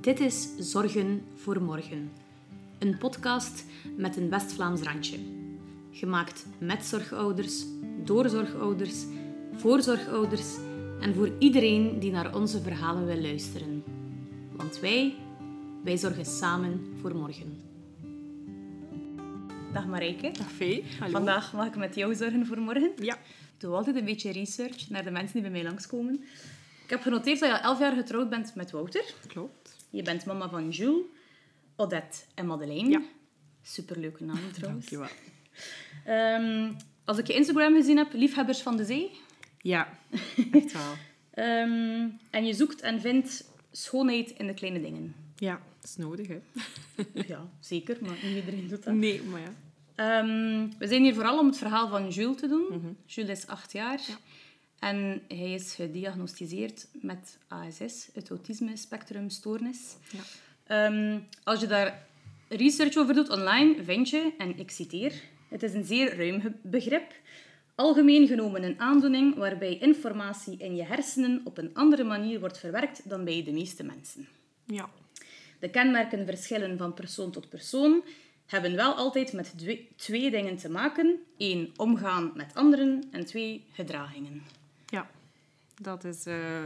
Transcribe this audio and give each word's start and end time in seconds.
Dit 0.00 0.20
is 0.20 0.48
Zorgen 0.58 1.22
voor 1.34 1.62
Morgen. 1.62 2.10
Een 2.78 2.98
podcast 2.98 3.64
met 3.96 4.16
een 4.16 4.30
West-Vlaams 4.30 4.80
randje. 4.80 5.18
Gemaakt 5.90 6.46
met 6.58 6.84
zorgouders, 6.84 7.64
door 8.04 8.28
zorgouders, 8.28 9.04
voor 9.54 9.82
zorgouders 9.82 10.56
en 11.00 11.14
voor 11.14 11.30
iedereen 11.38 11.98
die 11.98 12.10
naar 12.10 12.34
onze 12.34 12.62
verhalen 12.62 13.06
wil 13.06 13.20
luisteren. 13.20 13.84
Want 14.56 14.80
wij, 14.80 15.14
wij 15.82 15.96
zorgen 15.96 16.26
samen 16.26 16.94
voor 17.00 17.16
morgen. 17.16 17.60
Dag 19.72 19.86
Marijke. 19.86 20.30
Dag 20.30 20.50
Vee, 20.50 20.84
hallo. 20.98 21.12
Vandaag 21.12 21.52
mag 21.52 21.66
ik 21.66 21.76
met 21.76 21.94
jou 21.94 22.14
zorgen 22.14 22.46
voor 22.46 22.58
morgen. 22.58 22.92
Ja. 22.96 23.18
Doe 23.64 23.74
altijd 23.74 23.96
een 23.96 24.04
beetje 24.04 24.32
research 24.32 24.88
naar 24.88 25.04
de 25.04 25.10
mensen 25.10 25.32
die 25.32 25.42
bij 25.42 25.50
mij 25.50 25.62
langskomen. 25.62 26.24
Ik 26.84 26.90
heb 26.90 27.02
genoteerd 27.02 27.40
dat 27.40 27.48
je 27.48 27.56
al 27.56 27.62
elf 27.62 27.78
jaar 27.78 27.92
getrouwd 27.92 28.30
bent 28.30 28.54
met 28.54 28.70
Wouter. 28.70 29.14
Klopt. 29.26 29.76
Je 29.90 30.02
bent 30.02 30.26
mama 30.26 30.48
van 30.48 30.70
Jules, 30.70 31.04
Odette 31.76 32.18
en 32.34 32.46
Madeleine. 32.46 32.88
Ja. 32.88 33.02
Superleuke 33.62 34.24
namen 34.24 34.52
trouwens. 34.52 34.88
Dankjewel. 34.88 35.16
Ehm, 36.04 36.72
als 37.04 37.18
ik 37.18 37.26
je 37.26 37.34
Instagram 37.34 37.74
gezien 37.74 37.96
heb, 37.96 38.12
liefhebbers 38.12 38.60
van 38.60 38.76
de 38.76 38.84
zee. 38.84 39.10
Ja, 39.60 39.98
echt 40.52 40.72
wel. 40.72 40.92
Ehm, 41.30 42.08
en 42.30 42.46
je 42.46 42.54
zoekt 42.54 42.80
en 42.80 43.00
vindt 43.00 43.44
schoonheid 43.70 44.30
in 44.30 44.46
de 44.46 44.54
kleine 44.54 44.80
dingen. 44.80 45.14
Ja, 45.36 45.60
dat 45.80 45.90
is 45.90 45.96
nodig, 45.96 46.26
hè. 46.28 46.40
Ja, 47.26 47.50
zeker, 47.60 47.96
maar 48.00 48.18
niet 48.22 48.36
iedereen 48.36 48.68
doet 48.68 48.84
dat. 48.84 48.94
Nee, 48.94 49.22
maar 49.22 49.40
ja. 49.40 49.54
Ehm, 49.94 50.68
we 50.78 50.86
zijn 50.86 51.02
hier 51.02 51.14
vooral 51.14 51.38
om 51.38 51.46
het 51.46 51.58
verhaal 51.58 51.88
van 51.88 52.08
Jules 52.08 52.36
te 52.36 52.48
doen. 52.48 52.96
Jules 53.06 53.38
is 53.38 53.46
acht 53.46 53.72
jaar. 53.72 54.00
En 54.78 55.22
hij 55.28 55.52
is 55.52 55.74
gediagnosticeerd 55.74 56.88
met 56.92 57.38
ASS, 57.48 58.08
het 58.12 58.30
autisme 58.30 58.76
spectrum 58.76 59.30
stoornis. 59.30 59.96
Ja. 60.10 60.22
Ehm, 60.66 61.18
als 61.44 61.60
je 61.60 61.66
daar 61.66 62.06
research 62.48 62.96
over 62.96 63.14
doet 63.14 63.30
online, 63.30 63.84
vind 63.84 64.08
je, 64.08 64.32
en 64.38 64.58
ik 64.58 64.70
citeer, 64.70 65.12
het 65.48 65.62
is 65.62 65.74
een 65.74 65.84
zeer 65.84 66.16
ruim 66.16 66.56
begrip, 66.62 67.12
algemeen 67.74 68.26
genomen 68.26 68.62
een 68.62 68.80
aandoening 68.80 69.36
waarbij 69.36 69.78
informatie 69.78 70.56
in 70.58 70.76
je 70.76 70.84
hersenen 70.84 71.40
op 71.44 71.58
een 71.58 71.74
andere 71.74 72.04
manier 72.04 72.40
wordt 72.40 72.58
verwerkt 72.58 73.08
dan 73.08 73.24
bij 73.24 73.44
de 73.44 73.52
meeste 73.52 73.84
mensen. 73.84 74.28
Ja. 74.66 74.90
De 75.60 75.70
kenmerken 75.70 76.26
verschillen 76.26 76.78
van 76.78 76.94
persoon 76.94 77.30
tot 77.30 77.48
persoon, 77.48 78.02
hebben 78.46 78.76
wel 78.76 78.94
altijd 78.94 79.32
met 79.32 79.54
twee 79.96 80.30
dingen 80.30 80.56
te 80.56 80.68
maken. 80.68 81.18
Eén, 81.38 81.72
omgaan 81.76 82.32
met 82.34 82.54
anderen 82.54 83.04
en 83.10 83.24
twee, 83.24 83.64
gedragingen. 83.72 84.42
Ja. 84.86 85.10
Dat 85.80 86.04
is 86.04 86.26
eh, 86.26 86.64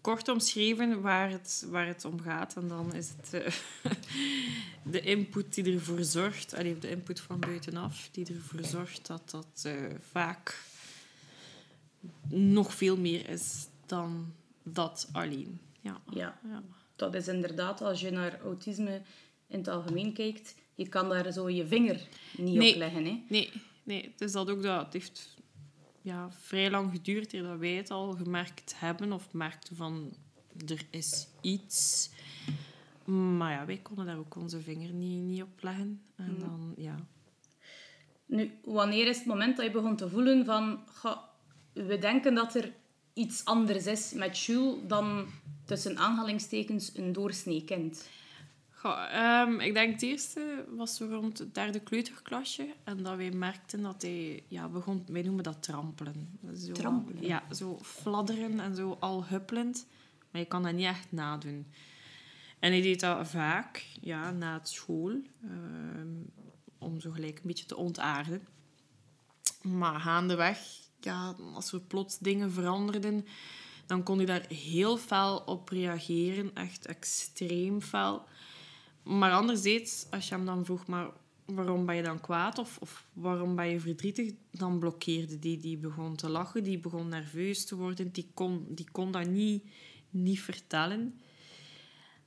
kort 0.00 0.28
omschreven 0.28 1.00
waar 1.00 1.30
het, 1.30 1.66
waar 1.70 1.86
het 1.86 2.04
om 2.04 2.20
gaat. 2.20 2.56
En 2.56 2.68
dan 2.68 2.94
is 2.94 3.08
het 3.16 3.34
eh, 3.34 3.52
de 4.92 5.00
input 5.00 5.54
die 5.54 5.74
ervoor 5.74 6.02
zorgt, 6.04 6.54
allee, 6.54 6.78
de 6.78 6.90
input 6.90 7.20
van 7.20 7.40
buitenaf, 7.40 8.08
die 8.12 8.26
ervoor 8.34 8.64
zorgt 8.64 9.06
dat 9.06 9.30
dat 9.30 9.62
eh, 9.62 9.74
vaak 10.10 10.62
nog 12.28 12.74
veel 12.74 12.96
meer 12.96 13.28
is 13.28 13.66
dan 13.86 14.32
dat 14.62 15.08
alleen. 15.12 15.60
Ja. 15.80 16.00
Ja, 16.10 16.38
Ja. 16.48 16.62
dat 16.96 17.14
is 17.14 17.28
inderdaad, 17.28 17.80
als 17.80 18.00
je 18.00 18.10
naar 18.10 18.40
autisme 18.40 19.02
in 19.46 19.58
het 19.58 19.68
algemeen 19.68 20.12
kijkt, 20.12 20.54
je 20.80 20.88
kan 20.88 21.08
daar 21.08 21.32
zo 21.32 21.48
je 21.50 21.66
vinger 21.66 22.00
niet 22.36 22.56
Nee. 22.58 22.72
op 22.72 22.78
leggen. 22.78 23.04
Hè? 23.04 23.22
Nee, 23.28 23.50
nee, 23.82 24.02
het 24.02 24.20
is 24.20 24.32
dat 24.32 24.50
ook 24.50 24.62
dat. 24.62 24.84
Het 24.84 24.92
heeft 24.92 25.36
ja, 26.02 26.30
vrij 26.30 26.70
lang 26.70 26.90
geduurd 26.90 27.32
eer 27.32 27.42
dat 27.42 27.58
wij 27.58 27.74
het 27.74 27.90
al 27.90 28.12
gemerkt 28.12 28.74
hebben 28.76 29.12
of 29.12 29.32
merkten 29.32 29.76
van 29.76 30.12
er 30.66 30.86
is 30.90 31.26
iets. 31.40 32.10
Maar 33.04 33.52
ja, 33.52 33.66
wij 33.66 33.76
konden 33.82 34.06
daar 34.06 34.18
ook 34.18 34.36
onze 34.36 34.60
vinger 34.60 34.92
niet, 34.92 35.22
niet 35.22 35.42
op 35.42 35.62
leggen. 35.62 36.02
En 36.16 36.36
dan, 36.38 36.74
ja. 36.76 37.06
Nu, 38.26 38.58
wanneer 38.64 39.06
is 39.06 39.16
het 39.16 39.26
moment 39.26 39.56
dat 39.56 39.66
je 39.66 39.72
begon 39.72 39.96
te 39.96 40.08
voelen 40.08 40.44
van... 40.44 40.80
"Ga, 40.86 41.28
we 41.72 41.98
denken 41.98 42.34
dat 42.34 42.54
er 42.54 42.72
iets 43.14 43.44
anders 43.44 43.86
is 43.86 44.12
met 44.12 44.38
Jules 44.38 44.78
dan 44.86 45.26
tussen 45.64 45.98
aanhalingstekens 45.98 46.96
een 46.96 47.12
doorsnee 47.12 47.64
kind. 47.64 48.08
Goh, 48.80 49.06
ehm, 49.10 49.60
ik 49.60 49.74
denk 49.74 49.92
het 49.92 50.02
eerste 50.02 50.64
was 50.68 50.96
zo 50.96 51.06
rond 51.06 51.38
het 51.38 51.54
derde 51.54 51.80
kleuterklasje. 51.80 52.74
En 52.84 53.02
dat 53.02 53.16
wij 53.16 53.30
merkten 53.30 53.82
dat 53.82 54.02
hij 54.02 54.44
ja, 54.48 54.68
begon, 54.68 55.04
wij 55.08 55.22
noemen 55.22 55.44
dat 55.44 55.62
trampelen. 55.62 56.38
Zo, 56.56 56.72
Trampelen? 56.72 57.22
Ja, 57.22 57.42
zo 57.50 57.78
fladderen 57.82 58.60
en 58.60 58.74
zo 58.74 58.96
al 59.00 59.24
huppelend. 59.26 59.86
Maar 60.30 60.40
je 60.40 60.46
kan 60.46 60.62
dat 60.62 60.72
niet 60.72 60.86
echt 60.86 61.12
nadoen. 61.12 61.66
En 62.58 62.70
hij 62.70 62.80
deed 62.80 63.00
dat 63.00 63.28
vaak, 63.28 63.86
ja, 64.00 64.30
na 64.30 64.54
het 64.54 64.68
school. 64.68 65.20
ehm, 65.44 66.08
om 66.78 67.00
zo 67.00 67.10
gelijk 67.10 67.36
een 67.36 67.46
beetje 67.46 67.66
te 67.66 67.76
ontaarden. 67.76 68.46
Maar 69.62 70.00
gaandeweg, 70.00 70.58
ja, 71.00 71.34
als 71.54 71.72
er 71.72 71.80
plots 71.80 72.18
dingen 72.18 72.52
veranderden, 72.52 73.26
dan 73.86 74.02
kon 74.02 74.16
hij 74.16 74.26
daar 74.26 74.46
heel 74.48 74.96
fel 74.96 75.38
op 75.38 75.68
reageren. 75.68 76.54
Echt 76.54 76.86
extreem 76.86 77.80
fel. 77.82 78.28
Maar 79.02 79.32
anderzijds, 79.32 80.06
als 80.10 80.28
je 80.28 80.34
hem 80.34 80.46
dan 80.46 80.64
vroeg, 80.64 80.86
maar 80.86 81.10
waarom 81.44 81.86
ben 81.86 81.94
je 81.94 82.02
dan 82.02 82.20
kwaad 82.20 82.58
of, 82.58 82.78
of 82.78 83.06
waarom 83.12 83.56
ben 83.56 83.68
je 83.68 83.80
verdrietig, 83.80 84.32
dan 84.50 84.78
blokkeerde 84.78 85.38
die. 85.38 85.58
Die 85.58 85.78
begon 85.78 86.16
te 86.16 86.28
lachen, 86.28 86.64
die 86.64 86.78
begon 86.78 87.08
nerveus 87.08 87.64
te 87.64 87.76
worden, 87.76 88.12
die 88.12 88.30
kon, 88.34 88.66
die 88.68 88.90
kon 88.90 89.12
dat 89.12 89.26
niet, 89.26 89.64
niet 90.10 90.40
vertellen. 90.40 91.20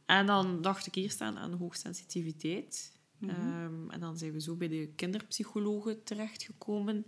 En 0.05 0.25
dan 0.25 0.61
dacht 0.61 0.87
ik 0.87 0.95
eerst 0.95 1.21
aan, 1.21 1.37
aan 1.37 1.53
hoogsensitiviteit. 1.53 2.91
Ehm, 3.27 3.89
en 3.89 3.99
dan 3.99 4.17
zijn 4.17 4.31
we 4.31 4.41
zo 4.41 4.55
bij 4.55 4.67
de 4.67 4.89
kinderpsychologen 4.95 6.03
terechtgekomen. 6.03 7.05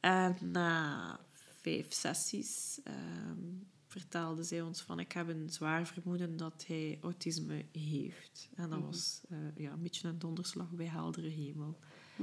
En 0.00 0.36
na 0.40 1.20
vijf 1.62 1.92
sessies 1.92 2.80
ehm, 2.84 3.38
vertelde 3.88 4.42
zij 4.42 4.60
ons 4.62 4.80
van 4.82 4.98
ik 4.98 5.12
heb 5.12 5.28
een 5.28 5.50
zwaar 5.50 5.86
vermoeden 5.86 6.36
dat 6.36 6.64
hij 6.66 6.98
autisme 7.02 7.64
heeft. 7.72 8.48
En 8.54 8.70
dat 8.70 8.80
was 8.80 9.20
eh, 9.28 9.38
ja, 9.56 9.72
een 9.72 9.82
beetje 9.82 10.08
een 10.08 10.18
donderslag 10.18 10.70
bij 10.70 10.86
heldere 10.86 11.28
hemel. 11.28 11.78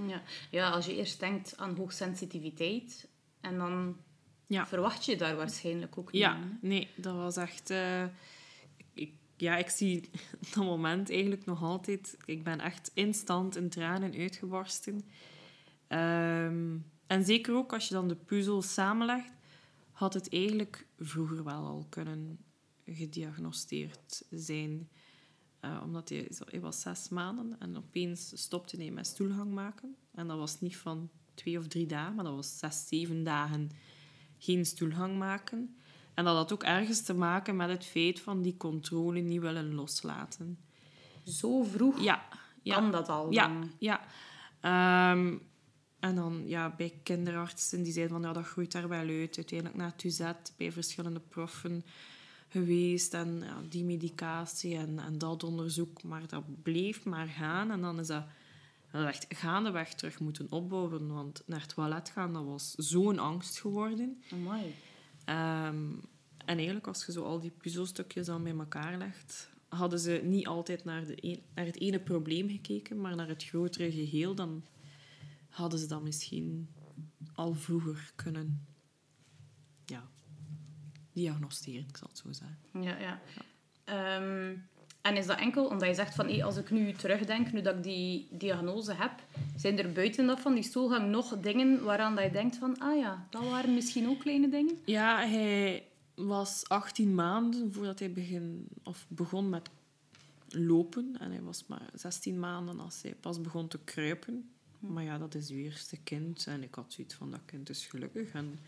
Ja. 0.08 0.22
ja, 0.52 0.70
als 0.70 0.86
je 0.86 0.96
eerst 0.96 1.20
denkt 1.20 1.58
aan 1.58 1.76
hoogsensitiviteit 1.76 3.08
en 3.42 3.58
dan 3.58 3.98
Ja. 4.48 4.68
verwacht 4.68 5.06
je 5.06 5.16
daar 5.18 5.36
waarschijnlijk 5.36 5.98
ook 5.98 6.12
niet 6.12 6.22
Ja, 6.22 6.32
aan, 6.34 6.58
nee, 6.62 6.88
dat 6.96 7.16
was 7.16 7.38
echt... 7.38 7.70
eh, 7.70 8.04
ik, 8.94 9.12
ja, 9.38 9.58
ik 9.58 9.70
zie 9.70 10.10
dat 10.54 10.64
moment 10.64 11.10
eigenlijk 11.10 11.46
nog 11.46 11.64
altijd... 11.64 12.18
Ik 12.26 12.44
ben 12.44 12.60
echt 12.60 12.92
instant 12.94 13.56
in 13.56 13.70
tranen 13.70 14.14
uitgebarsten. 14.14 15.06
Ehm, 15.88 16.78
en 17.08 17.26
zeker 17.26 17.56
ook 17.56 17.74
als 17.74 17.88
je 17.88 17.94
dan 17.94 18.08
de 18.08 18.16
puzzel 18.16 18.62
samenlegt, 18.62 19.32
had 19.96 20.14
het 20.14 20.34
eigenlijk 20.34 20.88
vroeger 21.00 21.44
wel 21.44 21.66
al 21.66 21.86
kunnen 21.90 22.40
gediagnosteerd 22.86 24.24
zijn. 24.30 24.90
Eh, 25.60 25.82
omdat 25.84 26.10
hij, 26.10 26.28
zo- 26.34 26.44
hij 26.50 26.60
was 26.62 26.82
zes 26.82 27.10
maanden 27.10 27.56
en 27.60 27.78
opeens 27.78 28.32
stopte 28.42 28.78
hij 28.78 28.92
met 28.92 29.08
stoelgang 29.08 29.52
maken. 29.54 29.96
En 30.14 30.28
dat 30.28 30.38
was 30.38 30.62
niet 30.62 30.78
van 30.78 31.10
twee 31.34 31.58
of 31.58 31.68
drie 31.68 31.86
dagen, 31.86 32.16
maar 32.16 32.24
dat 32.26 32.36
was 32.36 32.58
zes, 32.58 32.88
zeven 32.88 33.24
dagen 33.24 33.72
geen 34.38 34.66
stoelgang 34.66 35.18
maken. 35.18 35.76
En 36.14 36.24
dat 36.26 36.36
had 36.36 36.54
ook 36.54 36.64
ergens 36.64 37.02
te 37.02 37.14
maken 37.14 37.56
met 37.56 37.70
het 37.70 37.86
feit 37.86 38.20
van 38.20 38.42
die 38.42 38.58
controle 38.58 39.20
niet 39.20 39.42
willen 39.42 39.74
loslaten. 39.74 40.60
Zo 41.24 41.64
vroeg 41.64 42.00
Ja, 42.04 42.28
ja. 42.62 42.76
kan 42.76 42.92
dat 42.92 43.10
al. 43.10 43.32
Ja, 43.32 43.48
dan. 43.48 43.72
ja. 43.80 44.02
Ehm, 44.62 45.38
en 46.06 46.16
dan 46.16 46.44
ja, 46.48 46.74
bij 46.78 46.94
kinderartsen 47.04 47.84
die 47.84 47.94
zeiden 47.94 48.14
van 48.16 48.28
ja, 48.28 48.34
dat 48.34 48.46
groeit 48.46 48.72
daar 48.72 48.88
wel 48.90 49.08
uit. 49.08 49.36
Uiteindelijk 49.38 49.78
naar 49.80 49.92
het 49.92 50.04
UZ, 50.04 50.22
bij 50.58 50.72
verschillende 50.72 51.20
proffen 51.20 51.84
geweest. 52.48 53.14
En 53.14 53.40
ja, 53.44 53.62
die 53.70 53.84
medicatie 53.84 54.76
en, 54.78 55.00
en 55.00 55.18
dat 55.18 55.44
onderzoek. 55.44 56.04
Maar 56.04 56.28
dat 56.28 56.64
bleef 56.64 57.04
maar 57.06 57.28
gaan. 57.28 57.72
En 57.72 57.82
dan 57.82 58.00
is 58.00 58.08
dat, 58.08 58.24
dat 58.92 59.06
echt 59.08 59.26
gaandeweg 59.30 59.94
terug 59.94 60.20
moeten 60.20 60.48
opbouwen. 60.52 61.08
Want 61.14 61.44
naar 61.46 61.62
het 61.62 61.76
toilet 61.76 62.10
gaan, 62.10 62.34
dat 62.34 62.46
was 62.46 62.72
zo'n 62.78 63.20
angst 63.20 63.60
geworden. 63.60 64.22
Ehm, 65.26 65.90
en 66.46 66.56
eigenlijk, 66.58 66.88
als 66.88 67.06
je 67.06 67.12
zo 67.12 67.24
al 67.24 67.40
die 67.40 67.52
puzzelstukjes 67.62 68.26
dan 68.26 68.44
bij 68.44 68.54
elkaar 68.58 68.98
legt, 68.98 69.50
hadden 69.68 70.00
ze 70.00 70.22
niet 70.24 70.48
altijd 70.48 70.84
naar, 70.84 71.06
de 71.06 71.16
een- 71.20 71.42
naar 71.56 71.66
het 71.66 71.80
ene 71.80 72.00
probleem 72.00 72.50
gekeken, 72.50 73.02
maar 73.02 73.16
naar 73.16 73.28
het 73.28 73.44
grotere 73.44 73.92
geheel. 73.92 74.36
Dan 74.36 74.64
hadden 75.56 75.80
ze 75.80 75.88
dat 75.88 76.04
misschien 76.04 76.70
al 77.34 77.54
vroeger 77.54 78.12
kunnen 78.16 78.66
ja, 79.86 80.10
diagnosticeren, 81.12 81.88
ik 81.88 81.98
zal 81.98 82.08
het 82.08 82.18
zo 82.18 82.32
zeggen. 82.32 82.58
Ja, 82.82 82.98
ja. 83.00 83.22
Ehm, 83.84 84.56
En 85.02 85.16
is 85.18 85.26
dat 85.26 85.40
enkel 85.40 85.68
omdat 85.68 85.88
je 85.88 85.94
zegt 85.96 86.16
van, 86.16 86.28
hé, 86.28 86.44
als 86.44 86.58
ik 86.58 86.72
nu 86.72 86.94
terugdenk, 86.94 87.52
nu 87.52 87.62
dat 87.62 87.76
ik 87.76 87.84
die 87.84 88.28
diagnose 88.32 88.94
heb, 88.94 89.12
zijn 89.56 89.78
er 89.80 89.92
buiten 89.92 90.28
dat 90.28 90.40
van 90.40 90.54
die 90.54 90.64
stoelgang 90.64 91.10
nog 91.10 91.40
dingen 91.40 91.84
waaraan 91.84 92.16
dat 92.16 92.24
je 92.24 92.32
denkt 92.32 92.58
van, 92.58 92.80
ah 92.80 92.98
ja, 92.98 93.28
dat 93.30 93.44
waren 93.50 93.74
misschien 93.74 94.10
ook 94.10 94.20
kleine 94.20 94.50
dingen? 94.50 94.78
Ja, 94.86 95.28
hij 95.28 95.88
was 96.16 96.70
18 96.70 97.16
maanden 97.16 97.74
voordat 97.74 98.00
hij 98.00 98.12
begin, 98.12 98.68
of 98.84 99.06
begon 99.10 99.50
met 99.50 99.70
lopen. 100.50 101.16
En 101.20 101.32
hij 101.32 101.42
was 101.42 101.64
maar 101.68 101.90
16 101.94 102.40
maanden 102.40 102.80
als 102.80 103.02
hij 103.02 103.16
pas 103.16 103.42
begon 103.42 103.68
te 103.68 103.80
kruipen. 103.84 104.55
Maar 104.88 105.04
ja, 105.04 105.18
dat 105.18 105.36
is 105.36 105.50
uw 105.50 105.58
eerste 105.58 105.98
kind. 105.98 106.48
En 106.48 106.64
ik 106.64 106.76
had 106.76 106.94
zoiets 106.94 107.14
van, 107.14 107.32
dat 107.32 107.40
kind 107.46 107.70
is 107.70 107.86
gelukkig. 107.86 108.32
En 108.32 108.60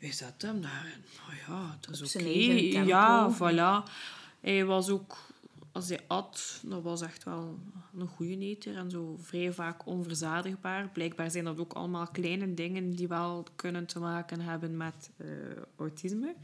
wij 0.00 0.12
zetten 0.12 0.48
hem 0.48 0.60
daar. 0.60 0.92
En, 0.94 1.04
oh 1.28 1.34
ja, 1.46 1.78
dat 1.80 2.00
is 2.00 2.16
oké. 2.16 2.28
Ja, 2.84 3.34
voilà. 3.34 3.90
Hij 4.40 4.64
was 4.64 4.88
ook... 4.88 5.26
Als 5.72 5.88
hij 5.88 6.00
at, 6.06 6.60
dat 6.66 6.82
was 6.82 7.02
echt 7.02 7.24
wel 7.24 7.58
een 7.98 8.08
goede 8.08 8.38
eter. 8.38 8.76
En 8.76 8.90
zo 8.90 9.16
vrij 9.20 9.52
vaak 9.52 9.86
onverzadigbaar. 9.86 10.88
Blijkbaar 10.88 11.30
zijn 11.30 11.44
dat 11.44 11.58
ook 11.58 11.72
allemaal 11.72 12.06
kleine 12.06 12.54
dingen 12.54 12.94
die 12.94 13.08
wel 13.08 13.46
kunnen 13.56 13.86
te 13.86 13.98
maken 13.98 14.40
hebben 14.40 14.76
met 14.76 15.10
eh, 15.16 15.28
autisme. 15.76 16.34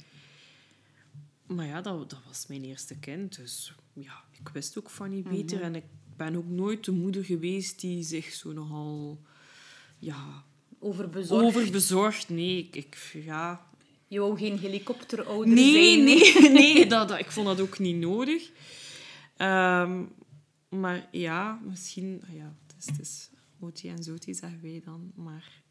Maar 1.46 1.66
ja, 1.66 1.80
dat, 1.80 2.10
dat 2.10 2.20
was 2.26 2.46
mijn 2.46 2.64
eerste 2.64 2.98
kind. 2.98 3.36
Dus 3.36 3.74
ja, 3.92 4.24
ik 4.30 4.48
wist 4.48 4.78
ook 4.78 4.90
van 4.90 5.10
niet 5.10 5.28
beter. 5.28 5.62
En 5.62 5.74
ik 5.74 5.84
ben 6.16 6.36
ook 6.36 6.46
nooit 6.48 6.84
de 6.84 6.92
moeder 6.92 7.24
geweest 7.24 7.80
die 7.80 8.02
zich 8.02 8.32
zo 8.32 8.52
nogal... 8.52 9.20
Ja, 9.98 10.44
Overbezorgd. 10.78 11.44
overbezorgd. 11.44 12.28
Nee, 12.28 12.58
ik, 12.58 12.76
ik 12.76 13.20
ja, 13.24 13.66
Je 14.08 14.20
wou 14.20 14.38
geen 14.38 14.58
helikopterouder 14.58 15.54
Nee, 15.54 15.92
zijn. 15.94 16.04
nee, 16.04 16.50
nee 16.60 16.86
dat, 16.86 17.08
dat- 17.08 17.18
ik 17.18 17.30
vond 17.30 17.46
dat 17.46 17.60
ook 17.60 17.78
niet 17.78 17.96
nodig. 17.96 18.50
Ehm, 19.36 20.02
maar 20.68 21.08
ja, 21.10 21.60
misschien... 21.64 22.22
ah 22.28 22.34
Ja, 22.36 22.54
het 22.66 22.74
is, 22.78 22.86
het 22.86 23.00
is 23.00 23.30
Oti 23.60 23.88
en 23.88 24.02
Zoti, 24.02 24.34
zeggen 24.34 24.60
wij 24.62 24.82
dan. 24.84 25.12
Maar 25.14 25.62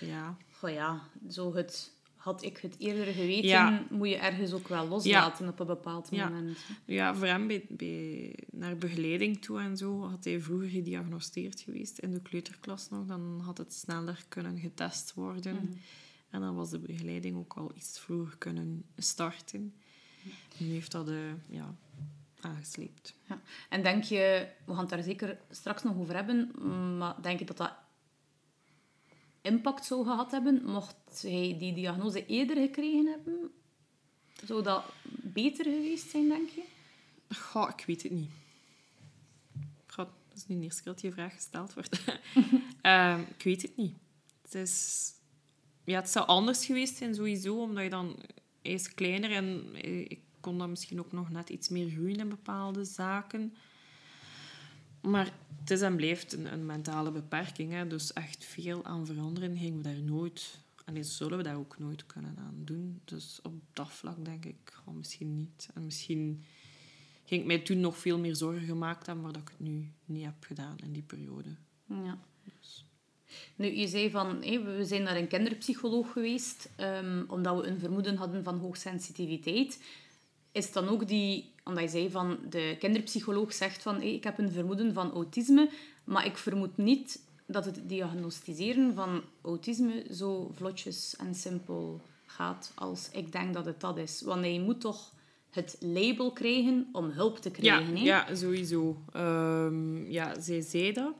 ja... 0.00 0.36
Goh 0.50 0.70
ja, 0.70 1.08
zo 1.28 1.54
het... 1.54 1.92
Had 2.22 2.42
ik 2.42 2.58
het 2.58 2.74
eerder 2.78 3.06
geweten, 3.06 3.48
Ja. 3.48 3.86
moet 3.90 4.08
je 4.08 4.16
ergens 4.16 4.52
ook 4.52 4.68
wel 4.68 4.88
loslaten 4.88 5.48
op 5.48 5.60
een 5.60 5.66
bepaald 5.66 6.10
moment. 6.10 6.58
Ja, 6.84 7.14
voor 7.14 7.26
hem 7.26 7.46
bij, 7.46 7.64
bij, 7.68 8.34
naar 8.50 8.76
begeleiding 8.76 9.42
toe 9.42 9.60
en 9.60 9.76
zo 9.76 10.08
had 10.08 10.24
hij 10.24 10.40
vroeger 10.40 10.68
gediagnosticeerd 10.68 11.60
geweest 11.60 11.98
in 11.98 12.12
de 12.12 12.20
kleuterklas 12.20 12.88
nog. 12.88 13.06
Dan 13.06 13.40
had 13.44 13.58
het 13.58 13.72
sneller 13.74 14.24
kunnen 14.28 14.58
getest 14.58 15.14
worden. 15.14 15.80
En 16.30 16.40
dan 16.40 16.54
was 16.54 16.70
de 16.70 16.78
begeleiding 16.78 17.36
ook 17.36 17.52
al 17.54 17.72
iets 17.76 17.98
vroeger 18.00 18.36
kunnen 18.38 18.84
starten. 18.96 19.74
Nu 20.56 20.66
heeft 20.66 20.92
dat 20.92 21.08
eh, 21.08 21.16
ja, 21.48 21.74
aangesleept. 22.40 23.14
Ja. 23.28 23.40
En 23.68 23.82
denk 23.82 24.04
je, 24.04 24.48
we 24.64 24.72
gaan 24.72 24.80
het 24.80 24.88
daar 24.90 25.02
zeker 25.02 25.38
straks 25.50 25.82
nog 25.82 25.96
over 25.96 26.14
hebben, 26.14 26.50
maar 26.98 27.14
denk 27.22 27.38
je 27.38 27.44
dat 27.44 27.56
dat 27.56 27.72
impact 29.42 29.84
zou 29.84 30.04
gehad 30.04 30.30
hebben 30.30 30.64
mocht 30.64 31.22
hij 31.22 31.56
die 31.58 31.74
diagnose 31.74 32.26
eerder 32.26 32.56
gekregen 32.56 33.06
hebben? 33.06 33.50
Zou 34.44 34.62
dat 34.62 34.84
beter 35.22 35.64
geweest 35.64 36.10
zijn, 36.10 36.28
denk 36.28 36.48
je? 36.48 36.62
Goh, 37.34 37.70
ik 37.76 37.84
weet 37.86 38.02
het 38.02 38.12
niet. 38.12 38.30
Goh, 39.86 40.06
dat 40.28 40.36
is 40.36 40.46
nu 40.46 40.58
de 40.58 40.62
eerste 40.64 40.82
keer 40.82 40.92
dat 40.92 41.00
die 41.00 41.12
vraag 41.12 41.34
gesteld 41.34 41.74
wordt. 41.74 42.04
Ehm, 42.82 43.20
ik 43.20 43.42
weet 43.42 43.62
het 43.62 43.76
niet. 43.76 43.94
Het, 44.42 44.54
is... 44.54 45.08
ja, 45.84 46.00
het 46.00 46.10
zou 46.10 46.26
anders 46.26 46.66
geweest 46.66 46.96
zijn, 46.96 47.14
sowieso, 47.14 47.62
omdat 47.62 47.82
je 47.82 47.90
dan... 47.90 48.16
Hij 48.62 48.72
is 48.72 48.94
kleiner 48.94 49.30
en 49.30 49.64
eh, 49.74 50.00
ik 50.00 50.20
kon 50.40 50.58
dan 50.58 50.70
misschien 50.70 50.98
ook 50.98 51.12
nog 51.12 51.30
net 51.30 51.50
iets 51.50 51.68
meer 51.68 51.90
groeien 51.90 52.18
in 52.18 52.28
bepaalde 52.28 52.84
zaken. 52.84 53.54
Maar 55.02 55.32
het 55.60 55.70
is 55.70 55.80
en 55.80 55.96
blijft 55.96 56.32
een, 56.32 56.52
een 56.52 56.66
mentale 56.66 57.10
beperking. 57.10 57.72
Hè? 57.72 57.86
Dus 57.86 58.12
echt 58.12 58.44
veel 58.44 58.84
aan 58.84 59.06
veranderen 59.06 59.56
gingen 59.56 59.76
we 59.76 59.82
daar 59.82 60.02
nooit... 60.02 60.60
En 60.84 61.04
zullen 61.04 61.36
we 61.36 61.44
daar 61.44 61.56
ook 61.56 61.78
nooit 61.78 62.06
kunnen 62.06 62.36
aan 62.38 62.60
doen. 62.64 63.00
Dus 63.04 63.40
op 63.42 63.52
dat 63.72 63.90
vlak 63.90 64.24
denk 64.24 64.44
ik, 64.44 64.82
oh, 64.86 64.94
misschien 64.94 65.36
niet. 65.36 65.68
En 65.74 65.84
misschien 65.84 66.44
ging 67.24 67.40
ik 67.40 67.46
mij 67.46 67.58
toen 67.58 67.80
nog 67.80 67.98
veel 67.98 68.18
meer 68.18 68.36
zorgen 68.36 68.66
gemaakt 68.66 69.06
hebben, 69.06 69.24
maar 69.24 69.32
dat 69.32 69.42
ik 69.42 69.48
het 69.48 69.60
nu 69.60 69.92
niet 70.04 70.24
heb 70.24 70.44
gedaan 70.44 70.76
in 70.82 70.92
die 70.92 71.02
periode. 71.02 71.56
Ja. 71.86 72.18
Nu, 73.56 73.76
je 73.76 73.88
zei 73.88 74.10
van, 74.10 74.42
hé, 74.42 74.62
we 74.62 74.84
zijn 74.84 75.02
naar 75.02 75.16
een 75.16 75.28
kinderpsycholoog 75.28 76.12
geweest, 76.12 76.70
ehm, 76.76 77.24
omdat 77.28 77.60
we 77.60 77.66
een 77.66 77.78
vermoeden 77.78 78.16
hadden 78.16 78.44
van 78.44 78.58
hoogsensitiviteit. 78.58 79.78
Is 80.52 80.64
het 80.64 80.74
dan 80.74 80.88
ook 80.88 81.08
die, 81.08 81.52
omdat 81.64 81.82
je 81.82 81.88
zei 81.88 82.10
van, 82.10 82.38
de 82.48 82.76
kinderpsycholoog 82.78 83.52
zegt 83.52 83.82
van, 83.82 84.02
ik 84.02 84.24
heb 84.24 84.38
een 84.38 84.50
vermoeden 84.50 84.94
van 84.94 85.12
autisme, 85.12 85.70
maar 86.04 86.26
ik 86.26 86.36
vermoed 86.36 86.76
niet 86.76 87.22
dat 87.46 87.64
het 87.64 87.88
diagnosticeren 87.88 88.94
van 88.94 89.22
autisme 89.42 90.04
zo 90.12 90.50
vlotjes 90.54 91.16
en 91.16 91.34
simpel 91.34 92.00
gaat 92.26 92.72
als 92.74 93.08
ik 93.12 93.32
denk 93.32 93.54
dat 93.54 93.64
het 93.64 93.80
dat 93.80 93.98
is. 93.98 94.20
Want 94.22 94.44
je 94.44 94.60
moet 94.60 94.80
toch 94.80 95.12
het 95.50 95.76
label 95.80 96.32
krijgen 96.32 96.88
om 96.92 97.10
hulp 97.10 97.38
te 97.38 97.48
Ja, 97.48 97.54
krijgen. 97.54 97.96
hè? 97.96 98.02
ja 98.02 98.34
sowieso. 98.34 99.02
Ehm, 99.12 100.10
ja, 100.10 100.40
zij 100.40 100.60
zei 100.60 100.92
dat. 100.92 101.14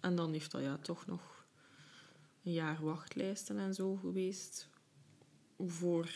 En 0.00 0.16
dan 0.16 0.32
heeft 0.32 0.50
dat 0.50 0.62
ja, 0.62 0.78
toch 0.82 1.06
nog 1.06 1.44
een 2.44 2.52
jaar 2.52 2.78
wachtlijsten 2.82 3.58
en 3.58 3.74
zo 3.74 3.96
geweest. 3.96 4.68
Voor... 5.66 6.10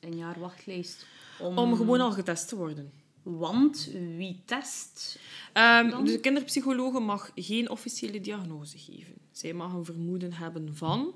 Een 0.00 0.16
jaar 0.16 0.40
wachtlijst 0.40 1.06
om... 1.38 1.58
Om 1.58 1.76
gewoon 1.76 2.00
al 2.00 2.12
getest 2.12 2.48
te 2.48 2.56
worden. 2.56 2.92
Want 3.24 3.90
wie 4.16 4.42
test? 4.44 5.18
Ehm, 5.52 6.04
de 6.04 6.20
kinderpsychologe 6.20 7.00
mag 7.00 7.30
geen 7.34 7.70
officiële 7.70 8.20
diagnose 8.20 8.78
geven. 8.78 9.14
Zij 9.32 9.52
mag 9.52 9.72
een 9.72 9.84
vermoeden 9.84 10.32
hebben 10.32 10.76
van, 10.76 11.14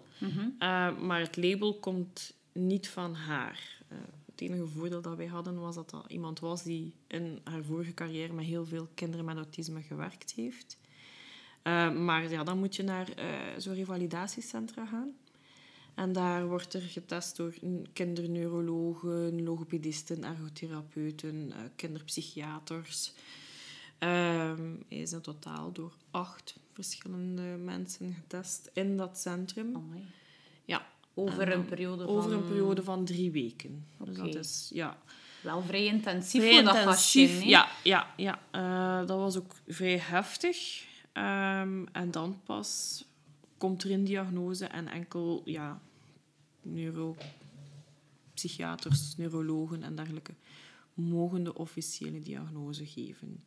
eh, 0.58 0.98
maar 0.98 1.20
het 1.20 1.36
label 1.36 1.78
komt 1.78 2.34
niet 2.52 2.88
van 2.88 3.14
haar. 3.14 3.82
Eh, 3.88 3.98
het 4.26 4.40
enige 4.40 4.66
voordeel 4.66 5.00
dat 5.00 5.16
wij 5.16 5.26
hadden 5.26 5.60
was 5.60 5.74
dat 5.74 5.90
dat 5.90 6.04
iemand 6.08 6.40
was 6.40 6.62
die 6.62 6.92
in 7.06 7.40
haar 7.44 7.64
vorige 7.64 7.94
carrière 7.94 8.32
met 8.32 8.44
heel 8.44 8.66
veel 8.66 8.88
kinderen 8.94 9.24
met 9.24 9.36
autisme 9.36 9.82
gewerkt 9.82 10.32
heeft. 10.32 10.78
Eh, 11.62 11.92
maar 11.92 12.30
ja, 12.30 12.44
dan 12.44 12.58
moet 12.58 12.76
je 12.76 12.82
naar 12.82 13.08
zo'n 13.56 13.74
revalidatiecentra 13.74 14.86
gaan. 14.86 15.12
En 15.98 16.12
daar 16.12 16.46
wordt 16.46 16.74
er 16.74 16.80
getest 16.80 17.36
door 17.36 17.54
kinderneurologen, 17.92 19.42
logopedisten, 19.42 20.24
ergotherapeuten, 20.24 21.52
eh, 21.52 21.58
kinderpsychiaters. 21.76 23.12
Hij 23.98 24.56
is 24.88 25.12
in 25.12 25.20
totaal 25.20 25.72
door 25.72 25.92
acht 26.10 26.58
verschillende 26.72 27.42
mensen 27.42 28.14
getest 28.14 28.70
in 28.72 28.96
dat 28.96 29.18
centrum. 29.18 29.76
Ja, 30.64 30.86
Over 31.14 31.42
En 31.42 31.52
een 31.52 31.64
periode 31.64 32.04
van... 32.04 32.14
over 32.14 32.32
een 32.32 32.46
periode 32.46 32.82
van 32.82 33.04
drie 33.04 33.30
weken. 33.30 33.86
Dus 34.04 34.16
dat 34.16 34.34
is 34.34 34.70
ja, 34.74 34.98
Wel 35.40 35.62
vrij 35.62 35.84
intensief 35.84 36.42
vrij 36.42 36.54
voor 36.54 36.64
dat 36.64 36.76
intensief. 36.76 37.42
Ja, 37.42 37.68
ja, 37.84 38.14
ja. 38.16 38.40
Eh, 38.50 39.06
dat 39.06 39.18
was 39.18 39.36
ook 39.36 39.52
vrij 39.66 39.98
heftig. 39.98 40.86
Ehm, 41.12 41.84
en 41.92 42.10
dan 42.10 42.40
pas 42.44 43.04
komt 43.56 43.82
er 43.82 43.90
een 43.90 44.04
diagnose 44.04 44.66
en 44.66 44.88
enkel 44.88 45.42
ja, 45.44 45.80
neuropsychiaters, 46.72 49.16
neurologen 49.16 49.82
en 49.82 49.96
dergelijke 49.96 50.34
mogen 50.94 51.44
de 51.44 51.54
officiële 51.54 52.20
diagnose 52.20 52.86
geven. 52.86 53.44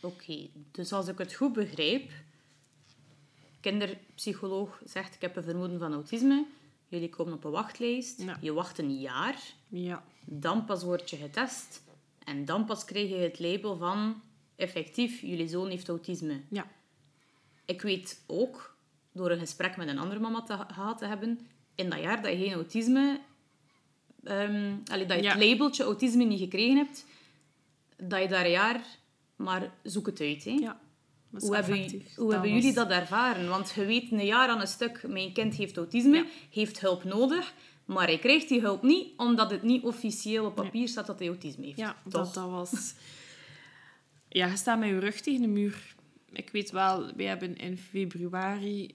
Oké, 0.00 0.48
dus 0.70 0.92
als 0.92 1.08
ik 1.08 1.18
het 1.18 1.34
goed 1.34 1.52
begrijp... 1.52 2.10
Kinderpsycholoog 3.60 4.80
zegt, 4.84 5.14
ik 5.14 5.20
heb 5.20 5.36
een 5.36 5.42
vermoeden 5.42 5.78
van 5.78 5.92
autisme. 5.92 6.46
Jullie 6.88 7.08
komen 7.08 7.32
op 7.32 7.44
een 7.44 7.50
wachtlijst. 7.50 8.22
Ja. 8.22 8.38
Je 8.40 8.52
wacht 8.52 8.78
een 8.78 9.00
jaar. 9.00 9.42
Ja, 9.68 10.04
Dan 10.24 10.64
pas 10.64 10.82
word 10.82 11.10
je 11.10 11.16
getest. 11.16 11.82
En 12.24 12.44
dan 12.44 12.64
pas 12.64 12.84
krijg 12.84 13.08
je 13.08 13.16
het 13.16 13.38
label 13.38 13.76
van... 13.76 14.22
Effectief, 14.56 15.20
jullie 15.20 15.48
zoon 15.48 15.68
heeft 15.68 15.88
autisme. 15.88 16.40
ja, 16.50 16.66
Ik 17.64 17.82
weet 17.82 18.22
ook, 18.26 18.76
door 19.12 19.30
een 19.30 19.38
gesprek 19.38 19.76
met 19.76 19.88
een 19.88 19.98
andere 19.98 20.20
mama 20.20 20.42
te, 20.42 20.56
gehad 20.68 20.98
te 20.98 21.06
hebben, 21.06 21.40
in 21.74 21.90
dat 21.90 22.00
jaar 22.00 22.22
dat 22.22 22.30
je 22.32 22.38
geen 22.38 22.52
autisme, 22.52 23.20
allee, 24.24 25.06
dat 25.06 25.08
je 25.08 25.14
het 25.14 25.22
Ja. 25.24 25.38
labeltje 25.38 25.84
autisme 25.84 26.24
niet 26.24 26.38
gekregen 26.40 26.76
hebt, 26.76 27.06
dat 27.96 28.22
je 28.22 28.28
daar 28.28 28.44
een 28.44 28.50
jaar, 28.50 28.84
maar 29.36 29.72
zoek 29.82 30.06
het 30.06 30.20
uit. 30.20 30.44
Hè. 30.44 30.50
ja. 30.50 30.80
Hoe, 31.38 31.54
hebben, 31.54 32.02
hoe 32.16 32.32
hebben 32.32 32.52
jullie 32.54 32.72
dat 32.72 32.90
ervaren? 32.90 33.48
Want 33.48 33.72
je 33.74 33.84
weet 33.84 34.12
een 34.12 34.24
jaar 34.24 34.48
aan 34.48 34.60
een 34.60 34.66
stuk, 34.66 35.02
mijn 35.08 35.32
kind 35.32 35.54
heeft 35.54 35.76
autisme, 35.76 36.16
Ja. 36.16 36.24
heeft 36.50 36.80
hulp 36.80 37.04
nodig, 37.04 37.54
maar 37.84 38.06
hij 38.06 38.18
krijgt 38.18 38.48
die 38.48 38.60
hulp 38.60 38.82
niet, 38.82 39.08
omdat 39.16 39.50
het 39.50 39.62
niet 39.62 39.82
officieel 39.84 40.44
op 40.46 40.54
papier 40.54 40.88
staat 40.88 41.06
dat 41.06 41.18
hij 41.18 41.28
autisme 41.28 41.64
heeft. 41.64 41.78
Ja, 41.78 41.96
Toch? 42.08 42.12
dat, 42.12 42.34
dat 42.34 42.50
was... 42.50 42.94
Ja, 44.28 44.46
je 44.46 44.56
staat 44.56 44.78
met 44.78 44.88
je 44.88 44.98
rug 44.98 45.20
tegen 45.20 45.40
de 45.40 45.48
muur. 45.48 45.94
Ik 46.32 46.50
weet 46.50 46.70
wel, 46.70 47.14
wij 47.16 47.26
hebben 47.26 47.56
in 47.56 47.78
februari... 47.78 48.94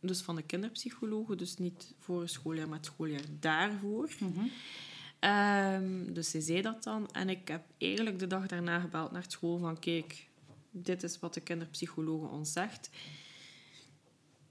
Dus 0.00 0.20
van 0.20 0.36
de 0.36 0.42
kinderpsychologen, 0.42 1.38
dus 1.38 1.56
niet 1.56 1.94
voor 1.98 2.20
het 2.20 2.30
schooljaar, 2.30 2.68
maar 2.68 2.76
het 2.76 2.86
schooljaar 2.86 3.24
daarvoor. 3.40 4.08
Dus 6.12 6.30
ze 6.30 6.40
zei 6.40 6.62
dat 6.62 6.82
dan. 6.82 7.10
En 7.10 7.28
ik 7.28 7.48
heb 7.48 7.64
eigenlijk 7.78 8.18
de 8.18 8.26
dag 8.26 8.46
daarna 8.46 8.80
gebeld 8.80 9.12
naar 9.12 9.24
school 9.28 9.58
van... 9.58 9.78
Kijk, 9.78 10.28
dit 10.70 11.02
is 11.02 11.18
wat 11.18 11.34
de 11.34 11.40
kinderpsychologe 11.40 12.26
ons 12.26 12.52
zegt. 12.52 12.90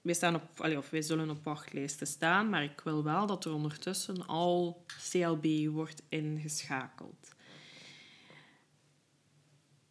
Wij, 0.02 0.16
staan 0.16 0.36
op, 0.36 0.44
allee, 0.58 0.78
of 0.78 0.90
wij 0.90 1.02
zullen 1.02 1.30
op 1.30 1.44
wachtlijsten 1.44 2.08
staan, 2.08 2.50
maar 2.50 2.64
ik 2.64 2.82
wil 2.84 3.04
wel 3.04 3.26
dat 3.26 3.46
er 3.46 3.54
ondertussen 3.54 4.28
al 4.28 4.86
CLB 5.10 5.68
wordt 5.68 6.04
ingeschakeld. 6.10 7.36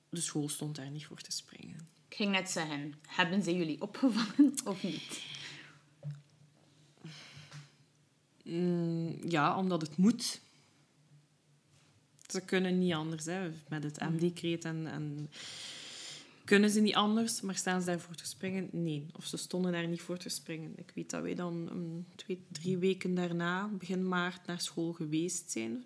De 0.08 0.20
school 0.20 0.48
stond 0.48 0.76
daar 0.76 0.90
niet 0.90 1.06
voor 1.06 1.20
te 1.20 1.32
springen. 1.32 1.88
Ik 2.08 2.16
ging 2.16 2.30
net 2.30 2.50
zeggen, 2.50 2.94
hebben 3.06 3.42
ze 3.42 3.56
jullie 3.56 3.82
opgevangen 3.82 4.54
of 4.64 4.82
niet? 4.82 5.22
Mm, 8.46 9.18
ja, 9.28 9.58
omdat 9.58 9.80
het 9.80 9.96
moet. 9.96 10.40
Ze 12.26 12.40
kunnen 12.40 12.78
niet 12.78 12.92
anders, 12.92 13.24
hè, 13.24 13.50
met 13.68 13.82
het 13.82 14.00
MD-kreet 14.00 14.64
en, 14.64 14.86
en... 14.86 15.30
Kunnen 16.44 16.70
ze 16.70 16.80
niet 16.80 16.94
anders, 16.94 17.40
maar 17.40 17.54
staan 17.54 17.80
ze 17.80 17.86
daarvoor 17.86 18.14
te 18.14 18.26
springen? 18.26 18.68
Nee. 18.72 19.06
Of 19.16 19.24
ze 19.24 19.36
stonden 19.36 19.72
daar 19.72 19.88
niet 19.88 20.00
voor 20.00 20.18
te 20.18 20.28
springen. 20.28 20.72
Ik 20.76 20.92
weet 20.94 21.10
dat 21.10 21.22
wij 21.22 21.34
dan 21.34 21.68
um, 21.72 22.06
twee, 22.14 22.44
drie 22.52 22.78
weken 22.78 23.14
daarna, 23.14 23.68
begin 23.68 24.08
maart, 24.08 24.46
naar 24.46 24.60
school 24.60 24.92
geweest 24.92 25.50
zijn. 25.50 25.84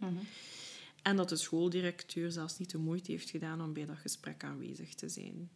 En 1.03 1.17
dat 1.17 1.29
de 1.29 1.37
schooldirecteur 1.37 2.31
zelfs 2.31 2.59
niet 2.59 2.71
de 2.71 2.79
moeite 2.79 3.11
heeft 3.13 3.31
gedaan 3.31 3.63
om 3.63 3.73
bij 3.73 3.87
dat 3.87 3.97
gesprek 3.97 4.45
aanwezig 4.45 4.95
te 4.95 5.09
zijn. 5.09 5.51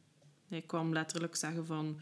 Hij 0.48 0.62
kwam 0.62 0.92
letterlijk 0.92 1.36
zeggen 1.36 1.66
van... 1.66 1.98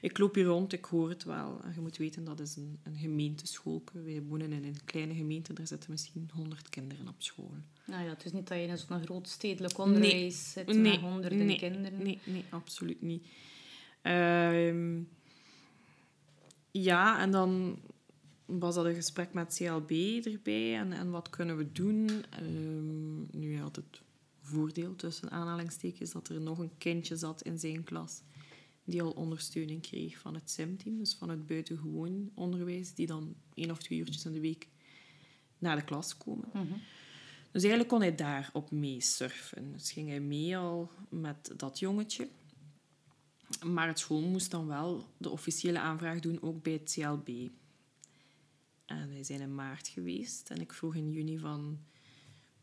Ik 0.00 0.18
loop 0.18 0.34
hier 0.34 0.44
rond, 0.44 0.72
ik 0.72 0.84
hoor 0.84 1.08
het 1.08 1.24
wel. 1.24 1.60
En 1.64 1.72
je 1.74 1.80
moet 1.80 1.96
weten, 1.96 2.24
dat 2.24 2.40
is 2.40 2.56
een, 2.56 2.78
een 2.82 2.96
gemeenteschool. 2.96 3.82
Wij 3.92 4.22
wonen 4.22 4.52
in 4.52 4.64
een 4.64 4.84
kleine 4.84 5.14
gemeente, 5.14 5.52
daar 5.52 5.66
zitten 5.66 5.90
misschien 5.90 6.30
honderd 6.34 6.68
kinderen 6.68 7.08
op 7.08 7.14
school. 7.18 7.50
Nou 7.84 8.04
ja, 8.04 8.08
het 8.08 8.24
is 8.24 8.32
niet 8.32 8.48
dat 8.48 8.58
je 8.58 8.64
in 8.64 8.78
zo'n 8.78 9.04
groot 9.04 9.28
stedelijk 9.28 9.78
onderwijs 9.78 10.52
zit 10.52 10.66
met 10.76 10.96
honderden 10.96 11.46
nee, 11.46 11.58
kinderen. 11.58 12.02
Nee, 12.02 12.18
nee, 12.24 12.44
absoluut 12.50 13.02
niet. 13.02 13.26
Ehm, 14.02 15.00
ja, 16.70 17.20
en 17.20 17.30
dan 17.30 17.78
was 18.46 18.74
dat 18.74 18.84
een 18.84 18.94
gesprek 18.94 19.32
met 19.32 19.54
CLB 19.56 19.90
erbij. 20.26 20.76
En, 20.76 20.92
en 20.92 21.10
wat 21.10 21.30
kunnen 21.30 21.56
we 21.56 21.72
doen? 21.72 22.10
Um, 22.40 23.28
nu 23.32 23.60
had 23.60 23.76
het 23.76 24.00
voordeel 24.46 24.96
tussen 24.96 25.30
aanhalingstekens 25.30 26.12
dat 26.12 26.28
er 26.28 26.40
nog 26.40 26.58
een 26.58 26.78
kindje 26.78 27.16
zat 27.16 27.42
in 27.42 27.58
zijn 27.58 27.84
klas 27.84 28.22
die 28.86 29.02
al 29.02 29.10
ondersteuning 29.10 29.82
kreeg 29.82 30.18
van 30.18 30.34
het 30.34 30.50
SIM-team, 30.50 30.98
dus 30.98 31.14
van 31.14 31.28
het 31.28 31.46
buitengewoon 31.46 32.30
onderwijs, 32.34 32.94
die 32.94 33.06
dan 33.06 33.34
één 33.54 33.70
of 33.70 33.78
twee 33.78 33.98
uurtjes 33.98 34.24
in 34.24 34.32
de 34.32 34.40
week 34.40 34.68
naar 35.58 35.76
de 35.76 35.84
klas 35.84 36.16
komen. 36.16 36.48
Dus 37.50 37.62
eigenlijk 37.62 37.88
kon 37.88 38.00
hij 38.00 38.14
daarop 38.14 38.70
mee 38.70 39.00
surfen. 39.00 39.72
Dus 39.72 39.92
ging 39.92 40.08
hij 40.08 40.20
mee 40.20 40.56
al 40.56 40.90
met 41.08 41.52
dat 41.56 41.78
jongetje. 41.78 42.28
Maar 43.64 43.86
het 43.86 43.98
school 43.98 44.20
moest 44.20 44.50
dan 44.50 44.66
wel 44.66 45.04
de 45.16 45.30
officiële 45.30 45.78
aanvraag 45.78 46.20
doen, 46.20 46.42
ook 46.42 46.62
bij 46.62 46.72
het 46.72 46.92
CLB. 46.92 47.28
En 48.84 49.08
wij 49.08 49.22
zijn 49.22 49.40
in 49.40 49.54
maart 49.54 49.88
geweest 49.88 50.50
en 50.50 50.60
ik 50.60 50.72
vroeg 50.72 50.94
in 50.94 51.10
juni 51.10 51.38
van, 51.38 51.78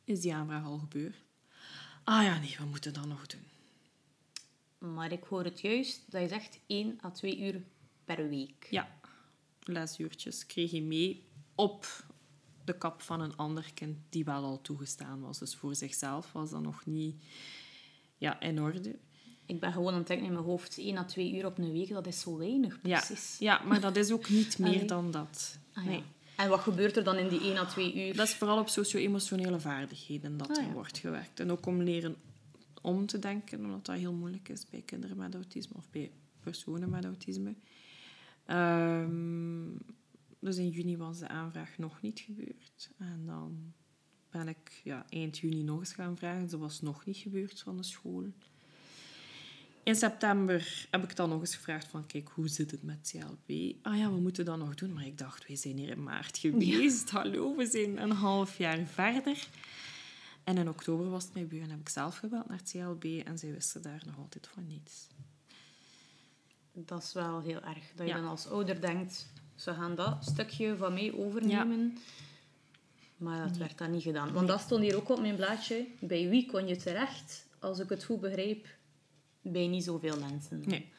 is 0.03 0.21
die 0.21 0.33
aanvraag 0.33 0.65
al 0.65 0.77
gebeurd? 0.77 1.23
Ah 2.03 2.23
ja, 2.23 2.39
nee, 2.39 2.55
we 2.57 2.65
moeten 2.65 2.93
dat 2.93 3.05
nog 3.05 3.25
doen. 3.25 3.47
Maar 4.93 5.11
ik 5.11 5.23
hoor 5.23 5.43
het 5.43 5.61
juist 5.61 6.11
dat 6.11 6.21
je 6.21 6.27
zegt 6.27 6.59
1 6.67 6.99
à 7.03 7.11
2 7.11 7.39
uur 7.39 7.61
per 8.05 8.29
week. 8.29 8.67
Ja, 8.69 8.99
lesuurtjes 9.63 10.45
kreeg 10.45 10.71
hij 10.71 10.81
mee 10.81 11.25
op 11.55 12.05
de 12.65 12.77
kap 12.77 13.01
van 13.01 13.21
een 13.21 13.35
ander 13.35 13.71
kind 13.73 13.97
die 14.09 14.23
wel 14.23 14.43
al 14.43 14.61
toegestaan 14.61 15.21
was. 15.21 15.39
Dus 15.39 15.55
voor 15.55 15.75
zichzelf 15.75 16.31
was 16.31 16.49
dat 16.49 16.61
nog 16.61 16.85
niet 16.85 17.15
ja, 18.17 18.39
in 18.39 18.61
orde. 18.61 18.95
Ik 19.45 19.59
ben 19.59 19.73
gewoon 19.73 19.91
aan 19.91 19.97
het 19.97 20.07
denken 20.07 20.25
in 20.25 20.33
mijn 20.33 20.45
hoofd, 20.45 20.77
1 20.77 20.97
à 20.97 21.05
2 21.05 21.33
uur 21.33 21.45
op 21.45 21.57
een 21.57 21.71
week, 21.71 21.89
dat 21.89 22.07
is 22.07 22.19
zo 22.19 22.37
weinig 22.37 22.81
precies. 22.81 23.35
Ja, 23.39 23.59
ja 23.59 23.67
maar 23.67 23.81
dat 23.81 23.95
is 23.95 24.11
ook 24.11 24.29
niet 24.29 24.57
meer 24.57 24.87
dan 24.87 25.11
dat. 25.11 25.57
Ah, 25.73 25.83
ja. 25.83 25.89
nee. 25.89 26.03
En 26.37 26.49
wat 26.49 26.59
gebeurt 26.59 26.97
er 26.97 27.03
dan 27.03 27.17
in 27.17 27.27
die 27.27 27.41
1 27.41 27.57
à 27.57 27.65
2 27.65 28.07
uur? 28.07 28.15
Dat 28.15 28.27
is 28.27 28.35
vooral 28.35 28.59
op 28.59 28.69
socio-emotionele 28.69 29.59
vaardigheden 29.59 30.37
dat 30.37 30.49
Ah, 30.49 30.57
er 30.57 30.63
ja. 30.67 30.71
wordt 30.73 30.97
gewerkt. 30.97 31.39
En 31.39 31.51
ook 31.51 31.65
om 31.65 31.81
leren 31.81 32.15
om 32.81 33.05
te 33.05 33.19
denken, 33.19 33.59
omdat 33.59 33.85
dat 33.85 33.95
heel 33.95 34.13
moeilijk 34.13 34.49
is 34.49 34.69
bij 34.69 34.81
kinderen 34.85 35.17
met 35.17 35.33
autisme 35.35 35.75
of 35.77 35.89
bij 35.89 36.11
personen 36.39 36.89
met 36.89 37.05
autisme. 37.05 37.55
Ehm, 38.45 39.67
dus 40.39 40.57
in 40.57 40.69
juni 40.69 40.97
was 40.97 41.19
de 41.19 41.27
aanvraag 41.27 41.77
nog 41.77 42.01
niet 42.01 42.19
gebeurd. 42.19 42.89
En 42.97 43.23
dan 43.25 43.73
ben 44.29 44.47
ik 44.47 44.81
ja, 44.83 45.05
eind 45.09 45.37
juni 45.37 45.63
nog 45.63 45.79
eens 45.79 45.93
gaan 45.93 46.17
vragen. 46.17 46.49
Ze 46.49 46.57
was 46.57 46.81
nog 46.81 47.05
niet 47.05 47.17
gebeurd 47.17 47.59
van 47.61 47.77
de 47.77 47.83
school. 47.83 48.23
In 49.83 49.95
september 49.95 50.87
heb 50.91 51.03
ik 51.03 51.15
dan 51.15 51.29
nog 51.29 51.39
eens 51.39 51.55
gevraagd 51.55 51.87
van, 51.87 52.05
kijk, 52.05 52.29
hoe 52.33 52.47
zit 52.47 52.71
het 52.71 52.83
met 52.83 53.11
CLB? 53.11 53.73
Ah 53.81 53.97
ja, 53.97 54.09
we 54.11 54.19
moeten 54.19 54.45
dat 54.45 54.57
nog 54.57 54.75
doen. 54.75 54.93
Maar 54.93 55.05
ik 55.05 55.17
dacht, 55.17 55.47
wij 55.47 55.55
zijn 55.55 55.77
hier 55.77 55.89
in 55.89 56.03
maart 56.03 56.37
geweest. 56.37 57.09
Hallo, 57.09 57.55
we 57.55 57.65
zijn 57.65 58.01
een 58.01 58.11
half 58.11 58.57
jaar 58.57 58.79
verder. 58.85 59.47
En 60.43 60.57
in 60.57 60.69
oktober 60.69 61.09
was 61.09 61.23
het 61.23 61.33
mijn 61.33 61.47
buur 61.47 61.61
en 61.61 61.69
heb 61.69 61.79
ik 61.79 61.89
zelf 61.89 62.17
gebeld 62.17 62.47
naar 62.47 62.57
het 62.57 62.71
CLB 62.71 63.03
en 63.25 63.37
zij 63.37 63.51
wisten 63.51 63.81
daar 63.81 64.01
nog 64.05 64.17
altijd 64.17 64.47
van 64.53 64.67
niets. 64.67 65.07
Dat 66.73 67.03
is 67.03 67.13
wel 67.13 67.41
heel 67.41 67.61
erg. 67.61 67.91
Dat 67.95 68.07
je 68.07 68.13
Ja. 68.13 68.19
dan 68.19 68.29
als 68.29 68.47
ouder 68.47 68.81
denkt, 68.81 69.27
ze 69.55 69.73
gaan 69.73 69.95
dat 69.95 70.17
stukje 70.25 70.77
van 70.77 70.93
mij 70.93 71.13
overnemen. 71.13 71.97
Maar 73.17 73.47
dat 73.47 73.57
werd 73.57 73.77
dan 73.77 73.91
niet 73.91 74.03
gedaan. 74.03 74.31
Want 74.33 74.47
dat 74.47 74.59
stond 74.61 74.81
hier 74.83 74.95
ook 74.95 75.09
op 75.09 75.19
mijn 75.19 75.35
blaadje. 75.35 75.87
Bij 75.99 76.29
wie 76.29 76.45
kon 76.51 76.67
je 76.67 76.75
terecht? 76.75 77.45
Als 77.59 77.79
ik 77.79 77.89
het 77.89 78.03
goed 78.03 78.19
begrijp, 78.19 78.67
bij 79.43 79.67
niet 79.67 79.83
zoveel 79.83 80.19
mensen. 80.19 80.61
Nee. 80.65 80.91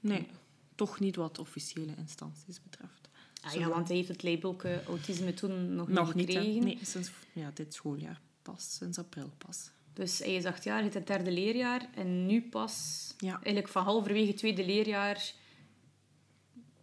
Nee, 0.00 0.26
toch 0.74 1.00
niet 1.00 1.16
wat 1.16 1.38
officiële 1.38 1.94
instanties 1.96 2.62
betreft. 2.62 3.08
Ah, 3.42 3.52
ja, 3.52 3.68
want 3.68 3.88
hij 3.88 3.96
heeft 3.96 4.08
het 4.08 4.22
labelke 4.22 4.82
autisme 4.84 5.34
toen 5.34 5.74
nog, 5.74 5.88
Nog 5.88 6.14
niet 6.14 6.26
niet, 6.26 6.36
gekregen. 6.36 6.64
Nee, 6.64 6.78
sinds 6.82 7.10
ja, 7.32 7.50
dit 7.54 7.74
schooljaar 7.74 8.20
pas, 8.42 8.74
sinds 8.74 8.98
april 8.98 9.30
pas. 9.38 9.70
Dus 9.92 10.18
hij 10.18 10.34
is 10.34 10.44
acht 10.44 10.64
jaar, 10.64 10.82
heeft 10.82 10.94
het 10.94 11.06
derde 11.06 11.32
leerjaar. 11.32 11.88
En 11.94 12.26
nu 12.26 12.42
pas, 12.42 13.06
Ja. 13.18 13.32
eigenlijk 13.32 13.68
van 13.68 13.84
halverwege 13.84 14.28
het 14.28 14.36
tweede 14.36 14.64
leerjaar, 14.64 15.32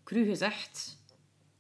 cru 0.03 0.25
gezegd, 0.25 0.98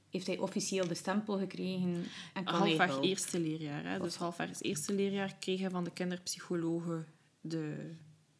heeft 0.09 0.27
hij 0.27 0.37
officieel 0.37 0.87
de 0.87 0.95
stempel 0.95 1.37
gekregen 1.37 2.05
en 2.33 2.43
kan 2.43 2.53
halfweg 2.55 3.01
eerste 3.01 3.39
leerjaar. 3.39 3.83
Hè? 3.83 3.99
Dus 3.99 4.15
halfweg 4.15 4.49
het 4.49 4.63
eerste 4.63 4.93
leerjaar 4.93 5.35
kreeg 5.39 5.59
hij 5.59 5.69
van 5.69 5.83
de 5.83 5.91
kinderpsychologe 5.91 7.03
de 7.41 7.93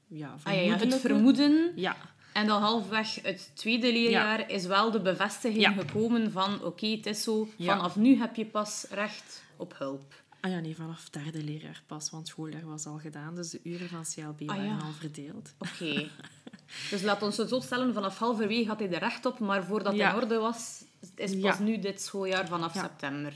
ja, 0.07 0.35
Ah, 0.43 0.65
ja, 0.65 0.77
het 0.77 0.95
vermoeden. 0.95 1.71
Ja, 1.75 1.95
En 2.33 2.47
dan 2.47 2.61
halfweg 2.61 3.21
het 3.21 3.51
tweede 3.53 3.91
leerjaar 3.91 4.49
is 4.51 4.65
wel 4.65 4.91
de 4.91 5.01
bevestiging 5.01 5.61
Ja. 5.61 5.71
gekomen 5.71 6.31
van 6.31 6.63
oké, 6.63 6.87
het 6.87 7.05
is 7.05 7.23
zo. 7.23 7.47
Vanaf 7.59 7.95
nu 7.95 8.15
heb 8.17 8.35
je 8.35 8.45
pas 8.45 8.85
recht 8.89 9.43
op 9.57 9.77
hulp. 9.77 10.23
ah 10.41 10.51
ja, 10.51 10.59
nee, 10.59 10.75
vanaf 10.75 11.03
het 11.03 11.13
derde 11.23 11.43
leerjaar 11.43 11.83
pas, 11.87 12.09
want 12.09 12.27
schooljaar 12.27 12.65
was 12.65 12.85
al 12.85 12.97
gedaan. 12.97 13.35
Dus 13.35 13.49
de 13.49 13.59
uren 13.63 13.89
van 13.89 14.03
CLB 14.13 14.41
Ah, 14.49 14.55
waren 14.55 14.81
al 14.81 14.91
verdeeld. 14.91 15.53
Oké. 15.59 16.09
dus 16.91 17.01
laat 17.01 17.21
ons 17.23 17.37
het 17.37 17.49
zo 17.49 17.59
stellen, 17.59 17.93
vanaf 17.93 18.17
halverwege 18.17 18.67
had 18.67 18.79
hij 18.79 18.91
er 18.91 18.99
recht 18.99 19.25
op, 19.25 19.39
maar 19.39 19.63
voordat 19.65 19.91
het 19.91 20.01
Ja. 20.01 20.09
in 20.09 20.15
orde 20.21 20.37
was, 20.37 20.83
is 21.15 21.39
pas 21.39 21.59
nu 21.59 21.79
dit 21.79 22.01
schooljaar 22.01 22.47
vanaf 22.47 22.73
september. 22.73 23.33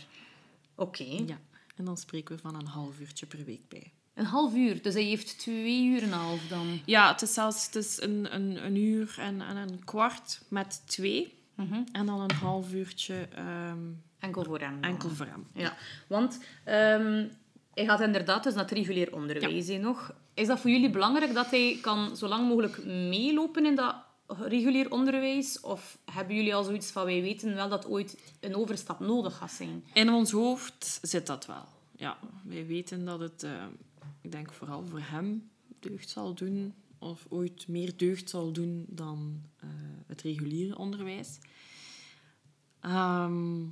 Oké. 0.75 1.03
Ja, 1.03 1.39
en 1.75 1.85
dan 1.85 1.97
spreken 1.97 2.35
we 2.35 2.41
van 2.41 2.55
een 2.55 2.65
half 2.67 2.99
uurtje 2.99 3.25
per 3.25 3.43
week 3.45 3.67
bij. 3.67 3.91
Een 4.13 4.25
half 4.25 4.55
uur, 4.55 4.81
dus 4.81 4.93
hij 4.93 5.03
heeft 5.03 5.39
twee 5.39 5.85
uur 5.85 6.01
en 6.01 6.11
een 6.11 6.17
half 6.17 6.47
dan. 6.47 6.79
Ja, 6.85 7.11
het 7.11 7.21
is 7.21 7.33
zelfs 7.33 7.65
het 7.65 7.75
is 7.75 8.01
een, 8.01 8.35
een, 8.35 8.65
een 8.65 8.75
uur 8.75 9.15
en, 9.19 9.41
en 9.41 9.55
een 9.55 9.83
kwart 9.85 10.41
met 10.47 10.81
twee. 10.85 11.33
Mhm. 11.55 11.83
En 11.91 12.05
dan 12.05 12.21
een 12.21 12.35
half 12.35 12.73
uurtje 12.73 13.27
ehm, 13.35 13.77
Enkel 14.19 14.43
voor 14.43 14.59
hem. 14.59 14.81
dan. 14.81 14.89
enkel 14.89 15.09
voor 15.09 15.25
hem. 15.25 15.47
Ja, 15.53 15.77
want 16.07 16.39
ehm, 16.63 17.27
hij 17.73 17.85
gaat 17.85 18.01
inderdaad 18.01 18.43
dus 18.43 18.53
naar 18.53 18.63
het 18.63 18.73
regulier 18.73 19.13
onderwijs 19.13 19.67
nog. 19.67 20.13
Is 20.33 20.47
dat 20.47 20.59
voor 20.59 20.69
jullie 20.69 20.89
belangrijk 20.89 21.33
dat 21.33 21.51
hij 21.51 21.77
kan 21.81 22.17
zo 22.17 22.27
lang 22.27 22.47
mogelijk 22.47 22.85
meelopen 22.85 23.65
in 23.65 23.75
dat 23.75 23.95
regulier 24.27 24.91
onderwijs? 24.91 25.59
Of 25.59 25.97
hebben 26.11 26.35
jullie 26.35 26.55
al 26.55 26.63
zoiets 26.63 26.91
van, 26.91 27.05
wij 27.05 27.21
weten 27.21 27.55
wel 27.55 27.69
dat 27.69 27.85
ooit 27.85 28.17
een 28.39 28.55
overstap 28.55 28.99
nodig 28.99 29.37
gaat 29.37 29.51
zijn? 29.51 29.83
In 29.93 30.09
ons 30.09 30.31
hoofd 30.31 30.99
zit 31.01 31.27
dat 31.27 31.45
wel. 31.45 31.65
Ja, 31.95 32.17
wij 32.43 32.65
weten 32.65 33.05
dat 33.05 33.19
het, 33.19 33.43
eh, 33.43 33.51
ik 34.21 34.31
denk 34.31 34.53
vooral 34.53 34.85
voor 34.85 35.01
hem, 35.01 35.49
deugd 35.79 36.09
zal 36.09 36.33
doen. 36.33 36.73
Of 36.97 37.25
ooit 37.29 37.67
meer 37.67 37.97
deugd 37.97 38.29
zal 38.29 38.51
doen 38.51 38.85
dan 38.89 39.41
eh, 39.57 39.69
het 40.07 40.21
reguliere 40.21 40.77
onderwijs. 40.77 41.39
Ehm, 42.79 43.63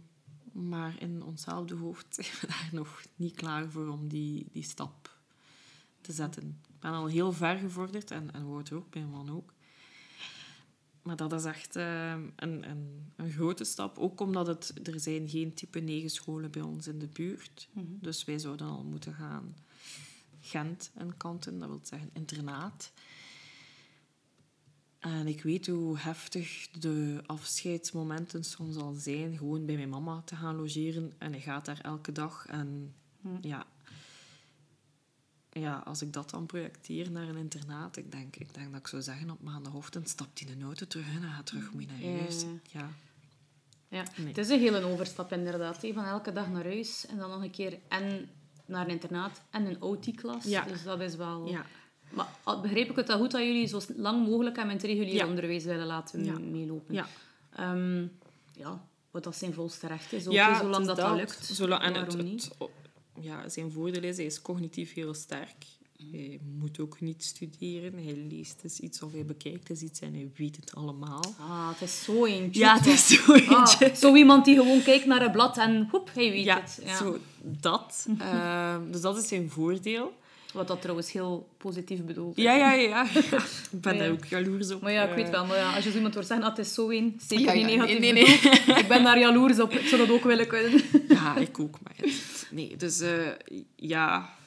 maar 0.51 0.95
in 1.01 1.23
onszelfde 1.23 1.75
hoofd 1.75 2.05
zijn 2.15 2.27
we 2.41 2.47
daar 2.47 2.69
nog 2.71 3.01
niet 3.15 3.35
klaar 3.35 3.69
voor 3.69 3.87
om 3.87 4.07
die, 4.07 4.47
die 4.51 4.63
stap 4.63 5.17
te 6.01 6.11
zetten. 6.11 6.59
Ik 6.67 6.79
ben 6.79 6.91
al 6.91 7.07
heel 7.07 7.31
ver 7.31 7.57
gevorderd 7.57 8.11
en, 8.11 8.33
en 8.33 8.47
Wouter 8.49 8.75
ook, 8.77 8.93
mijn 8.93 9.09
man 9.09 9.29
ook. 9.29 9.53
maar 11.01 11.15
dat 11.15 11.33
is 11.33 11.43
echt 11.43 11.75
eh, 11.75 12.11
een, 12.35 12.69
een, 12.69 13.11
een 13.15 13.31
grote 13.31 13.63
stap. 13.63 13.97
Ook 13.97 14.19
omdat 14.19 14.47
het, 14.47 14.87
er 14.87 14.99
zijn 14.99 15.29
geen 15.29 15.53
type 15.53 15.79
9 15.79 16.09
scholen 16.09 16.51
bij 16.51 16.61
ons 16.61 16.87
in 16.87 16.99
de 16.99 17.07
buurt. 17.07 17.69
Dus 17.73 18.25
wij 18.25 18.39
zouden 18.39 18.67
al 18.67 18.83
moeten 18.83 19.13
gaan 19.13 19.55
Gent 20.41 20.91
en 20.93 21.17
kanten, 21.17 21.59
dat 21.59 21.69
wil 21.69 21.79
zeggen 21.83 22.09
internaat. 22.13 22.91
En 24.99 25.27
ik 25.27 25.41
weet 25.43 25.67
hoe 25.67 25.97
heftig 25.97 26.69
de 26.69 27.23
afscheidsmomenten 27.25 28.43
soms 28.43 28.75
al 28.75 28.93
zijn. 28.93 29.37
Gewoon 29.37 29.65
bij 29.65 29.75
mijn 29.75 29.89
mama 29.89 30.21
te 30.25 30.35
gaan 30.35 30.55
logeren. 30.55 31.13
En 31.17 31.31
hij 31.31 31.41
gaat 31.41 31.65
daar 31.65 31.81
elke 31.81 32.11
dag. 32.11 32.45
En 32.47 32.93
ja, 33.41 33.65
ja, 35.51 35.81
als 35.85 36.01
ik 36.01 36.13
dat 36.13 36.29
dan 36.29 36.45
projecteer 36.45 37.11
naar 37.11 37.27
een 37.27 37.37
internaat, 37.37 37.97
ik 37.97 38.11
denk, 38.11 38.35
ik 38.35 38.53
denk 38.53 38.71
dat 38.71 38.79
ik 38.79 38.87
zou 38.87 39.01
zeggen 39.01 39.29
op 39.29 39.41
maandagochtend 39.41 40.09
stapt 40.09 40.39
hij 40.39 40.51
in 40.51 40.59
de 40.59 40.65
auto 40.65 40.85
terug 40.85 41.07
en 41.07 41.21
gaat 41.21 41.45
terug 41.45 41.73
moet 41.73 41.87
naar 41.87 42.11
huis. 42.19 42.45
Ja. 42.71 42.89
ja. 43.87 44.03
Het 44.21 44.37
is 44.37 44.49
een 44.49 44.59
hele 44.59 44.83
overstap 44.83 45.31
inderdaad. 45.31 45.77
Van 45.93 46.05
elke 46.05 46.31
dag 46.31 46.49
naar 46.49 46.63
huis 46.63 47.05
en 47.05 47.17
dan 47.17 47.29
nog 47.29 47.43
een 47.43 47.51
keer 47.51 47.79
en 47.87 48.29
naar 48.69 48.85
een 48.85 48.91
internaat 48.91 49.41
en 49.49 49.65
een 49.65 49.81
OT-klas. 49.81 50.43
Ja. 50.43 50.63
Dus 50.63 50.83
dat 50.83 51.01
is 51.01 51.15
wel... 51.15 51.47
Ja. 51.47 51.65
Maar 52.09 52.61
begreep 52.61 52.89
ik 52.89 52.95
het 52.95 53.09
al 53.09 53.17
goed 53.17 53.31
dat 53.31 53.41
jullie 53.41 53.67
zo 53.67 53.79
lang 53.95 54.27
mogelijk 54.27 54.57
aan 54.57 54.69
het 54.69 54.83
regulier 54.83 55.27
onderwijs 55.27 55.63
willen 55.63 55.85
laten 55.85 56.51
meelopen? 56.51 56.93
Ja. 56.93 57.07
Um, 57.59 58.11
ja, 58.53 58.87
wat 59.11 59.23
dat 59.23 59.35
zijn 59.35 59.53
volste 59.53 59.87
recht 59.87 60.13
is. 60.13 60.27
Ook, 60.27 60.33
ja, 60.33 60.59
zolang 60.59 60.85
dat, 60.85 60.95
dat 60.95 61.15
lukt. 61.15 61.45
Zolang, 61.45 61.81
en 61.81 61.93
het, 61.93 62.23
niet? 62.23 62.49
ja, 63.19 63.49
zijn 63.49 63.71
voordeel 63.71 64.03
is, 64.03 64.17
hij 64.17 64.25
is 64.25 64.41
cognitief 64.41 64.93
heel 64.93 65.13
sterk. 65.13 65.65
Hij 66.11 66.39
moet 66.59 66.79
ook 66.79 67.01
niet 67.01 67.23
studeren. 67.23 67.93
Hij 68.03 68.15
leest 68.29 68.61
dus 68.61 68.79
iets 68.79 69.01
of 69.01 69.11
hij 69.11 69.25
bekijkt 69.25 69.67
dus 69.67 69.81
iets 69.81 69.99
en 69.99 70.13
hij 70.13 70.31
weet 70.35 70.55
het 70.55 70.75
allemaal. 70.75 71.23
Ah, 71.39 71.69
het 71.69 71.81
is 71.81 72.03
zo 72.03 72.25
eentje. 72.25 72.59
Ja, 72.59 72.77
het 72.77 72.85
is 72.85 73.07
zo 73.07 73.33
ah, 73.33 73.57
eentje. 73.57 73.91
zo 73.95 74.15
iemand 74.15 74.45
die 74.45 74.55
gewoon 74.55 74.83
kijkt 74.83 75.05
naar 75.05 75.21
een 75.21 75.31
blad 75.31 75.57
en 75.57 75.87
hoep, 75.91 76.09
hij 76.13 76.31
weet 76.31 76.53
het. 76.53 76.79
Ja, 76.85 76.97
zo 76.97 77.17
dat. 77.41 78.07
Ehm, 78.19 78.91
dus 78.91 79.01
dat 79.01 79.17
is 79.17 79.27
zijn 79.27 79.49
voordeel. 79.49 80.17
Wat 80.53 80.67
dat 80.67 80.81
trouwens 80.81 81.11
heel 81.11 81.49
positief 81.57 82.03
bedoelt. 82.03 82.37
Ja, 82.37 82.53
ja, 82.53 82.73
ja. 82.91 83.03
ik 83.71 83.81
ben 83.81 83.97
daar 83.97 84.11
ook 84.11 84.25
jaloers 84.25 84.71
op. 84.71 84.81
Maar 84.81 84.91
ja, 84.91 85.03
ik 85.07 85.15
weet 85.15 85.29
wel. 85.29 85.45
Maar 85.45 85.57
ja, 85.57 85.75
als 85.75 85.83
je 85.83 85.89
zo 85.89 85.95
iemand 85.95 86.13
hoort 86.13 86.27
zeggen, 86.27 86.45
dat 86.45 86.57
het 86.57 86.65
is 86.65 86.73
zo 86.73 86.89
een, 86.89 87.19
zeker 87.27 87.55
niet 87.55 87.65
negatief 87.65 87.99
nee, 87.99 88.13
nee, 88.13 88.23
nee. 88.23 88.77
Ik 88.83 88.87
ben 88.87 89.03
daar 89.03 89.19
jaloers 89.19 89.59
op. 89.59 89.71
Ik 89.71 89.87
zou 89.87 90.07
dat 90.07 90.15
ook 90.15 90.23
willen 90.23 90.47
kunnen. 90.47 90.81
ja, 91.07 91.35
ik 91.35 91.59
ook. 91.59 91.77
Maar 91.83 91.95
nee, 92.51 92.75
dus 92.77 93.01
uh, 93.01 93.27
ja... 93.75 94.37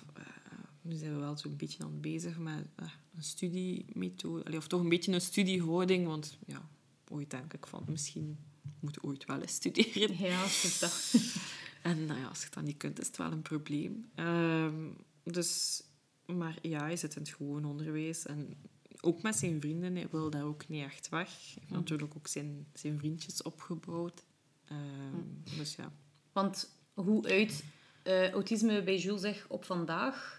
Nu 0.83 0.95
zijn 0.95 1.15
we 1.15 1.21
wel 1.21 1.37
zo'n 1.37 1.57
beetje 1.57 1.85
aan 1.85 2.01
bezig 2.01 2.39
met 2.39 2.67
uh, 2.81 2.89
een 3.15 3.23
studiemethode. 3.23 4.57
Of 4.57 4.67
toch 4.67 4.81
een 4.81 4.89
beetje 4.89 5.13
een 5.13 5.21
studiehouding. 5.21 6.07
Want 6.07 6.39
ja, 6.47 6.69
ooit 7.09 7.31
denk 7.31 7.53
ik 7.53 7.67
van, 7.67 7.85
misschien 7.89 8.39
moet 8.81 8.95
je 8.95 9.03
ooit 9.03 9.25
wel 9.25 9.41
eens 9.41 9.53
studeren. 9.53 10.19
Ja, 10.19 10.45
is 10.45 10.79
dat. 10.79 11.15
en 11.93 12.07
nou 12.07 12.21
ja, 12.21 12.27
als 12.27 12.43
je 12.43 12.51
dat 12.51 12.65
niet 12.65 12.77
kunt, 12.77 13.01
is 13.01 13.07
het 13.07 13.17
wel 13.17 13.33
een 13.33 13.43
probleem. 13.43 14.11
Ehm, 14.15 14.89
dus 15.25 15.83
maar 16.27 16.59
ja, 16.63 16.81
hij 16.81 16.97
zit 16.97 17.17
in 17.17 17.23
het 17.23 17.31
gewoon 17.31 17.65
onderwijs. 17.65 18.27
En 18.27 18.57
ook 19.01 19.23
met 19.23 19.37
zijn 19.37 19.61
vrienden, 19.61 19.97
hij 19.97 20.09
wil 20.11 20.31
daar 20.31 20.45
ook 20.45 20.69
niet 20.69 20.85
echt 20.85 21.09
weg. 21.09 21.29
Hij 21.29 21.55
heeft 21.61 21.71
natuurlijk 21.71 22.17
ook 22.17 22.27
zijn, 22.27 22.67
zijn 22.73 22.99
vriendjes 22.99 23.43
opgebouwd. 23.43 24.25
Ehm, 24.65 25.57
dus 25.57 25.75
ja. 25.75 25.93
Want 26.33 26.77
hoe 26.95 27.29
uit 27.29 27.65
uh, 28.05 28.31
autisme 28.31 28.83
bij 28.83 28.99
Jules 28.99 29.21
zich 29.21 29.49
op 29.49 29.65
vandaag? 29.65 30.39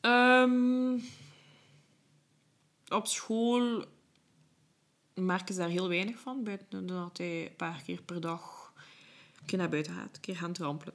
Um, 0.00 1.02
op 2.88 3.06
school 3.06 3.84
merken 5.14 5.54
ze 5.54 5.60
daar 5.60 5.68
heel 5.68 5.88
weinig 5.88 6.18
van. 6.18 6.44
Buiten 6.44 6.86
dat 6.86 7.18
hij 7.18 7.46
een 7.46 7.56
paar 7.56 7.82
keer 7.82 8.02
per 8.02 8.20
dag 8.20 8.72
een 9.40 9.46
keer 9.46 9.58
naar 9.58 9.68
buiten 9.68 9.92
gaat, 9.92 10.14
een 10.14 10.20
keer 10.20 10.36
gaan 10.36 10.52
trampelen. 10.52 10.94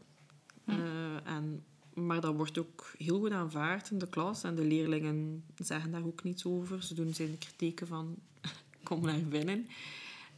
Uh, 0.66 1.28
en 1.28 1.66
maar 1.94 2.22
dat 2.22 2.36
wordt 2.36 2.58
ook 2.58 2.94
heel 2.98 3.20
goed 3.20 3.32
aanvaard 3.32 3.92
in 3.92 3.98
de 3.98 4.10
klas. 4.10 4.44
En 4.44 4.56
de 4.56 4.64
leerlingen 4.64 5.44
zeggen 5.56 5.92
daar 5.92 6.06
ook 6.06 6.24
niets 6.24 6.46
over. 6.46 6.84
Ze 6.84 6.94
doen 6.94 7.14
zijn 7.14 7.38
kritieken 7.38 7.88
van, 7.88 8.16
kom 8.84 9.02
naar 9.02 9.20
binnen. 9.20 9.68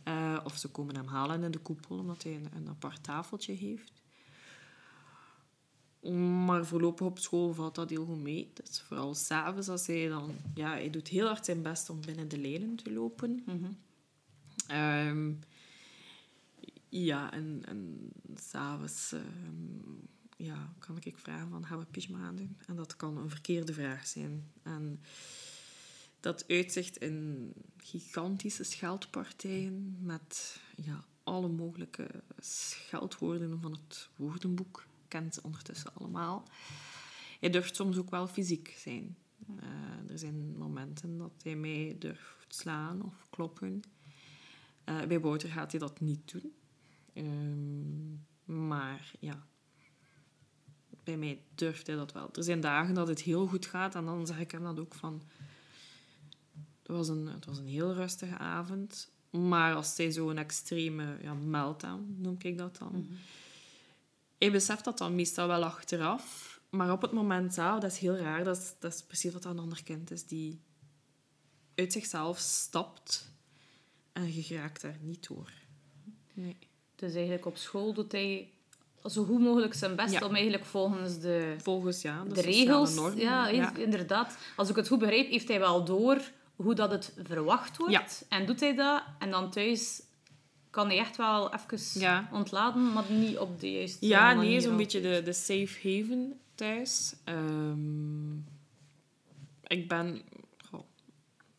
Uh, 0.08 0.40
of 0.44 0.58
ze 0.58 0.68
komen 0.68 0.96
hem 0.96 1.08
halen 1.08 1.44
in 1.44 1.52
de 1.52 1.60
koepel, 1.60 1.98
omdat 1.98 2.24
hij 2.24 2.36
een, 2.36 2.48
een 2.56 2.70
apart 2.70 3.04
tafeltje 3.04 3.54
heeft. 3.54 4.03
Maar 6.46 6.66
voorlopig 6.66 7.08
op 7.08 7.20
school 7.20 7.54
valt 7.54 7.76
dat 7.76 7.90
heel 7.90 8.06
goed 8.06 8.22
mee. 8.22 8.52
Dus 8.54 8.82
vooral 8.82 9.14
s'avonds, 9.14 9.70
als 9.70 9.88
hij 9.88 10.08
dan... 10.08 10.36
Ja, 10.54 10.70
hij 10.70 10.90
doet 10.90 11.08
heel 11.08 11.28
hard 11.28 11.46
zijn 11.46 11.62
best 11.62 11.90
om 11.90 12.02
binnen 12.02 12.28
de 12.28 12.38
lijnen 12.38 12.76
te 12.76 12.94
lopen. 12.94 13.44
Mm 13.46 13.78
ja, 16.90 17.32
en, 17.32 17.62
en 17.66 18.12
s'avonds... 18.36 19.12
Um, 19.12 20.08
ja, 20.38 20.74
kan 20.80 20.98
ik 21.00 21.18
vragen 21.18 21.50
van, 21.50 21.66
gaan 21.66 21.80
we 21.80 21.86
pyjama 21.86 22.26
aandoen? 22.26 22.58
En 22.68 22.76
dat 22.76 22.96
kan 22.96 23.18
een 23.18 23.30
verkeerde 23.30 23.74
vraag 23.74 24.08
zijn. 24.08 24.52
En 24.64 25.02
dat 26.20 26.48
uitzicht 26.48 26.98
in 26.98 27.52
gigantische 27.78 28.64
scheldpartijen 28.64 29.98
met 30.02 30.60
ja, 30.76 31.06
alle 31.24 31.48
mogelijke 31.48 32.10
scheldwoorden 32.40 33.62
van 33.62 33.72
het 33.72 34.10
woordenboek. 34.16 34.86
Kent 35.14 35.42
ondertussen 35.42 35.94
allemaal. 35.94 36.48
Hij 37.40 37.50
durft 37.50 37.76
soms 37.76 37.98
ook 37.98 38.10
wel 38.10 38.28
fysiek 38.28 38.76
zijn. 38.78 39.18
Uh, 39.60 40.12
er 40.12 40.20
zijn 40.20 40.58
momenten 40.58 41.18
dat 41.18 41.32
hij 41.42 41.56
mij 41.56 41.96
durft 42.00 42.46
slaan 42.48 43.04
of 43.04 43.14
kloppen. 43.30 43.82
Uh, 44.86 45.04
bij 45.04 45.20
Wouter 45.20 45.50
gaat 45.50 45.72
hij 45.72 45.80
dat 45.80 46.00
niet 46.00 46.32
doen. 46.32 46.54
Um, 47.14 48.26
maar 48.46 49.12
ja, 49.20 49.46
bij 51.04 51.18
mij 51.18 51.42
durft 51.56 51.88
hij 51.88 51.96
dat 51.96 52.12
wel. 52.12 52.30
Er 52.34 52.44
zijn 52.44 52.62
dagen 52.62 52.94
dat 52.94 53.08
het 53.08 53.22
heel 53.22 53.48
goed 53.48 53.66
gaat 53.66 53.96
en 53.96 54.06
dan 54.06 54.28
zeg 54.28 54.40
ik 54.40 54.52
hem 54.52 54.64
dat 54.64 54.80
ook 54.80 54.94
van... 54.94 55.22
Het 56.80 56.92
was 56.92 57.08
een, 57.08 57.28
het 57.28 57.46
was 57.46 57.58
een 57.58 57.68
heel 57.68 57.94
rustige 57.94 58.38
avond. 58.38 59.12
Maar 59.30 59.76
als 59.76 59.98
hij 59.98 60.12
zo'n 60.12 60.38
extreme 60.38 61.18
ja, 61.22 61.34
meltdown, 61.34 62.16
noem 62.18 62.36
ik 62.40 62.58
dat 62.58 62.78
dan... 62.78 62.96
Mm 62.96 63.18
Hij 64.44 64.52
beseft 64.52 64.84
dat 64.84 64.98
dan 64.98 65.16
meestal 65.16 65.48
wel 65.48 65.64
achteraf. 65.64 66.60
Maar 66.70 66.92
op 66.92 67.02
het 67.02 67.12
moment 67.12 67.54
zelf, 67.54 67.80
dat 67.80 67.92
is 67.92 67.98
heel 67.98 68.18
raar. 68.18 68.44
Dat 68.44 68.58
is, 68.58 68.74
dat 68.80 68.94
is 68.94 69.04
precies 69.04 69.34
wat 69.34 69.46
een 69.46 69.60
ander 69.60 69.84
kind 69.84 70.12
is 70.12 70.26
die 70.26 70.62
uit 71.76 71.92
zichzelf 71.92 72.38
stapt 72.38 73.32
en 74.14 74.34
je 74.34 74.56
raakt 74.56 74.82
daar 74.82 74.98
niet 75.02 75.28
door. 75.28 75.52
Nee. 76.34 76.58
Dus 76.96 77.14
eigenlijk 77.14 77.46
op 77.46 77.58
school 77.58 77.94
doet 77.94 78.12
hij 78.12 78.52
zo 79.06 79.24
goed 79.24 79.40
mogelijk 79.40 79.74
zijn 79.74 79.96
best 79.96 80.22
om 80.22 80.34
eigenlijk 80.34 80.66
volgens 80.66 81.20
de, 81.20 81.56
volgens, 81.58 82.02
ja, 82.02 82.24
de, 82.24 82.42
regels... 82.42 83.14
ja, 83.16 83.48
inderdaad. 83.78 84.38
Als 84.56 84.70
ik 84.70 84.76
het 84.76 84.88
goed 84.88 85.00
begrijp, 85.00 85.30
heeft 85.30 85.48
hij 85.48 85.60
wel 85.60 85.86
door 85.86 86.22
hoe 86.56 86.76
dat 86.76 86.92
het 86.92 87.14
verwacht 87.24 87.78
wordt. 87.78 88.26
En 88.30 88.46
doet 88.46 88.60
hij 88.60 88.76
dat. 88.76 89.04
En 89.20 89.32
dan 89.32 89.52
thuis 89.52 90.02
kan 90.74 90.88
hij 90.88 90.98
echt 90.98 91.18
wel 91.18 91.54
even 91.54 92.28
ontladen, 92.32 92.94
maar 92.94 93.12
niet 93.12 93.38
op 93.38 93.60
de 93.60 93.72
juiste 93.72 94.08
ja, 94.08 94.34
manier. 94.34 94.44
Ja, 94.44 94.50
nee, 94.50 94.62
zo'n 94.62 94.78
beetje 94.78 95.02
de, 95.02 95.22
de 95.24 95.34
safe 95.34 95.78
haven 95.84 96.40
thuis. 96.56 97.16
Um, 97.26 98.46
ik 99.64 99.88
ben... 99.88 100.22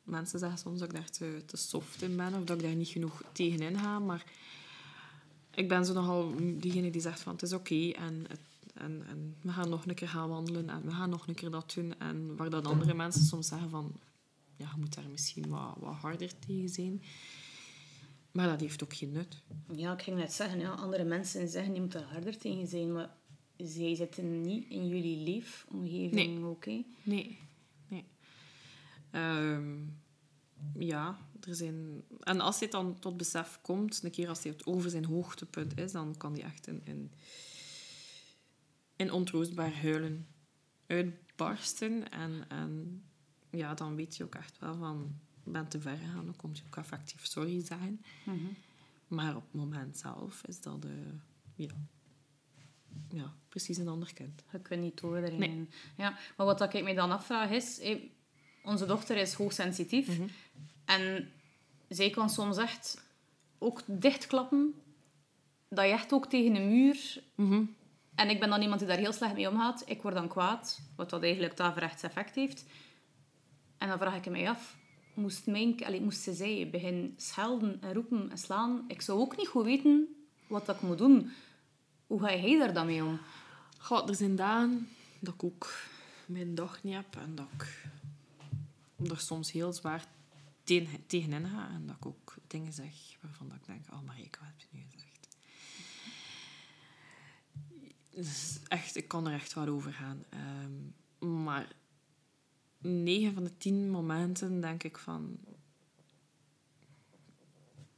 mensen 0.03 0.39
zeggen 0.39 0.59
soms 0.59 0.79
dat 0.79 0.89
ik 0.89 0.95
daar 0.95 1.11
te, 1.11 1.43
te 1.47 1.57
soft 1.57 2.03
in 2.03 2.17
ben 2.17 2.35
of 2.35 2.45
dat 2.45 2.57
ik 2.57 2.63
daar 2.63 2.75
niet 2.75 2.89
genoeg 2.89 3.23
tegenin 3.33 3.79
ga, 3.79 3.99
maar 3.99 4.25
ik 5.55 5.69
ben 5.69 5.85
zo 5.85 5.93
nogal 5.93 6.35
diegene 6.39 6.91
die 6.91 7.01
zegt 7.01 7.21
van 7.21 7.33
het 7.33 7.43
is 7.43 7.53
oké 7.53 7.91
en, 7.91 8.27
en, 8.75 9.05
en 9.09 9.37
we 9.41 9.53
gaan 9.53 9.69
nog 9.69 9.87
een 9.87 9.95
keer 9.95 10.09
gaan 10.09 10.29
wandelen 10.29 10.69
en 10.69 10.83
we 10.85 10.91
gaan 10.91 11.11
nog 11.11 11.27
een 11.27 11.35
keer 11.35 11.51
dat 11.51 11.73
doen. 11.75 11.99
En 11.99 12.37
waar 12.37 12.51
dan 12.51 12.67
andere 12.67 12.95
mensen 12.95 13.25
soms 13.25 13.49
zeggen 13.49 13.71
van 13.71 13.93
ja, 14.57 14.69
je 14.75 14.81
moet 14.81 14.95
daar 14.95 15.09
misschien 15.11 15.49
wat, 15.49 15.75
wat 15.79 15.95
harder 15.95 16.39
tegen 16.47 16.69
zijn. 16.69 17.03
Maar 18.35 18.49
dat 18.49 18.61
heeft 18.61 18.83
ook 18.83 18.95
geen 18.95 19.13
nut. 19.13 19.43
Ja, 19.75 19.93
ik 19.93 20.03
ging 20.03 20.17
net 20.17 20.33
zeggen, 20.33 20.59
ja, 20.59 20.71
andere 20.71 21.05
mensen 21.05 21.49
zeggen 21.49 21.75
je 21.75 21.81
moet 21.81 21.95
er 21.95 22.03
harder 22.03 22.39
tegen 22.39 22.67
zijn, 22.67 22.93
maar 22.93 23.17
zij 23.57 23.95
zitten 23.95 24.41
niet 24.41 24.69
in 24.69 24.89
jullie 24.89 25.17
leefomgeving 25.17 26.13
nee. 26.13 26.45
ook. 26.45 26.67
Nee, 26.67 27.39
nee. 27.89 28.05
Ehm, 29.11 29.77
ja, 30.79 31.19
er 31.41 31.55
zijn... 31.55 32.03
En 32.21 32.41
als 32.41 32.59
hij 32.59 32.69
dan 32.69 32.99
tot 32.99 33.17
besef 33.17 33.59
komt, 33.63 34.03
een 34.03 34.11
keer 34.11 34.29
als 34.29 34.43
hij 34.43 34.55
over 34.65 34.91
zijn 34.91 35.05
hoogtepunt 35.05 35.79
is, 35.79 35.93
dan 35.93 36.17
kan 36.17 36.33
hij 36.33 36.43
echt 36.43 36.67
in, 36.67 36.81
in, 36.85 37.13
in 38.97 39.13
ontroostbaar 39.13 39.75
huilen 39.81 40.27
uitbarsten. 40.87 42.11
En, 42.11 42.45
en 42.49 43.03
ja, 43.51 43.75
dan 43.75 43.97
weet 43.97 44.17
je 44.17 44.25
ook 44.25 44.35
echt 44.35 44.59
wel 44.59 44.77
van, 44.77 45.21
ben 45.53 45.69
te 45.69 45.81
ver 45.81 45.97
gegaan, 45.97 46.25
dan 46.25 46.37
komt 46.37 46.59
je 46.59 46.65
ook 46.67 46.77
effectief 46.77 47.27
sorry 47.27 47.65
zijn. 47.65 48.05
Mhm. 48.25 48.39
Maar 49.09 49.37
op 49.37 49.43
het 49.43 49.55
moment 49.55 49.99
zelf 49.99 50.43
is 50.47 50.61
dat 50.61 50.83
de, 50.83 51.19
ja, 51.55 51.75
ja, 53.09 53.33
precies 53.49 53.79
een 53.79 53.89
ander 53.89 54.15
kind. 54.15 54.43
Je 54.53 54.59
kunt 54.59 54.81
niet 54.81 55.01
doordringen. 55.01 55.39
Nee. 55.39 55.69
Ja, 55.97 56.19
maar 56.37 56.47
wat 56.47 56.75
ik 56.75 56.83
mij 56.83 56.95
dan 56.95 57.11
afvraag 57.11 57.51
is, 57.51 57.81
onze 58.63 58.87
dochter 58.87 59.17
is 59.17 59.33
hoogsensitief. 59.33 60.19
Mm 60.19 60.29
En 60.85 61.31
zij 61.89 62.11
kan 62.11 62.31
soms 62.31 62.57
echt 62.57 63.05
ook 63.59 63.83
dichtklappen. 63.87 64.75
Dat 65.69 65.85
je 65.85 65.91
echt 65.91 66.13
ook 66.13 66.27
tegen 66.27 66.55
een 66.55 66.69
muur... 66.69 67.23
Mhm. 67.35 67.63
En 68.15 68.31
ik 68.31 68.41
ben 68.41 68.51
dan 68.51 68.63
iemand 68.63 68.81
die 68.81 68.89
daar 68.89 68.99
heel 68.99 69.13
slecht 69.13 69.35
mee 69.35 69.51
omgaat. 69.51 69.83
Ik 69.87 70.03
word 70.03 70.15
dan 70.15 70.29
kwaad, 70.29 70.81
wat 70.97 71.11
dat 71.11 71.23
eigenlijk 71.23 71.61
averechts 71.61 72.03
effect 72.03 72.35
heeft. 72.35 72.65
En 73.79 73.89
dan 73.89 73.99
vraag 73.99 74.17
ik 74.17 74.31
me 74.31 74.49
af, 74.49 74.77
moest, 75.15 75.47
mijn, 75.47 75.85
allee, 75.85 76.13
ze 76.13 76.35
zij 76.35 76.69
beginnen 76.71 77.15
schelden 77.17 77.83
en 77.83 77.95
roepen 77.95 78.31
en 78.31 78.39
slaan? 78.39 78.85
Ik 78.89 79.01
zou 79.01 79.21
ook 79.21 79.37
niet 79.37 79.49
goed 79.49 79.65
weten 79.65 80.09
wat 80.47 80.69
ik 80.69 80.81
moet 80.81 80.99
doen. 80.99 81.31
Hoe 82.07 82.21
ga 82.21 82.35
jij 82.35 82.59
daar 82.59 82.75
dan 82.75 82.87
mee 82.87 83.05
om? 83.05 83.19
Goh, 83.79 84.09
er 84.09 84.15
zijn 84.15 84.37
dagen 84.37 84.89
dat 85.19 85.35
ik 85.35 85.45
ook 85.45 85.73
mijn 86.27 86.55
dag 86.55 86.83
niet 86.83 86.95
heb 86.95 87.17
en 87.17 87.35
dat 87.35 87.47
ik 87.53 87.87
er 89.11 89.21
soms 89.21 89.53
heel 89.53 89.73
zwaar 89.73 90.05
tegen, 90.65 91.07
tegenin 91.07 91.47
ga 91.47 91.71
en 91.71 91.87
dat 91.87 91.97
ik 91.97 92.07
ook 92.07 92.35
dingen 92.47 92.73
zeg 92.73 92.95
waarvan 93.21 93.53
ik 93.55 93.67
denk, 93.67 93.85
oh 93.93 94.01
Marieke, 94.01 94.39
wat 94.39 94.49
heb 94.49 94.61
je 94.61 94.77
nu 94.77 94.85
gezegd? 94.91 95.37
Dus 98.11 98.59
echt, 98.69 98.97
ik 98.97 99.09
kan 99.09 99.27
er 99.27 99.35
echt 99.35 99.55
wel 99.55 99.69
over 99.69 99.93
gaan. 99.93 100.25
Ehm, 100.29 101.43
maar 101.43 101.73
negen 102.85 103.35
van 103.35 103.45
de 103.45 103.57
tien 103.57 103.91
momenten 103.91 104.61
denk 104.61 104.83
ik 104.83 104.99
van... 104.99 105.39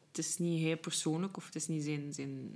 Het 0.07 0.19
is 0.19 0.39
niet 0.39 0.61
heel 0.61 0.77
persoonlijk 0.79 1.37
of 1.37 1.47
het 1.47 1.55
is 1.55 1.67
niet 1.67 1.85
zijn... 1.85 2.13
zijn 2.13 2.55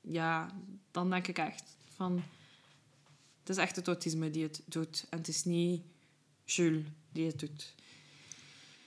ja, 0.00 0.50
dan 0.90 1.10
denk 1.10 1.26
ik 1.26 1.38
echt 1.38 1.76
van... 1.94 2.22
Het 3.40 3.48
is 3.48 3.56
echt 3.56 3.76
het 3.76 3.86
autisme 3.86 4.30
die 4.30 4.42
het 4.42 4.62
doet. 4.64 5.06
En 5.10 5.18
het 5.18 5.28
is 5.28 5.44
niet 5.44 5.82
Jules 6.44 6.84
die 7.12 7.26
het 7.26 7.38
doet. 7.38 7.74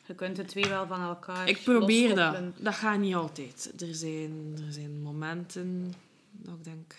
Je 0.06 0.16
kunt 0.16 0.36
de 0.36 0.46
twee 0.46 0.66
wel 0.66 0.88
van 0.88 1.02
elkaar 1.02 1.48
Ik 1.48 1.64
probeer 1.64 2.10
loskoppelen. 2.10 2.54
dat. 2.56 2.64
Dat 2.64 2.74
gaat 2.74 3.00
niet 3.00 3.16
altijd. 3.16 3.82
Er 3.82 3.96
zijn, 3.96 4.54
er 4.66 4.74
zijn 4.74 5.02
momenten 5.02 5.94
dat 6.32 6.56
ik 6.56 6.64
denk... 6.64 6.96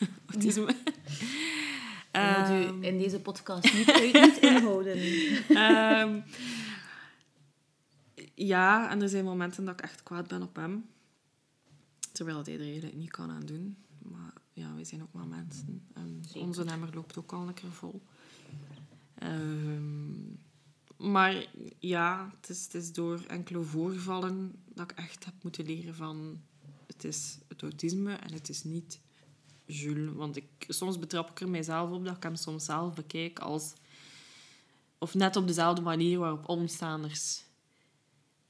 Autisme. 0.30 0.76
moet 2.14 2.48
Ehm, 2.48 2.82
u 2.82 2.86
in 2.86 2.98
deze 2.98 3.20
podcast 3.20 3.74
niet, 3.74 3.90
uit, 3.90 4.12
niet 4.12 4.36
inhouden. 4.50 4.96
Ehm, 5.48 6.20
ja, 8.34 8.90
en 8.90 9.02
er 9.02 9.08
zijn 9.08 9.24
momenten 9.24 9.64
dat 9.64 9.74
ik 9.74 9.84
echt 9.84 10.02
kwaad 10.02 10.28
ben 10.28 10.42
op 10.42 10.56
hem. 10.56 10.86
Terwijl 12.12 12.40
er 12.44 12.60
eigenlijk 12.60 12.96
niet 12.96 13.10
kan 13.10 13.30
aan 13.30 13.46
doen. 13.46 13.76
Maar 13.98 14.32
ja, 14.52 14.74
wij 14.74 14.84
zijn 14.84 15.02
ook 15.02 15.12
maar 15.12 15.26
mensen. 15.26 15.86
En 15.94 16.22
onze 16.34 16.64
nummer 16.64 16.94
loopt 16.94 17.18
ook 17.18 17.32
al 17.32 17.48
een 17.48 17.54
keer 17.54 17.72
vol. 17.72 18.02
Ehm, 19.14 20.12
maar 20.96 21.46
ja, 21.78 22.30
het 22.40 22.50
is, 22.50 22.64
het 22.64 22.74
is 22.74 22.92
door 22.92 23.24
enkele 23.26 23.62
voorvallen 23.62 24.52
dat 24.74 24.90
ik 24.90 24.98
echt 24.98 25.24
heb 25.24 25.34
moeten 25.42 25.64
leren 25.64 25.94
van... 25.94 26.40
Het 26.86 27.04
is 27.04 27.38
het 27.48 27.62
autisme 27.62 28.14
en 28.14 28.32
het 28.32 28.48
is 28.48 28.64
niet 28.64 29.00
Jules. 29.66 30.14
Want 30.14 30.36
ik, 30.36 30.44
soms 30.68 30.98
betrap 30.98 31.30
ik 31.30 31.40
er 31.40 31.48
mijzelf 31.48 31.90
op 31.90 32.04
dat 32.04 32.16
ik 32.16 32.22
hem 32.22 32.36
soms 32.36 32.64
zelf 32.64 32.94
bekijk 32.94 33.38
als... 33.38 33.72
Of 34.98 35.14
net 35.14 35.36
op 35.36 35.46
dezelfde 35.46 35.82
manier 35.82 36.18
waarop 36.18 36.48
omstaanders 36.48 37.44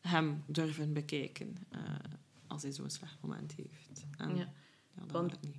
hem 0.00 0.42
durven 0.46 0.92
bekijken. 0.92 1.56
eh, 1.70 1.80
als 2.46 2.62
hij 2.62 2.72
zo'n 2.72 2.90
slecht 2.90 3.16
moment 3.20 3.52
heeft. 3.56 4.04
En, 4.18 4.28
Ja. 4.28 4.34
ja. 4.36 4.52
dat 4.94 5.10
Want- 5.10 5.42
niet. 5.42 5.56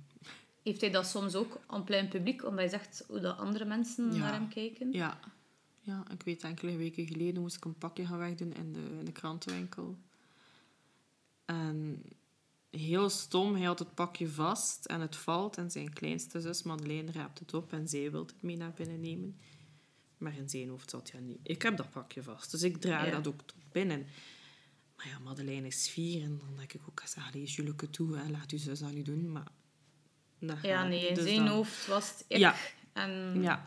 Heeft 0.62 0.80
hij 0.80 0.90
dat 0.90 1.06
soms 1.06 1.34
ook 1.34 1.58
aan 1.66 1.84
plein 1.84 2.08
publiek, 2.08 2.44
omdat 2.44 2.58
hij 2.58 2.68
zegt 2.68 3.04
hoe 3.08 3.20
dat 3.20 3.38
andere 3.38 3.64
mensen 3.64 4.12
Ja. 4.12 4.18
naar 4.18 4.32
hem 4.32 4.48
kijken? 4.48 4.92
Ja. 4.92 5.18
ja, 5.80 6.02
ik 6.10 6.22
weet 6.22 6.42
enkele 6.42 6.76
weken 6.76 7.06
geleden 7.06 7.42
moest 7.42 7.56
ik 7.56 7.64
een 7.64 7.78
pakje 7.78 8.06
gaan 8.06 8.18
wegdoen 8.18 8.52
in 8.54 8.72
de, 8.72 8.96
in 8.98 9.04
de 9.04 9.12
krantenwinkel. 9.12 9.96
En 11.44 12.02
heel 12.78 13.08
stom, 13.10 13.54
hij 13.54 13.64
had 13.64 13.78
het 13.78 13.94
pakje 13.94 14.28
vast 14.28 14.84
en 14.84 15.00
het 15.00 15.16
valt. 15.16 15.56
En 15.56 15.70
zijn 15.70 15.92
kleinste 15.92 16.40
zus, 16.40 16.62
Madeleine, 16.62 17.12
raapt 17.12 17.38
het 17.38 17.54
op 17.54 17.72
en 17.72 17.88
zij 17.88 18.10
wil 18.10 18.20
het 18.20 18.42
mee 18.42 18.56
naar 18.56 18.72
binnen 18.72 19.00
nemen. 19.00 19.36
Maar 20.18 20.36
in 20.36 20.48
zijn 20.48 20.68
hoofd 20.68 20.90
zat 20.90 21.10
ja 21.12 21.18
niet. 21.18 21.38
Ik 21.42 21.62
heb 21.62 21.76
dat 21.76 21.90
pakje 21.90 22.22
vast, 22.22 22.50
dus 22.50 22.62
ik 22.62 22.76
draag 22.80 23.04
Ja. 23.04 23.10
dat 23.10 23.26
ook 23.26 23.42
tot 23.46 23.56
binnen. 23.72 24.06
Maar 24.96 25.06
ja, 25.08 25.18
Madeleine 25.18 25.66
is 25.66 25.88
vier 25.88 26.22
en 26.22 26.38
dan 26.38 26.56
denk 26.56 26.72
ik 26.72 26.80
ook, 26.88 27.02
allee, 27.26 27.44
Juleke 27.44 27.90
toe, 27.90 28.16
hè, 28.16 28.30
laat 28.30 28.50
uw 28.50 28.58
zus 28.58 28.78
dat 28.78 28.92
niet 28.92 29.06
doen. 29.06 29.32
Maar 29.32 29.46
dat 30.38 30.58
Ja, 30.62 30.78
gaat 30.80 30.88
nee, 30.88 31.08
in 31.08 31.14
Dus 31.14 31.24
zijn 31.24 31.36
dan- 31.36 31.48
hoofd 31.48 31.86
was 31.86 32.08
het 32.10 32.24
ik. 32.28 32.38
Ja. 32.38 32.54
En 32.92 33.42
ja. 33.42 33.66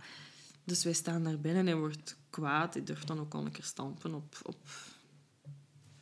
Dus 0.64 0.84
wij 0.84 0.94
staan 0.94 1.24
daar 1.24 1.40
binnen 1.40 1.68
en 1.68 1.80
wordt 1.80 2.18
kwaad. 2.30 2.74
Hij 2.74 2.84
durft 2.84 3.08
dan 3.08 3.20
ook 3.20 3.34
al 3.34 3.46
een 3.46 3.52
keer 3.52 3.64
stampen 3.64 4.14
op, 4.14 4.38
op 4.44 4.58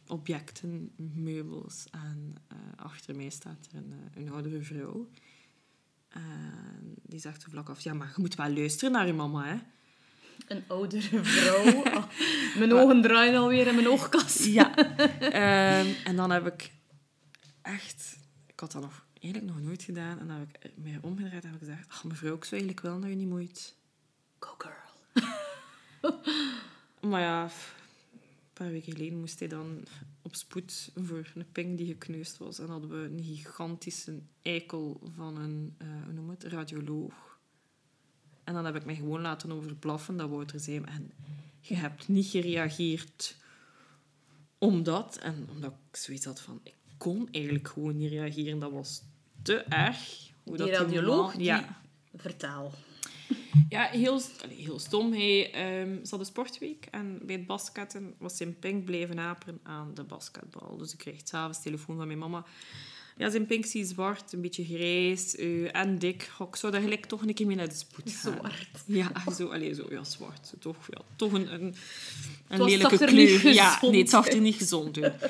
objecten, 0.08 0.92
meubels. 0.96 1.86
En 1.92 2.36
eh, 2.48 2.58
achter 2.76 3.16
mij 3.16 3.30
staat 3.30 3.68
er 3.72 3.78
een, 3.78 3.94
eh, 3.94 4.22
een 4.22 4.32
oudere 4.32 4.62
vrouw. 4.62 5.10
En 6.10 6.96
die 7.02 7.20
zegt 7.20 7.42
zo 7.42 7.50
vlak 7.50 7.70
af, 7.70 7.80
ja, 7.80 7.94
maar 7.94 8.12
je 8.16 8.22
moet 8.22 8.36
wel 8.36 8.54
luisteren 8.54 8.92
naar 8.92 9.08
je 9.08 9.14
mama, 9.14 9.46
hè. 9.46 9.58
een 10.48 10.64
oudere 10.68 11.24
vrouw. 11.24 11.84
Oh, 11.84 12.06
mijn 12.58 12.74
ogen 12.74 13.02
draaien 13.02 13.36
alweer 13.36 13.68
in 13.68 13.76
mijn 13.76 13.88
oogkas. 13.88 14.46
Ja. 14.46 14.76
Ehm, 15.20 15.94
en 16.04 16.16
dan 16.16 16.32
heb 16.32 16.48
ik 16.48 16.72
echt... 17.62 18.18
Ik 18.48 18.60
had 18.60 18.72
dat 18.72 18.82
nog, 18.82 19.06
eigenlijk 19.22 19.54
nog 19.54 19.64
nooit 19.64 19.84
gedaan. 19.84 20.20
En 20.20 20.28
dan 20.28 20.38
heb 20.38 20.58
ik 20.60 20.72
mij 20.76 21.00
omgedraaid 21.02 21.44
en 21.44 21.52
heb 21.52 21.62
ik 21.62 21.68
gezegd... 21.68 21.90
Ach, 21.90 22.04
mevrouw, 22.04 22.36
ik 22.36 22.44
zou 22.44 22.62
eigenlijk 22.62 22.82
wel 22.82 23.00
dat 23.00 23.10
je 23.10 23.16
niet 23.16 23.28
moet. 23.28 23.76
Go 24.40 24.56
girl. 24.58 24.86
Maar 27.10 27.22
ja, 27.22 27.50
paar 28.58 28.72
weken 28.72 28.94
geleden 28.94 29.20
moest 29.20 29.40
hij 29.40 29.48
dan 29.48 29.84
op 30.22 30.36
spoed 30.36 30.92
voor 30.96 31.32
een 31.36 31.52
ping 31.52 31.78
die 31.78 31.88
gekneusd 31.88 32.38
was. 32.38 32.60
En 32.60 32.70
hadden 32.70 32.90
we 32.90 33.10
een 33.10 33.24
gigantische 33.24 34.20
eikel 34.42 35.12
van 35.16 35.38
een, 35.38 35.76
eh 35.78 35.88
hoe 36.04 36.14
noem 36.14 36.30
het, 36.30 36.44
radioloog. 36.44 37.40
En 38.44 38.54
dan 38.54 38.66
heb 38.66 38.76
ik 38.76 38.86
mij 38.86 38.96
gewoon 38.96 39.22
laten 39.22 39.52
overblaffen 39.52 40.18
dat 40.18 40.30
Wouter 40.30 40.60
zei... 40.60 40.82
En 40.82 41.12
je 41.60 41.76
hebt 41.76 42.08
niet 42.08 42.26
gereageerd 42.26 43.36
omdat... 44.58 45.18
En 45.18 45.48
omdat 45.52 45.72
ik 45.72 45.96
zoiets 45.96 46.26
had 46.26 46.42
van... 46.42 46.60
Ik 46.64 46.74
kon 46.98 47.28
eigenlijk 47.32 47.68
gewoon 47.68 47.98
niet 47.98 48.10
reageren. 48.10 48.60
Dat 48.60 48.72
was 48.72 49.04
te 49.42 49.56
erg. 49.58 50.30
Hoe 50.44 50.58
Die 50.58 50.66
dat 50.66 50.76
radioloog, 50.80 51.34
die... 51.36 51.44
Ja. 51.44 51.82
Vertaal. 52.16 52.74
Ja, 53.70 53.90
heel, 53.92 54.22
heel 54.50 54.80
stom. 54.80 55.14
Hij 55.14 55.52
ehm 55.52 56.06
zat 56.06 56.20
de 56.20 56.26
sportweek 56.26 56.88
en 56.92 57.20
bij 57.22 57.36
het 57.36 57.48
basketten 57.48 58.14
was 58.18 58.38
zijn 58.38 58.60
pink 58.60 58.86
blijven 58.86 59.20
aperen 59.20 59.60
aan 59.64 59.92
de 59.94 60.04
basketbal. 60.04 60.78
Dus 60.78 60.94
ik 60.94 60.98
kreeg 60.98 61.22
s'avonds 61.24 61.62
telefoon 61.62 61.98
van 61.98 62.08
mijn 62.08 62.20
mama. 62.20 62.46
Ja, 63.18 63.30
zijn 63.30 63.46
pink 63.46 63.66
zie 63.66 63.86
zwart, 63.86 64.34
een 64.34 64.42
beetje 64.42 64.66
grijs 64.66 65.36
en 65.72 66.00
dik. 66.00 66.32
Ik 66.40 66.56
zou 66.56 66.72
daar 66.72 66.82
gelijk 66.82 67.06
toch 67.06 67.22
een 67.22 67.34
keer 67.34 67.48
mee 67.48 67.56
naar 67.56 67.70
de 67.70 67.76
spoed 67.76 68.12
gaan. 68.12 68.34
Zwart. 68.34 68.84
Ja, 68.86 69.12
zo, 69.32 69.48
allee, 69.48 69.74
zo, 69.74 69.86
ja, 69.90 70.04
zwart. 70.04 70.54
Toch, 70.60 70.78
ja, 70.90 71.02
toch 71.16 71.32
een, 71.32 71.54
een, 71.54 71.76
een 72.48 72.64
lelijke 72.64 73.06
kleur. 73.06 73.54
Ja, 73.54 73.78
nee, 73.82 74.00
het 74.00 74.10
zag 74.10 74.28
er 74.28 74.42
niet 74.42 74.56
gezond 74.56 75.02
uit. 75.02 75.30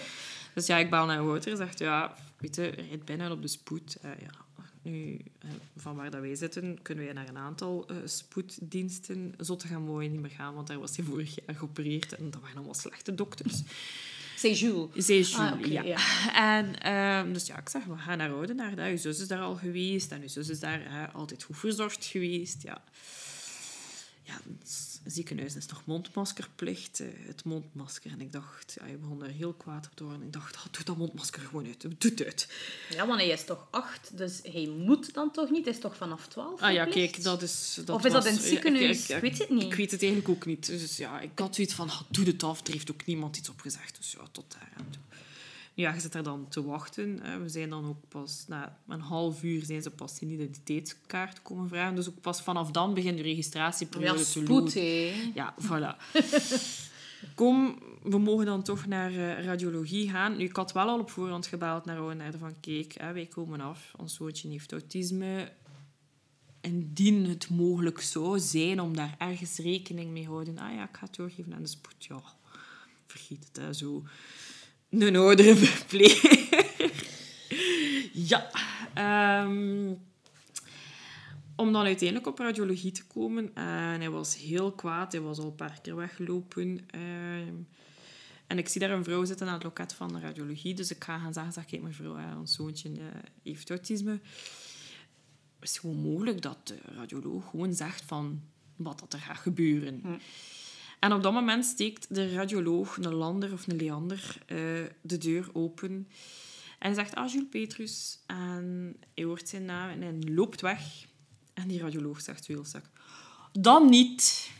Dus 0.53 0.65
ja, 0.67 0.77
ik 0.77 0.89
bel 0.89 1.05
naar 1.05 1.25
Wouter 1.25 1.51
en 1.51 1.57
zegt, 1.57 1.79
ja, 1.79 2.15
weet 2.37 2.55
je, 2.55 2.67
rijd 2.67 3.05
binnen 3.05 3.31
op 3.31 3.41
de 3.41 3.47
spoed. 3.47 3.97
Eh, 4.01 4.11
ja, 4.21 4.46
nu, 4.89 5.21
eh, 5.39 5.49
van 5.75 5.95
waar 5.95 6.11
dat 6.11 6.21
wij 6.21 6.35
zitten, 6.35 6.81
kunnen 6.81 7.05
wij 7.05 7.13
naar 7.13 7.27
een 7.27 7.37
aantal 7.37 7.87
eh, 7.87 7.95
spoeddiensten. 8.05 9.33
Zotte 9.37 9.67
gaan 9.67 9.81
mooi 9.81 10.09
niet 10.09 10.21
meer 10.21 10.29
gaan, 10.29 10.53
want 10.53 10.67
daar 10.67 10.79
was 10.79 10.95
hij 10.95 11.05
vorig 11.05 11.35
jaar 11.45 11.55
geopereerd 11.55 12.15
en 12.15 12.29
dat 12.31 12.41
waren 12.41 12.55
allemaal 12.55 12.73
slechte 12.73 13.15
dokters. 13.15 13.61
C'est 14.37 14.59
Jules. 14.59 15.35
Ah, 15.35 15.65
ja. 15.65 15.81
ja. 15.81 15.97
En 16.33 16.79
ehm, 16.79 17.33
dus 17.33 17.47
ja, 17.47 17.57
ik 17.59 17.69
zeg, 17.69 17.85
we 17.85 17.97
gaan 17.97 18.17
naar 18.17 18.31
Oudenaarde. 18.31 18.81
hè. 18.81 18.89
Uw 18.89 18.97
zus 18.97 19.19
is 19.19 19.27
daar 19.27 19.41
al 19.41 19.55
geweest 19.55 20.11
en 20.11 20.21
uw 20.21 20.27
zus 20.27 20.49
is 20.49 20.59
daar 20.59 20.91
hè, 20.91 21.07
altijd 21.07 21.43
goed 21.43 21.57
verzorgd 21.57 22.05
geweest. 22.05 22.61
Ja, 22.61 22.83
ja 24.27 24.39
het 24.59 25.13
ziekenhuis 25.13 25.55
is 25.55 25.65
nog 25.65 25.85
mondmaskerplicht, 25.85 26.99
eh, 26.99 27.07
het 27.27 27.43
mondmasker. 27.43 28.11
En 28.11 28.21
ik 28.21 28.31
dacht, 28.31 28.75
ja, 28.79 28.85
je 28.85 28.97
begon 28.97 29.23
er 29.23 29.29
heel 29.29 29.53
kwaad 29.53 29.85
op 29.85 29.95
te 29.95 30.03
worden. 30.03 30.21
Ik 30.21 30.33
dacht, 30.33 30.55
ah, 30.55 30.65
doe 30.71 30.83
dat 30.83 30.97
mondmasker 30.97 31.41
gewoon 31.41 31.65
uit, 31.65 31.81
doe 31.81 31.91
het 31.99 32.23
uit. 32.23 32.47
Ja, 32.89 33.07
want 33.07 33.19
hij 33.19 33.29
is 33.29 33.45
toch 33.45 33.67
acht, 33.71 34.17
dus 34.17 34.39
hij 34.43 34.67
moet 34.67 35.13
dan 35.13 35.31
toch 35.31 35.49
niet? 35.49 35.65
Hij 35.65 35.73
is 35.73 35.79
toch 35.79 35.95
vanaf 35.95 36.27
twaalf 36.27 36.61
Ah 36.61 36.73
ja, 36.73 36.83
verplicht? 36.83 37.11
kijk, 37.11 37.23
dat 37.23 37.41
is... 37.41 37.79
Dat 37.85 37.95
Of 37.95 38.05
is 38.05 38.11
dat 38.11 38.25
in 38.25 38.33
het 38.33 38.41
ja, 38.43 38.47
ziekenhuis? 38.49 39.09
Ik 39.09 39.21
weet 39.21 39.37
het 39.37 39.49
niet. 39.49 39.63
Ik 39.63 39.73
weet 39.73 39.91
het 39.91 40.01
eigenlijk 40.01 40.31
ook 40.31 40.45
niet. 40.45 40.65
Dus 40.65 40.97
ja, 40.97 41.19
ik 41.19 41.39
had 41.39 41.55
zoiets 41.55 41.73
van, 41.73 41.89
ah, 41.89 42.01
doe 42.09 42.25
het 42.25 42.43
af. 42.43 42.67
Er 42.67 42.73
heeft 42.73 42.91
ook 42.91 43.05
niemand 43.05 43.37
iets 43.37 43.49
op 43.49 43.59
gezegd. 43.59 43.97
Dus 43.97 44.11
ja, 44.11 44.27
tot 44.31 44.51
daar 44.51 44.71
aan 44.77 44.89
toe. 44.89 45.01
Ja, 45.77 45.93
je 45.93 45.99
zit 45.99 46.11
daar 46.11 46.23
dan 46.23 46.47
te 46.49 46.63
wachten. 46.63 47.19
hè. 47.21 47.39
We 47.39 47.49
zijn 47.49 47.69
dan 47.69 47.85
ook 47.85 48.07
pas... 48.07 48.45
Na 48.47 48.79
een 48.87 48.99
half 48.99 49.43
uur 49.43 49.65
zijn 49.65 49.81
ze 49.81 49.89
pas 49.89 50.19
die 50.19 50.29
identiteitskaart 50.29 51.41
komen 51.41 51.67
vragen. 51.69 51.95
Dus 51.95 52.09
ook 52.09 52.21
pas 52.21 52.41
vanaf 52.41 52.71
dan 52.71 52.93
begint 52.93 53.17
de 53.17 53.23
Ja, 53.23 53.29
registratieperiode 53.29 54.17
te 54.19 54.25
spoed, 54.25 54.47
lopen. 54.47 55.33
Ja, 55.33 55.55
voilà. 55.61 55.95
Kom, 57.35 57.79
we 58.03 58.17
mogen 58.17 58.45
dan 58.45 58.63
toch 58.63 58.85
naar 58.85 59.11
eh, 59.11 59.43
radiologie 59.45 60.09
gaan. 60.09 60.37
Nu, 60.37 60.43
ik 60.43 60.55
had 60.55 60.71
wel 60.71 60.87
al 60.87 60.99
op 60.99 61.09
voorhand 61.09 61.47
gebeld 61.47 61.85
naar 61.85 61.97
Oudenaarde 61.97 62.37
van 62.37 62.59
kijk, 62.59 62.93
hè, 62.97 63.13
wij 63.13 63.25
komen 63.25 63.61
af. 63.61 63.93
Ons 63.97 64.15
zoontje 64.15 64.49
heeft 64.49 64.71
autisme. 64.71 65.51
Indien 66.61 67.25
het 67.25 67.49
mogelijk 67.49 68.01
zou 68.01 68.39
zijn 68.39 68.79
om 68.81 68.95
daar 68.95 69.15
ergens 69.17 69.57
rekening 69.57 70.11
mee 70.11 70.23
te 70.23 70.29
houden. 70.29 70.57
Ah 70.57 70.73
ja, 70.73 70.83
ik 70.89 70.97
ga 70.97 71.05
het 71.05 71.15
doorgeven 71.15 71.53
aan 71.53 71.61
de 71.61 71.67
spoed. 71.67 72.05
Ja, 72.05 72.21
vergiet 73.07 73.45
het, 73.47 73.57
hè, 73.57 73.73
zo. 73.73 74.03
Een 74.89 75.15
oudere 75.15 75.55
verpleger. 75.65 76.39
ja. 78.13 78.51
ehm, 78.93 79.93
om 81.55 81.71
dan 81.71 81.85
uiteindelijk 81.85 82.27
op 82.27 82.39
radiologie 82.39 82.91
te 82.91 83.05
komen. 83.05 83.51
En 83.55 83.99
hij 83.99 84.09
was 84.09 84.37
heel 84.37 84.71
kwaad. 84.71 85.11
Hij 85.11 85.21
was 85.21 85.37
al 85.37 85.45
een 85.45 85.55
paar 85.55 85.79
keer 85.81 85.95
weggelopen. 85.95 86.79
ehm, 86.89 87.55
en 88.47 88.57
ik 88.57 88.67
zie 88.67 88.81
daar 88.81 88.91
een 88.91 89.03
vrouw 89.03 89.25
zitten 89.25 89.47
aan 89.47 89.53
het 89.53 89.63
loket 89.63 89.93
van 89.93 90.07
de 90.13 90.19
radiologie. 90.19 90.73
Dus 90.73 90.91
ik 90.91 91.03
ga 91.03 91.17
gaan 91.19 91.33
zeggen, 91.33 91.53
zeg, 91.53 91.65
kijk 91.65 91.81
mevrouw, 91.81 92.15
hè, 92.15 92.35
ons 92.35 92.53
zoontje 92.53 92.89
eh, 92.89 93.05
heeft 93.43 93.69
autisme. 93.69 94.19
Het 95.59 95.69
is 95.69 95.77
gewoon 95.77 95.95
mogelijk 96.01 96.41
dat 96.41 96.57
de 96.67 96.77
radioloog 96.95 97.49
gewoon 97.49 97.73
zegt 97.73 98.03
van 98.05 98.41
wat 98.75 98.99
dat 98.99 99.13
er 99.13 99.19
gaat 99.19 99.37
gebeuren. 99.37 100.01
En 100.99 101.13
op 101.13 101.23
dat 101.23 101.33
moment 101.33 101.65
steekt 101.65 102.15
de 102.15 102.33
radioloog, 102.33 102.97
een 102.97 103.13
Lander 103.13 103.53
of 103.53 103.67
een 103.67 103.77
Leander, 103.77 104.37
eh, 104.45 104.57
de 105.01 105.17
deur 105.17 105.49
open. 105.53 105.91
En 106.79 106.85
hij 106.85 106.93
zegt, 106.93 107.15
ah, 107.15 107.31
Jules 107.31 107.49
Petrus. 107.49 108.19
En 108.25 108.95
hij 109.13 109.23
hoort 109.23 109.49
zijn 109.49 109.65
naam 109.65 109.89
en 109.89 110.01
hij 110.01 110.33
loopt 110.33 110.61
weg. 110.61 111.05
En 111.53 111.67
die 111.67 111.79
radioloog 111.79 112.21
zegt 112.21 112.49
sec, 112.61 112.89
dan 113.51 113.89
niet. 113.89 114.51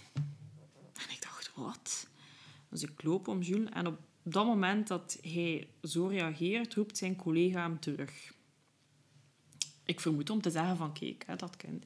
En 0.93 1.09
ik 1.09 1.21
dacht, 1.21 1.51
wat? 1.55 2.07
Dus 2.69 2.81
ik 2.81 3.03
loop 3.03 3.27
om 3.27 3.41
Jules 3.41 3.69
en 3.69 3.87
op 3.87 3.99
dat 4.23 4.45
moment 4.45 4.87
dat 4.87 5.17
hij 5.21 5.67
zo 5.81 6.07
reageert, 6.07 6.73
roept 6.73 6.97
zijn 6.97 7.15
collega 7.15 7.61
hem 7.61 7.79
terug. 7.79 8.33
Ik 9.85 9.99
vermoed 9.99 10.29
om 10.29 10.41
te 10.41 10.49
zeggen 10.49 10.77
van, 10.77 10.93
kijk, 10.93 11.25
dat 11.39 11.57
kind 11.57 11.85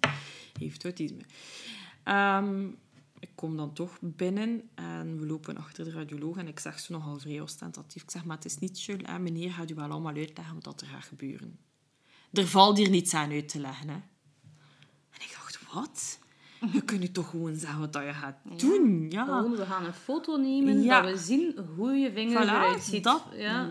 heeft 0.59 0.83
autisme. 0.83 1.21
Ehm, 2.03 2.69
ik 3.21 3.29
kom 3.35 3.57
dan 3.57 3.73
toch 3.73 3.97
binnen 4.01 4.69
en 4.75 5.19
we 5.19 5.25
lopen 5.25 5.57
achter 5.57 5.83
de 5.85 5.91
radioloog 5.91 6.37
en 6.37 6.47
ik 6.47 6.59
zeg 6.59 6.79
ze 6.79 6.91
nogal 6.91 7.19
vrij 7.19 7.41
ostentatief. 7.41 8.01
Ik 8.03 8.11
zeg, 8.11 8.25
maar 8.25 8.35
het 8.35 8.45
is 8.45 8.57
niet 8.59 8.83
Jules, 8.83 9.07
hè, 9.09 9.19
meneer 9.19 9.51
gaat 9.51 9.69
u 9.69 9.75
wel 9.75 9.89
allemaal 9.89 10.15
uitleggen 10.15 10.57
wat 10.61 10.81
er 10.81 10.87
gaat 10.87 11.03
gebeuren. 11.03 11.59
Er 12.33 12.47
valt 12.47 12.77
hier 12.77 12.89
niets 12.89 13.13
aan 13.13 13.31
uit 13.31 13.49
te 13.49 13.59
leggen. 13.59 13.87
Hè. 13.89 13.95
En 15.09 15.19
ik 15.21 15.31
dacht, 15.33 15.59
wat? 15.73 16.19
Je 16.73 16.81
kunt 16.85 16.99
nu 16.99 17.11
toch 17.11 17.29
gewoon 17.29 17.55
zeggen 17.55 17.79
wat 17.79 17.93
je 17.93 18.13
gaat 18.13 18.37
doen. 18.57 19.11
Ja. 19.11 19.25
Gewoon, 19.25 19.55
we 19.55 19.65
gaan 19.65 19.85
een 19.85 19.93
foto 19.93 20.37
nemen, 20.37 20.81
Ja. 20.81 21.01
dat 21.01 21.11
we 21.11 21.17
zien 21.17 21.57
hoe 21.75 21.91
je 21.91 22.11
vinger 22.11 22.37
Voilà, 22.43 22.49
eruit 22.49 22.83
ziet. 22.83 23.03
dat... 23.03 23.23
Ja, 23.33 23.69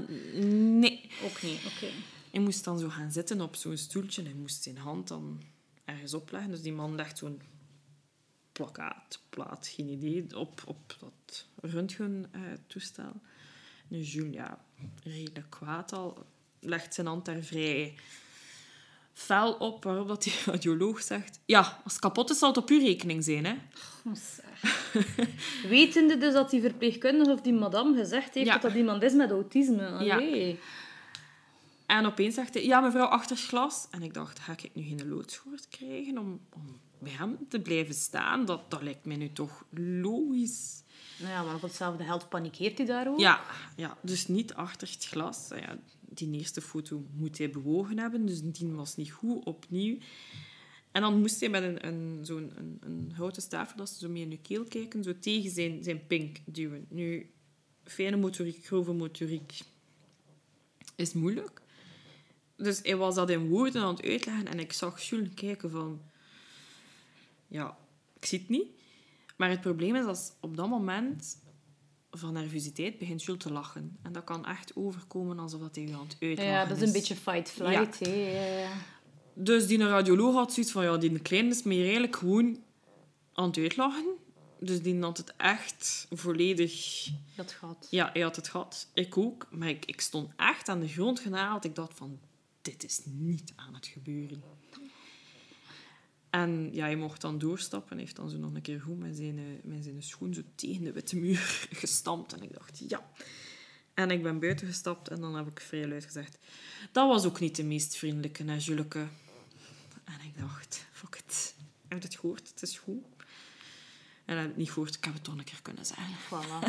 Nee. 0.55 1.11
ook 1.25 1.43
niet. 1.43 1.61
Oké. 1.75 1.87
Hij 2.31 2.41
moest 2.41 2.65
dan 2.65 2.79
zo 2.79 2.89
gaan 2.89 3.11
zitten 3.13 3.41
op 3.41 3.57
zo'n 3.57 3.77
stoeltje. 3.77 4.23
Hij 4.23 4.35
moest 4.35 4.63
zijn 4.63 4.79
hand 4.79 5.09
dan 5.09 5.41
ergens 5.85 6.15
opleggen. 6.15 6.51
Dus 6.51 6.63
die 6.63 6.73
man 6.73 6.95
legt 6.95 7.19
zo'n 7.19 7.41
plakkaat, 8.61 9.21
plaat, 9.31 9.67
geen 9.77 9.89
idee, 9.89 10.37
op, 10.37 10.63
op 10.67 10.97
dat 11.01 11.47
röntgentoestel. 11.61 13.21
Nu, 13.89 13.99
Jules, 13.99 14.35
ja, 14.35 14.59
redelijk 15.05 15.51
kwaad 15.51 15.93
al, 15.93 16.27
legt 16.61 16.95
zijn 16.95 17.07
hand 17.07 17.25
daar 17.25 17.43
vrij 17.43 17.95
fel 19.13 19.53
op, 19.53 19.85
waarop 19.85 20.09
dat 20.09 20.23
die 20.23 20.33
radioloog 20.47 21.03
zegt... 21.03 21.41
Ja, 21.45 21.81
als 21.85 21.93
het 21.93 22.03
kapot 22.03 22.31
is, 22.31 22.39
zal 22.39 22.49
het 22.49 22.59
op 22.59 22.69
uw 22.69 22.79
rekening 22.79 23.25
zijn, 23.25 23.45
hè. 23.45 23.55
Oh. 24.05 24.13
Wetende 25.71 26.19
dus 26.19 26.33
dat 26.33 26.51
die 26.51 26.61
verpleegkundige 26.61 27.33
of 27.33 27.41
die 27.41 27.53
madame 27.53 27.97
gezegd 27.97 28.35
heeft 28.35 28.47
Ja. 28.47 28.53
dat 28.53 28.63
dat 28.63 28.75
iemand 28.75 29.03
is 29.03 29.13
met 29.13 29.31
autisme. 29.31 29.89
Allee. 29.89 30.59
En 31.91 32.07
opeens 32.07 32.35
zegt 32.35 32.55
hij, 32.55 32.65
ja, 32.65 32.81
mevrouw, 32.81 33.07
achter 33.07 33.37
glas. 33.37 33.87
En 33.91 34.03
ik 34.03 34.15
dacht, 34.15 34.39
ga 34.39 34.53
ik 34.53 34.71
nu 34.75 34.83
geen 34.83 35.09
loodschort 35.09 35.69
krijgen 35.69 36.19
om, 36.19 36.41
om 36.51 36.81
bij 36.99 37.13
hem 37.13 37.39
te 37.49 37.61
blijven 37.61 37.95
staan? 37.95 38.45
Dat, 38.45 38.71
dat 38.71 38.83
lijkt 38.83 39.05
mij 39.05 39.17
nu 39.17 39.33
toch 39.33 39.65
logisch. 40.01 40.83
Nou 41.19 41.33
ja, 41.33 41.43
maar 41.43 41.59
voor 41.59 41.69
hetzelfde 41.69 42.05
geld 42.05 42.29
panikeert 42.29 42.79
hij 42.79 42.87
daar 42.87 43.09
ook. 43.09 43.19
Ja, 43.19 43.41
ja, 43.77 43.97
dus 44.03 44.29
niet 44.29 44.55
achter 44.55 44.89
het 44.89 45.07
glas. 45.07 45.49
Nou 45.49 45.63
Ja, 45.63 45.79
die 46.01 46.39
eerste 46.39 46.61
foto 46.61 47.05
moet 47.13 47.39
hij 47.39 47.51
bewogen 47.51 47.99
hebben, 47.99 48.27
dus 48.27 48.41
die 48.43 48.73
was 48.73 48.97
niet 48.97 49.11
goed, 49.11 49.45
opnieuw. 49.45 49.99
En 50.91 51.03
dan 51.03 51.21
moest 51.21 51.41
hij 51.41 51.49
met 51.49 51.63
een, 51.63 51.87
een, 51.87 52.19
zo'n 52.25 52.53
een, 52.57 52.79
een 52.81 53.13
houten 53.15 53.43
staaf, 53.43 53.73
dat 53.73 53.89
ze 53.89 53.99
zo 53.99 54.09
mee 54.09 54.23
in 54.23 54.31
je 54.31 54.41
keel 54.41 54.65
kijken, 54.65 55.05
zo 55.05 55.19
tegen 55.19 55.51
zijn, 55.51 55.85
zijn 55.85 56.07
pink 56.07 56.39
duwen. 56.45 56.87
Nu, 56.89 57.31
fijne 57.85 58.17
motoriek, 58.17 58.67
grove 58.67 58.93
motoriek 58.93 59.59
is 60.97 61.13
moeilijk. 61.13 61.63
Dus 62.63 62.81
hij 62.83 62.97
was 62.97 63.15
dat 63.15 63.31
in 63.31 63.49
woorden 63.49 63.83
aan 63.83 63.95
het 63.95 64.05
uitleggen 64.05 64.47
en 64.47 64.59
ik 64.59 64.73
zag 64.73 65.03
Jules 65.03 65.29
kijken 65.35 65.71
van... 65.71 66.01
Ja, 67.47 67.77
ik 68.19 68.27
zie 68.27 68.39
het 68.39 68.49
niet. 68.49 68.67
Maar 69.37 69.51
het 69.51 69.61
probleem 69.61 69.95
is, 69.95 70.05
als 70.05 70.33
op 70.41 70.57
dat 70.57 70.69
moment 70.69 71.39
van 72.11 72.33
nervositeit 72.33 72.99
begint 72.99 73.25
Jules 73.25 73.43
te 73.43 73.53
lachen. 73.53 73.97
En 74.03 74.13
dat 74.13 74.25
kan 74.25 74.47
echt 74.47 74.77
overkomen 74.77 75.39
alsof 75.39 75.61
dat 75.61 75.75
hij 75.75 75.85
je 75.85 75.95
aan 75.95 76.07
het 76.07 76.17
uitlachen 76.21 76.53
Ja, 76.53 76.65
dat 76.65 76.77
is 76.77 76.83
een 76.83 76.93
beetje 76.93 77.17
fight-flight. 77.17 77.99
Ja, 77.99 78.15
ja. 78.15 78.73
Dus 79.35 79.67
die 79.67 79.79
radioloog 79.87 80.35
had 80.35 80.53
zoiets 80.53 80.73
van, 80.73 80.85
ja, 80.85 80.97
die 80.97 81.21
kleine 81.21 81.51
is 81.51 81.63
meer 81.63 81.83
eigenlijk 81.83 82.17
gewoon 82.17 82.59
aan 83.33 83.47
het 83.47 83.59
uitlachen. 83.59 84.07
Dus 84.59 84.83
die 84.83 85.01
had 85.01 85.17
het 85.17 85.35
echt 85.37 86.07
volledig... 86.11 87.07
Dat 87.37 87.53
gaat. 87.53 87.87
Ja, 87.91 88.11
hij 88.13 88.23
had 88.23 88.37
het 88.37 88.49
gehad. 88.49 88.89
Ik 88.95 89.17
ook. 89.17 89.47
Maar 89.51 89.69
ik, 89.69 89.85
ik 89.85 90.01
stond 90.01 90.33
echt 90.37 90.69
aan 90.69 90.81
de 90.81 90.89
grond 90.89 91.21
genaald. 91.21 91.65
Ik 91.65 91.75
dacht 91.75 91.95
van, 91.95 92.19
dit 92.71 92.85
is 92.85 93.01
niet 93.05 93.53
aan 93.57 93.75
het 93.75 93.87
gebeuren. 93.87 94.43
En 96.31 96.71
ja, 96.73 96.85
hij 96.85 96.97
mocht 96.97 97.21
dan 97.21 97.39
doorstappen. 97.39 97.93
Hij 97.97 98.01
heeft 98.01 98.17
dan 98.17 98.31
zo 98.31 98.39
nog 98.39 98.55
een 98.55 98.63
keer 98.63 98.81
goed 98.81 98.99
met 98.99 99.17
zijn, 99.17 99.39
eh, 99.39 99.45
met 99.63 99.85
zijn 99.85 100.03
schoen 100.03 100.35
zo 100.35 100.43
tegen 100.55 100.85
de 100.85 100.93
witte 100.93 101.17
muur 101.17 101.39
gestampt. 101.83 102.33
En 102.33 102.43
ik 102.43 102.53
dacht, 102.53 102.83
ja. 102.89 103.11
En 103.95 104.11
ik 104.11 104.23
ben 104.23 104.41
buiten 104.41 104.67
gestapt 104.67 105.09
en 105.09 105.21
dan 105.21 105.35
heb 105.35 105.47
ik 105.47 105.61
vrij 105.61 105.89
luid 105.89 106.05
gezegd... 106.05 106.39
Dat 106.93 107.09
was 107.09 107.25
ook 107.25 107.41
niet 107.41 107.57
de 107.57 107.65
meest 107.65 107.97
vriendelijke, 107.97 108.43
hè, 108.43 108.57
Juleke. 108.59 109.09
En 110.05 110.21
ik 110.25 110.39
dacht, 110.39 110.87
fuck 110.93 111.15
it. 111.15 111.55
Heb 111.89 111.99
je 111.99 112.05
het 112.05 112.19
gehoord? 112.19 112.49
Het 112.49 112.63
is 112.63 112.79
goed. 112.79 113.05
En 114.25 114.37
heb 114.37 114.47
het 114.47 114.57
niet 114.57 114.71
gehoord. 114.71 114.95
Ik 114.95 115.05
heb 115.05 115.15
het 115.15 115.25
toch 115.25 115.39
een 115.39 115.45
keer 115.45 115.63
kunnen 115.63 115.87
zeggen. 115.87 116.15
Voilà. 116.29 116.69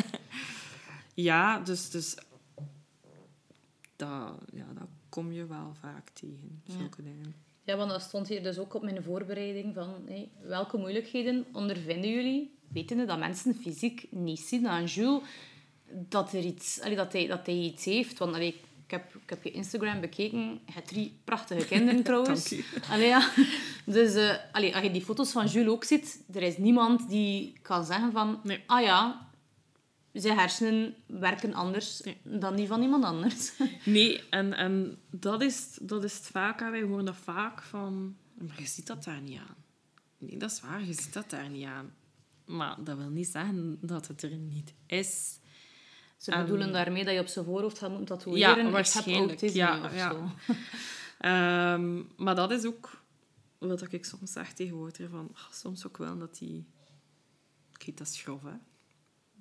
Ja, 1.14 1.58
dus, 1.58 1.90
dus 1.90 2.14
dat, 3.96 4.38
ja, 4.52 4.72
dat 4.74 4.88
kom 5.12 5.32
je 5.32 5.46
wel 5.46 5.74
vaak 5.80 6.08
tegen, 6.10 6.62
zulke 6.66 7.02
dingen. 7.02 7.34
Ja, 7.64 7.76
want 7.76 7.90
dat 7.90 8.02
stond 8.02 8.28
hier 8.28 8.42
dus 8.42 8.58
ook 8.58 8.74
op 8.74 8.82
mijn 8.82 9.02
voorbereiding 9.02 9.74
van 9.74 10.08
welke 10.40 10.76
moeilijkheden 10.76 11.44
ondervinden 11.52 12.10
jullie, 12.10 12.58
wetende 12.68 13.04
dat 13.04 13.18
mensen 13.18 13.54
fysiek 13.54 14.06
niet 14.10 14.40
zien 14.40 14.68
aan 14.68 14.84
Jules, 14.84 15.22
dat, 15.90 16.32
er 16.32 16.44
iets, 16.44 16.80
allee, 16.80 16.96
dat, 16.96 17.12
hij, 17.12 17.26
dat 17.26 17.46
hij 17.46 17.54
iets 17.54 17.84
heeft. 17.84 18.18
Want 18.18 18.34
allee, 18.34 18.48
ik, 18.84 18.90
heb, 18.90 19.14
ik 19.14 19.30
heb 19.30 19.42
je 19.42 19.50
Instagram 19.50 20.00
bekeken, 20.00 20.60
je 20.66 20.72
hebt 20.72 20.88
drie 20.88 21.20
prachtige 21.24 21.66
kinderen 21.66 22.02
trouwens. 22.08 22.54
Allee, 22.90 23.06
ja. 23.06 23.30
Dus 23.84 24.38
allee, 24.52 24.74
als 24.74 24.84
je 24.84 24.90
die 24.90 25.04
foto's 25.04 25.32
van 25.32 25.46
Jules 25.46 25.68
ook 25.68 25.84
ziet, 25.84 26.24
er 26.32 26.42
is 26.42 26.56
niemand 26.56 27.08
die 27.08 27.58
kan 27.62 27.84
zeggen 27.84 28.12
van, 28.12 28.40
Nee. 28.42 28.62
ah 28.66 28.82
ja, 28.82 29.30
zijn 30.12 30.38
hersenen 30.38 30.94
werken 31.06 31.54
anders 31.54 32.02
dan 32.22 32.56
die 32.56 32.66
van 32.66 32.82
iemand 32.82 33.04
anders. 33.04 33.52
Nee, 33.84 34.28
en, 34.28 34.52
en 34.54 34.98
dat, 35.10 35.42
is, 35.42 35.78
dat 35.82 36.04
is 36.04 36.14
het 36.16 36.26
vaak. 36.26 36.60
hè. 36.60 36.70
Wij 36.70 36.82
horen 36.82 37.04
dat 37.04 37.16
vaak 37.16 37.62
van... 37.62 38.16
Maar 38.34 38.60
je 38.60 38.66
ziet 38.66 38.86
dat 38.86 39.04
daar 39.04 39.20
niet 39.20 39.38
aan. 39.38 39.56
Nee, 40.18 40.36
dat 40.36 40.50
is 40.50 40.60
waar. 40.60 40.84
Je 40.84 40.92
ziet 40.92 41.12
dat 41.12 41.30
daar 41.30 41.48
niet 41.48 41.66
aan. 41.66 41.94
Maar 42.44 42.84
dat 42.84 42.96
wil 42.96 43.08
niet 43.08 43.26
zeggen 43.28 43.78
dat 43.80 44.06
het 44.06 44.22
er 44.22 44.36
niet 44.36 44.74
is. 44.86 45.38
Ze 46.16 46.30
En- 46.32 46.42
bedoelen 46.42 46.72
daarmee 46.72 47.04
dat 47.04 47.14
je 47.14 47.20
op 47.20 47.26
zijn 47.26 47.44
voorhoofd 47.44 47.78
gaat 47.78 47.90
moeten 47.90 48.06
tatoeëren. 48.18 48.40
Ja, 48.40 48.56
Ik 48.56 48.62
heb 48.62 48.72
waarschijnlijk. 48.72 49.28
autisme 49.28 49.58
Ja, 49.58 49.84
of 49.84 49.94
ja. 49.94 50.10
zo. 50.10 50.30
Ehm, 51.18 52.02
maar 52.16 52.34
dat 52.34 52.50
is 52.50 52.64
ook 52.64 53.02
wat 53.58 53.92
ik 53.92 54.04
soms 54.04 54.32
zeg 54.32 54.52
tegen 54.52 54.78
Wouter. 54.78 55.08
Van, 55.08 55.28
ah, 55.34 55.50
soms 55.52 55.86
ook 55.86 55.96
wel 55.96 56.18
dat 56.18 56.38
hij... 56.38 56.64
Kijk, 57.72 57.96
dat 57.96 58.06
is 58.06 58.20
grof, 58.22 58.42
hè. 58.42 58.52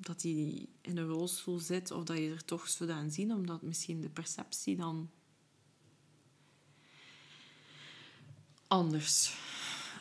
Dat 0.01 0.21
hij 0.21 0.65
in 0.81 0.97
een 0.97 1.07
rolstoel 1.07 1.59
zit 1.59 1.91
of 1.91 2.03
dat 2.03 2.17
je 2.17 2.29
er 2.29 2.45
toch 2.45 2.67
zo 2.67 2.89
aan 2.89 3.11
ziet, 3.11 3.31
omdat 3.31 3.61
misschien 3.61 4.01
de 4.01 4.09
perceptie 4.09 4.75
dan 4.75 5.09
anders 8.67 9.35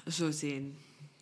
zou 0.04 0.32
zijn. 0.32 0.74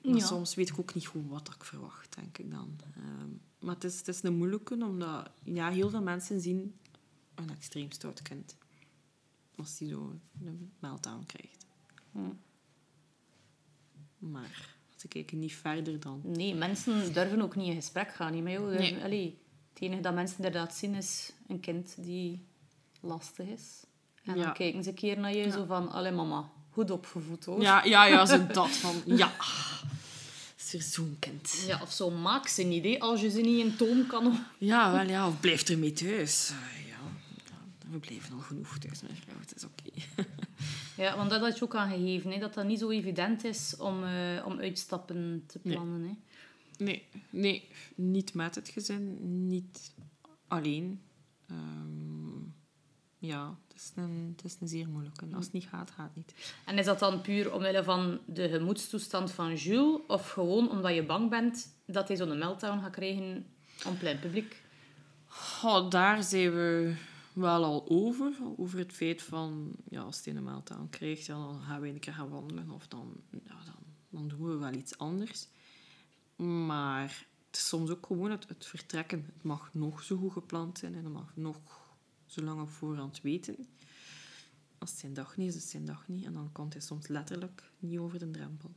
Maar 0.03 0.15
Ja. 0.17 0.27
soms 0.27 0.55
weet 0.55 0.69
ik 0.69 0.79
ook 0.79 0.95
niet 0.95 1.07
goed 1.07 1.29
wat 1.29 1.55
ik 1.55 1.65
verwacht, 1.65 2.15
denk 2.15 2.39
ik 2.39 2.51
dan. 2.51 2.77
Ehm, 2.97 3.29
maar 3.59 3.75
het 3.75 3.85
is, 3.85 3.99
het 3.99 4.09
is 4.09 4.23
een 4.23 4.37
moeilijke, 4.37 4.75
omdat 4.85 5.31
ja, 5.43 5.71
heel 5.71 5.91
veel 5.91 6.03
mensen 6.03 6.41
zien 6.41 6.79
een 7.35 7.51
extreem 7.51 7.91
stout 7.91 8.23
kind. 8.23 8.57
Als 9.57 9.77
die 9.79 9.89
zo 9.89 10.21
een 10.45 10.73
meltdown 10.79 11.27
krijgt. 11.27 11.67
Hm. 12.13 12.33
Maar 14.19 14.77
ze 15.01 15.09
kijken 15.09 15.39
niet 15.39 15.55
verder 15.55 16.01
dan. 16.01 16.21
Nee, 16.25 16.55
mensen 16.55 17.13
durven 17.13 17.43
ook 17.43 17.57
niet 17.57 17.67
in 17.69 17.75
gesprek 17.75 18.15
gaan. 18.15 18.33
Niet 18.33 18.43
met 18.43 18.53
jou. 18.53 18.75
Nee. 18.79 19.03
Allee, 19.03 19.39
het 19.73 19.83
enige 19.83 20.01
dat 20.03 20.15
mensen 20.15 20.37
inderdaad 20.37 20.75
zien 20.75 20.95
is 20.95 21.33
een 21.49 21.61
kind 21.61 21.95
die 21.99 22.47
lastig 23.01 23.47
is. 23.47 23.85
En 24.25 24.37
Ja. 24.37 24.43
dan 24.45 24.53
kijken 24.53 24.83
ze 24.83 24.89
een 24.89 24.95
keer 24.95 25.19
naar 25.19 25.35
je 25.35 25.51
zo 25.51 25.65
van... 25.65 25.91
Allee 25.93 26.13
mama, 26.13 26.51
goed 26.71 26.91
opgevoed 26.91 27.45
hoor. 27.45 27.61
Ja, 27.61 27.85
ja, 27.85 28.05
ja, 28.05 28.27
zo 28.27 28.47
dat 28.53 28.71
van... 28.71 29.03
Ja, 29.05 29.33
verzoenkend. 30.57 31.65
Ja, 31.67 31.79
of 31.83 31.93
zo 31.93 32.11
maak 32.11 32.47
ze 32.49 32.63
niet, 32.63 32.85
hè. 32.85 32.99
Als 32.99 33.21
je 33.21 33.31
ze 33.31 33.41
niet 33.41 33.65
in 33.65 33.77
toon 33.77 34.07
kan... 34.07 34.45
Ja, 34.59 34.93
wel 34.93 35.07
ja. 35.09 35.29
Of 35.29 35.41
blijf 35.41 35.69
ermee 35.69 35.93
thuis. 35.93 36.51
Eh, 36.51 36.89
ja. 36.89 36.97
we 37.91 37.99
blijven 37.99 38.33
al 38.35 38.41
genoeg 38.41 38.79
thuis, 38.79 39.03
mijn 39.03 39.17
vrouw. 39.17 39.41
Het 39.41 39.55
is 39.57 39.65
oké. 39.65 39.91
Ja, 40.99 41.17
want 41.17 41.31
dat 41.31 41.41
had 41.41 41.59
je 41.59 41.65
ook 41.65 41.75
aangegeven, 41.75 42.31
hè. 42.31 42.39
Dat 42.39 42.55
dat 42.55 42.67
niet 42.67 42.79
zo 42.79 42.91
evident 42.91 43.45
is 43.45 43.77
om, 43.77 44.05
eh, 44.05 44.47
om 44.47 44.59
uitstappen 44.59 45.45
te 45.47 45.59
plannen, 45.59 46.03
hè. 46.03 46.17
Nee, 46.85 47.07
nee, 47.31 47.69
niet 47.95 48.35
met 48.35 48.55
het 48.55 48.69
gezin, 48.69 49.17
niet 49.47 49.95
alleen. 50.49 51.03
Ehm, 51.49 52.39
ja, 53.19 53.59
het 53.69 53.77
is, 53.77 53.93
een, 53.95 54.35
het 54.37 54.45
is 54.45 54.57
een 54.61 54.69
zeer 54.69 54.89
moeilijke. 54.89 55.27
Als 55.35 55.45
het 55.45 55.55
niet 55.55 55.69
gaat, 55.69 55.91
gaat 55.91 56.07
het 56.07 56.17
niet. 56.17 56.53
En 56.65 56.79
is 56.79 56.85
dat 56.85 56.99
dan 56.99 57.21
puur 57.21 57.53
omwille 57.53 57.85
van 57.85 58.19
de 58.27 58.49
gemoedstoestand 58.49 59.31
van 59.31 59.55
Jules? 59.55 60.01
Of 60.07 60.31
gewoon 60.31 60.71
omdat 60.71 60.95
je 60.95 61.03
bang 61.05 61.31
bent 61.31 61.75
dat 61.87 62.09
hij 62.09 62.17
zo'n 62.17 62.39
meltdown 62.39 62.81
gaat 62.81 62.93
krijgen 62.93 63.47
op 63.87 63.99
plein 63.99 64.19
publiek? 64.19 64.63
Oh, 65.63 65.91
daar 65.91 66.23
zijn 66.23 66.55
we 66.55 66.95
wel 67.39 67.65
al 67.65 67.89
over. 67.89 68.37
Over 68.57 68.79
het 68.79 68.93
feit 68.93 69.23
van, 69.23 69.73
ja, 69.89 70.01
als 70.01 70.25
hij 70.25 70.35
een 70.35 70.45
meltdown 70.45 70.87
krijgt, 70.91 71.27
ja, 71.27 71.35
dan 71.35 71.61
gaan 71.61 71.81
we 71.81 71.89
een 71.89 71.99
keer 71.99 72.13
gaan 72.13 72.29
wandelen. 72.29 72.71
Of 72.71 72.89
dan, 72.89 73.21
ja, 73.31 73.65
dan, 73.65 73.83
dan 74.09 74.29
doen 74.29 74.49
we 74.49 74.57
wel 74.57 74.73
iets 74.73 74.99
anders. 74.99 75.49
Maar 76.37 77.27
het 77.47 77.57
is 77.57 77.69
soms 77.69 77.91
ook 77.91 78.07
gewoon 78.07 78.31
het, 78.31 78.49
het 78.49 78.67
vertrekken. 78.67 79.25
Het 79.35 79.43
mag 79.43 79.71
nog 79.73 80.03
zo 80.03 80.17
goed 80.17 80.33
gepland 80.33 80.79
zijn 80.79 80.95
en 80.95 81.05
het 81.05 81.13
mag 81.13 81.33
nog 81.35 81.57
zo 82.27 82.43
lang 82.43 82.61
op 82.61 82.71
voorhand 82.71 83.21
weten. 83.21 83.57
Als 84.79 84.91
het 84.91 84.99
zijn 84.99 85.15
dag 85.15 85.37
niet 85.37 85.49
is, 85.49 85.55
is 85.55 85.63
het 85.63 85.71
zijn 85.71 85.85
dag 85.85 86.09
niet. 86.09 86.25
En 86.25 86.33
dan 86.33 86.53
komt 86.53 86.73
hij 86.73 86.83
soms 86.83 87.07
letterlijk 87.07 87.71
niet 87.79 87.99
over 87.99 88.19
de 88.19 88.31
drempel. 88.31 88.71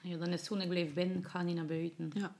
Ja, 0.00 0.16
dan 0.16 0.28
is 0.28 0.38
het 0.38 0.46
gewoon, 0.46 0.62
ik 0.62 0.68
blijf 0.68 0.94
binnen, 0.94 1.18
ik 1.18 1.26
ga 1.26 1.42
niet 1.42 1.56
naar 1.56 1.66
buiten. 1.66 2.10
Ja. 2.14 2.36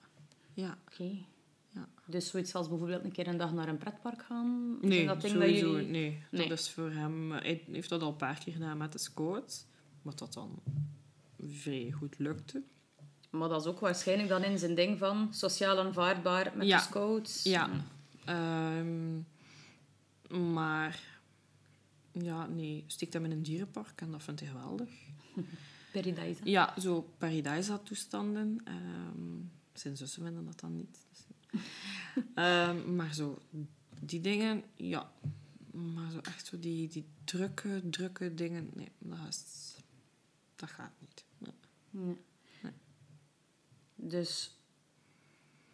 Ja. 0.54 0.78
Oké. 0.90 1.24
Ja. 1.74 1.88
Dus 2.06 2.28
zoiets 2.28 2.54
als 2.54 2.68
bijvoorbeeld 2.68 3.04
een 3.04 3.12
keer 3.12 3.26
een 3.28 3.36
dag 3.36 3.52
naar 3.52 3.68
een 3.68 3.78
pretpark 3.78 4.22
gaan? 4.22 4.78
Nee, 4.80 5.06
dat 5.06 5.20
dat 5.20 5.30
sowieso 5.30 5.70
jullie- 5.70 5.86
nee. 5.90 6.22
Nee. 6.30 6.48
Dat 6.48 6.58
is 6.58 6.70
voor 6.70 6.90
hem... 6.90 7.32
Hij 7.32 7.62
heeft 7.70 7.88
dat 7.88 8.02
al 8.02 8.08
een 8.08 8.16
paar 8.16 8.38
keer 8.44 8.52
gedaan 8.52 8.76
met 8.78 8.92
de 8.92 8.98
scouts. 8.98 9.64
Wat 10.02 10.18
dat 10.18 10.32
dan 10.32 10.62
vrij 11.48 11.90
goed 11.98 12.18
lukte. 12.18 12.62
Maar 13.30 13.48
dat 13.48 13.60
is 13.60 13.66
ook 13.66 13.80
waarschijnlijk 13.80 14.28
dan 14.28 14.42
in 14.42 14.58
zijn 14.58 14.74
ding 14.74 14.98
van 14.98 15.34
sociaal 15.34 15.78
aanvaardbaar 15.78 16.52
met 16.56 16.66
Ja. 16.66 16.76
de 16.76 16.82
scouts. 16.82 17.42
Ja. 17.42 17.70
Ehm, 18.24 19.16
maar... 20.52 21.10
Ja, 22.12 22.46
nee. 22.46 22.84
Steekt 22.86 23.12
hem 23.12 23.24
in 23.24 23.30
een 23.30 23.42
dierenpark 23.42 24.00
en 24.00 24.10
dat 24.10 24.22
vindt 24.22 24.40
hij 24.40 24.48
geweldig. 24.48 24.90
Paradise. 25.92 26.40
Ja, 26.44 26.74
zo 26.80 27.08
Paradise-toestanden. 27.18 28.60
Ehm 28.64 29.40
zijn 29.72 29.96
zussen 29.96 30.22
vinden 30.22 30.44
dat 30.44 30.60
dan 30.60 30.74
niet. 30.76 30.98
Dus, 31.10 31.24
Ehm, 32.34 32.94
maar 32.94 33.14
zo, 33.14 33.38
die 34.00 34.20
dingen, 34.20 34.62
ja. 34.74 35.12
Maar 35.72 36.10
zo 36.10 36.18
echt 36.18 36.46
zo 36.46 36.58
die, 36.58 36.88
die 36.88 37.06
drukke, 37.24 37.82
drukke 37.90 38.34
dingen, 38.34 38.70
nee, 38.74 38.88
dat, 38.98 39.28
is, 39.28 39.76
dat 40.56 40.70
gaat 40.70 40.92
niet. 41.00 41.24
Nee. 41.38 41.54
Nee. 41.90 42.16
Nee. 42.62 42.72
Dus 43.94 44.56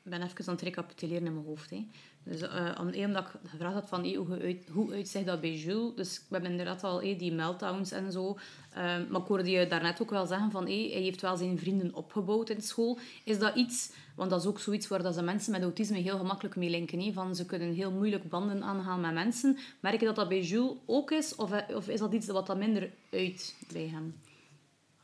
ben 0.09 0.23
even 0.23 0.47
aan 0.47 0.55
het 0.55 0.63
recapituleren 0.63 1.27
in 1.27 1.35
mijn 1.35 1.47
hoofd. 1.47 1.71
Hè. 1.71 1.87
Dus 2.23 2.41
eh 2.41 2.75
om, 2.81 2.95
omdat 2.95 3.25
ik 3.25 3.51
gevraagd 3.51 3.75
had 3.75 3.89
van 3.89 4.15
hoe, 4.15 4.41
uit, 4.41 4.69
hoe 4.73 5.25
dat 5.25 5.41
bij 5.41 5.55
Jules. 5.55 5.95
Dus 5.95 6.19
we 6.19 6.25
hebben 6.35 6.51
inderdaad 6.51 6.85
al 6.85 7.01
die 7.01 7.33
meltdowns 7.33 7.91
en 7.91 8.13
zo. 8.13 8.39
Ehm, 8.75 9.05
maar 9.09 9.21
ik 9.21 9.27
hoorde 9.27 9.51
je 9.51 9.67
daarnet 9.67 10.03
ook 10.03 10.11
wel 10.11 10.27
zeggen 10.27 10.51
van 10.51 10.65
hij 10.65 10.91
heeft 10.93 11.21
wel 11.21 11.37
zijn 11.37 11.59
vrienden 11.59 11.95
opgebouwd 11.95 12.51
in 12.51 12.63
school. 12.63 12.99
Is 13.25 13.39
dat 13.39 13.55
iets, 13.55 13.93
want 14.15 14.31
dat 14.31 14.41
is 14.41 14.47
ook 14.47 14.61
zoiets 14.61 14.89
waar 14.89 15.03
dat 15.03 15.15
ze 15.15 15.23
mensen 15.23 15.53
met 15.53 15.63
autisme 15.63 15.99
heel 15.99 16.19
gemakkelijk 16.19 16.57
mee 16.57 16.71
linken. 16.71 17.01
Hè? 17.01 17.13
Van, 17.13 17.37
ze 17.37 17.47
kunnen 17.47 17.75
heel 17.75 17.91
moeilijk 17.91 18.29
banden 18.29 18.63
aangaan 18.63 19.01
met 19.01 19.15
mensen. 19.15 19.59
Merk 19.81 20.01
je 20.01 20.07
dat 20.07 20.17
dat 20.17 20.29
bij 20.29 20.43
Jules 20.43 20.77
ook 20.87 21.11
is? 21.11 21.35
Of, 21.35 21.53
eh, 21.53 21.77
of 21.77 21.89
is 21.89 22.01
dat 22.01 22.13
iets 22.13 22.27
wat 22.27 22.47
dat 22.47 22.59
minder 22.59 22.91
uit 23.11 23.55
bij 23.73 23.89
hem? 23.89 24.15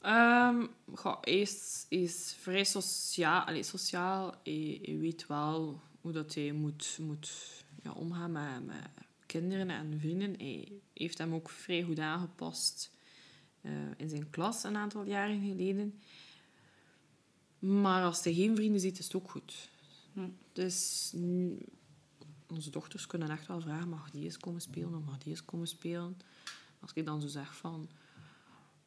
Ehm 0.05 0.67
goh, 0.95 1.17
hij 1.21 1.41
is, 1.41 1.87
is 1.89 2.37
vrij 2.41 2.65
sociaal. 2.65 3.45
Allee, 3.45 3.63
sociaal. 3.63 4.35
Hij, 4.43 4.81
hij 4.83 4.99
weet 4.99 5.27
wel 5.27 5.81
hoe 6.01 6.13
dat 6.13 6.35
hij 6.35 6.53
moet, 6.53 6.99
moet 7.01 7.33
ja, 7.83 7.93
omgaan 7.93 8.33
met, 8.33 8.67
met 8.67 8.89
kinderen 9.27 9.71
en 9.71 10.01
vrienden. 10.01 10.35
Hij 10.39 10.73
heeft 10.93 11.19
hem 11.19 11.35
ook 11.35 11.51
vrij 11.51 11.83
goed 11.83 11.99
aangepast 11.99 12.91
eh, 13.61 13.73
in 13.97 14.09
zijn 14.09 14.31
klas 14.31 14.65
een 14.65 14.77
aantal 14.77 15.05
jaren 15.05 15.41
geleden. 15.41 16.01
Maar 17.59 18.05
als 18.05 18.25
hij 18.25 18.35
geen 18.35 18.57
vrienden 18.57 18.81
ziet, 18.81 18.99
is 18.99 19.05
het 19.05 19.15
ook 19.15 19.31
goed. 19.31 19.69
Hm. 20.13 20.29
Dus 20.53 21.11
onze 22.47 22.71
dochters 22.71 23.07
kunnen 23.07 23.31
echt 23.31 23.47
wel 23.47 23.61
vragen, 23.61 23.89
mag 23.89 24.11
die 24.11 24.25
eens 24.25 24.39
komen 24.39 24.61
spelen 24.61 24.95
of 24.95 25.05
mag 25.05 25.19
die 25.19 25.31
eens 25.31 25.45
komen 25.45 25.67
spelen? 25.67 26.19
Als 26.81 26.93
ik 26.93 27.05
dan 27.05 27.21
zo 27.21 27.27
zeg 27.27 27.57
van, 27.57 27.89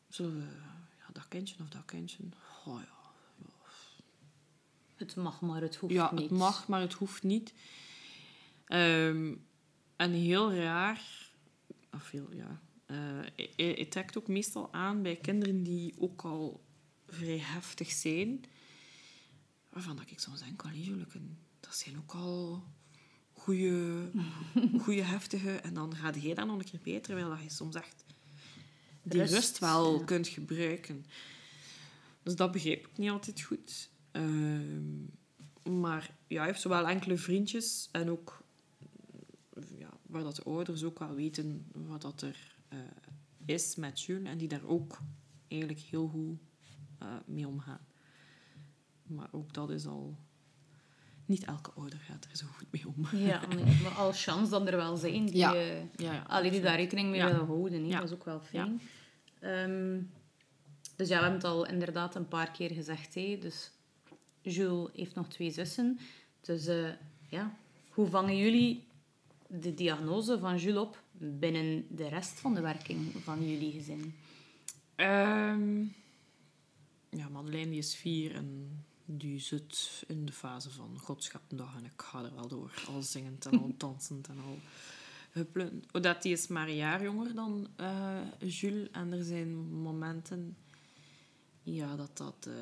zullen 0.10 0.36
we 0.36 0.48
ja, 0.97 0.97
dat 1.18 1.28
kindje 1.28 1.56
of 1.64 1.70
dat 1.70 1.86
kindje? 1.86 2.24
Oh 2.66 2.80
ja, 2.82 2.96
Het 4.96 5.16
mag, 5.16 5.42
maar 5.42 5.62
het 5.62 5.76
hoeft 5.76 5.94
ja, 5.94 6.12
niet. 6.14 6.22
het 6.22 6.32
mag, 6.40 6.68
maar 6.68 6.82
het 6.82 6.94
hoeft 6.94 7.24
niet. 7.24 7.54
Ehm, 8.66 9.36
en 9.96 10.12
heel 10.12 10.54
raar, 10.54 11.02
of 11.94 12.10
heel, 12.12 12.34
ja, 12.34 12.62
eh, 12.86 12.96
hij- 13.36 13.54
hij, 13.56 13.72
hij 13.72 13.86
trekt 13.86 14.18
ook 14.18 14.28
meestal 14.28 14.74
aan 14.74 15.02
bij 15.02 15.16
kinderen 15.16 15.64
die 15.64 15.94
ook 16.00 16.22
al 16.22 16.64
vrij 17.08 17.38
heftig 17.38 17.92
zijn. 17.92 18.44
Waarvan 19.70 19.96
dat 19.96 20.12
ik 20.12 20.20
soms 20.20 20.40
denk, 20.40 20.64
allee, 20.64 20.96
dat 21.60 21.76
zijn 21.76 21.98
ook 21.98 22.12
al 22.14 22.64
goede, 23.34 24.10
heftige. 25.14 25.52
En 25.52 25.74
dan 25.74 25.96
gaat 25.96 26.22
jij 26.22 26.34
daar 26.34 26.46
nog 26.46 26.58
een 26.60 26.66
keer 26.66 26.80
bij, 26.84 27.00
terwijl 27.00 27.30
dat 27.30 27.42
je 27.44 27.50
soms 27.50 27.76
echt 27.76 28.06
die 29.10 29.20
Rust, 29.22 29.34
rust, 29.34 29.60
wel 29.60 30.00
ja. 30.00 30.06
kunt 30.06 30.28
gebruiken. 30.28 31.06
Dus 32.24 32.36
dat 32.36 32.52
begrijp 32.52 32.86
ik 32.88 32.98
niet 32.98 33.10
altijd 33.10 33.42
goed. 33.42 33.90
Ehm, 34.12 35.02
maar 35.80 36.16
ja, 36.28 36.38
hij 36.38 36.46
heeft 36.48 36.62
zowel 36.62 36.88
enkele 36.88 37.18
vriendjes 37.18 37.90
en 37.92 38.10
ook 38.10 38.44
ja, 39.78 39.90
waar 40.02 40.24
dat 40.24 40.36
de 40.36 40.44
ouders 40.44 40.84
ook 40.84 41.00
wel 41.00 41.14
weten 41.16 41.66
wat 41.74 42.02
dat 42.02 42.22
er 42.22 42.56
eh, 42.68 42.78
is 43.46 43.76
met 43.76 44.02
Jules 44.02 44.30
en 44.30 44.38
die 44.38 44.48
daar 44.48 44.66
ook 44.66 45.00
eigenlijk 45.48 45.82
heel 45.82 46.08
goed 46.08 46.40
eh, 47.00 47.08
mee 47.26 47.48
omgaan. 47.48 47.86
Maar 49.04 49.28
ook 49.32 49.54
dat 49.54 49.70
is 49.70 49.86
al... 49.86 50.18
Niet 51.26 51.44
elke 51.44 51.72
ouder 51.72 52.00
gaat 52.00 52.26
er 52.32 52.38
zo 52.38 52.46
goed 52.48 52.68
mee 52.72 52.88
om. 52.88 53.20
Ja, 53.20 53.46
nee, 53.56 53.82
maar 53.82 53.92
al 53.92 54.12
chance 54.14 54.50
dat 54.52 54.68
er 54.68 54.76
wel 54.78 54.96
zijn 54.98 55.26
die, 55.26 55.36
Ja. 55.38 55.54
eh, 55.56 55.80
Ja, 55.80 56.14
ja. 56.14 56.24
allee, 56.28 56.52
die 56.52 56.62
daar 56.62 56.76
rekening 56.76 57.10
mee 57.10 57.20
Ja. 57.20 57.26
willen 57.32 57.46
houden. 57.46 57.90
Dat 57.90 58.04
is 58.04 58.12
ook 58.14 58.26
wel 58.26 58.40
fijn. 58.42 58.82
Ehm, 59.48 60.02
dus 60.96 61.08
ja, 61.08 61.16
we 61.18 61.24
hebben 61.24 61.34
het 61.34 61.44
al 61.44 61.66
inderdaad 61.66 62.16
een 62.16 62.28
paar 62.28 62.52
keer 62.52 62.72
gezegd. 62.72 63.14
Hè. 63.14 63.38
Dus 63.42 63.72
Jules 64.42 64.90
heeft 64.94 65.16
nog 65.16 65.28
twee 65.28 65.52
zussen. 65.52 66.00
Dus 66.42 66.68
eh, 66.68 66.90
ja, 67.30 67.58
hoe 67.90 68.08
vangen 68.08 68.38
jullie 68.38 68.88
de 69.48 69.74
diagnose 69.74 70.40
van 70.40 70.58
Jules 70.58 70.82
op 70.82 71.02
binnen 71.12 71.86
de 71.90 72.08
rest 72.08 72.40
van 72.40 72.54
de 72.54 72.62
werking 72.62 73.14
van 73.24 73.50
jullie 73.50 73.72
gezin? 73.72 74.16
Ehm, 74.96 75.84
ja, 77.10 77.30
Madeleine 77.32 77.70
die 77.70 77.80
is 77.80 77.96
vier 77.96 78.36
en 78.36 78.70
die 79.06 79.40
zit 79.40 80.04
in 80.08 80.26
de 80.26 80.32
fase 80.32 80.70
van 80.70 80.98
Godschappendag 81.00 81.76
en 81.78 81.86
ik 81.86 82.02
ga 82.02 82.24
er 82.24 82.36
wel 82.36 82.48
door. 82.48 82.72
Al 82.88 83.02
zingend 83.02 83.46
en 83.46 83.60
al 83.60 83.74
dansend 83.78 84.28
en 84.28 84.38
al 84.46 84.60
huppelend. 85.38 85.94
Odette 85.94 86.22
die 86.22 86.32
is 86.32 86.48
maar 86.48 86.68
een 86.68 86.76
jaar 86.76 87.04
jonger 87.04 87.36
dan 87.36 87.68
eh, 87.76 88.22
Jules 88.40 88.90
en 88.92 89.14
er 89.14 89.24
zijn 89.24 89.56
momenten 89.82 90.58
ja, 91.64 91.96
dat 91.96 92.18
dat 92.18 92.48
eh, 92.48 92.54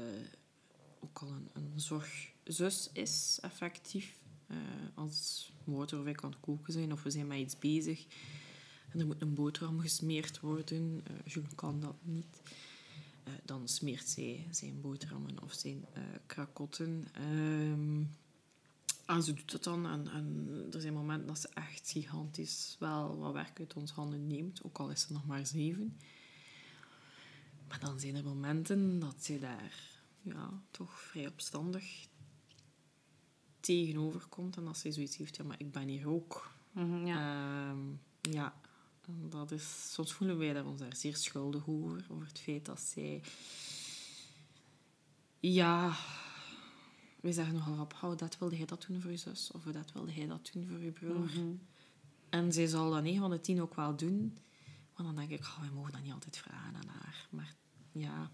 ook 0.99 1.19
al 1.19 1.27
een, 1.27 1.49
een 1.53 1.79
zorgzus 1.79 2.89
is, 2.93 3.39
effectief. 3.41 4.17
Eh, 4.47 4.57
als 4.93 5.51
motor 5.63 5.99
of 5.99 6.05
ik 6.05 6.23
aan 6.23 6.39
koken 6.39 6.73
zijn 6.73 6.91
of 6.91 7.03
we 7.03 7.09
zijn 7.09 7.27
met 7.27 7.37
iets 7.37 7.59
bezig 7.59 8.05
en 8.89 8.99
er 8.99 9.05
moet 9.05 9.21
een 9.21 9.33
boterham 9.33 9.79
gesmeerd 9.79 10.39
worden. 10.39 11.03
Jules 11.25 11.55
kan 11.55 11.79
dat 11.79 11.95
niet. 12.01 12.41
Dan 13.45 13.67
smeert 13.67 14.09
zij 14.09 14.47
zijn 14.51 14.81
boterhammen 14.81 15.43
of 15.43 15.53
zijn 15.53 15.85
krakotten. 16.25 17.07
Ehm, 17.13 18.03
en 19.05 19.23
ze 19.23 19.33
doet 19.33 19.51
het 19.51 19.63
dan. 19.63 19.85
En, 19.85 20.07
en 20.07 20.47
er 20.71 20.81
zijn 20.81 20.93
momenten 20.93 21.27
dat 21.27 21.39
ze 21.39 21.49
echt 21.53 21.89
gigantisch 21.89 22.75
wel 22.79 23.17
wat 23.17 23.33
werk 23.33 23.59
uit 23.59 23.73
ons 23.73 23.91
handen 23.91 24.27
neemt. 24.27 24.63
Ook 24.63 24.77
al 24.77 24.89
is 24.89 25.01
ze 25.01 25.13
nog 25.13 25.25
maar 25.25 25.45
zeven. 25.45 25.97
Maar 27.67 27.79
dan 27.79 27.99
zijn 27.99 28.15
er 28.15 28.23
momenten 28.23 28.99
dat 28.99 29.23
ze 29.23 29.39
daar 29.39 30.01
ja, 30.21 30.61
toch 30.71 30.99
vrij 30.99 31.27
opstandig 31.27 32.07
tegenover 33.59 34.25
komt. 34.29 34.57
En 34.57 34.65
dat 34.65 34.77
ze 34.77 34.91
zoiets 34.91 35.17
heeft, 35.17 35.35
ja, 35.35 35.43
maar 35.43 35.59
ik 35.59 35.71
ben 35.71 35.87
hier 35.87 36.09
ook. 36.09 36.51
Mhm, 36.71 37.05
ja. 37.05 37.69
Ehm, 37.69 37.79
ja, 38.21 38.55
en 39.07 39.29
dat 39.29 39.51
is, 39.51 39.93
soms 39.93 40.13
voelen 40.13 40.37
wij 40.37 40.53
daar 40.53 40.65
ons 40.65 40.79
daar 40.79 40.95
zeer 40.95 41.15
schuldig 41.15 41.67
over. 41.67 42.05
Over 42.09 42.27
het 42.27 42.39
feit 42.39 42.65
dat 42.65 42.79
zij... 42.79 43.21
Ja, 45.39 45.95
we 47.25 47.33
zeggen 47.33 47.53
nogal 47.53 47.79
op, 47.79 47.95
oh, 48.01 48.17
dat 48.17 48.37
wilde 48.37 48.55
hij 48.55 48.65
dat 48.65 48.85
doen 48.87 49.01
voor 49.01 49.11
je 49.11 49.17
zus, 49.17 49.51
of 49.51 49.63
dat 49.63 49.91
wilde 49.91 50.11
hij 50.11 50.27
dat 50.27 50.49
doen 50.53 50.67
voor 50.67 50.83
je 50.83 50.91
broer. 50.91 51.19
Mhm. 51.19 51.53
En 52.29 52.53
zij 52.53 52.67
zal 52.67 52.91
dat 52.91 53.03
9 53.03 53.19
van 53.19 53.29
de 53.29 53.39
10 53.39 53.61
ook 53.61 53.75
wel 53.75 53.95
doen. 53.95 54.37
Maar 54.95 55.05
dan 55.05 55.15
denk 55.15 55.29
ik, 55.29 55.39
oh, 55.39 55.59
we 55.59 55.75
mogen 55.75 55.91
dat 55.91 56.01
niet 56.01 56.13
altijd 56.13 56.37
vragen 56.37 56.75
aan 56.75 56.87
haar. 56.87 57.27
Maar 57.29 57.55
ja. 57.91 58.31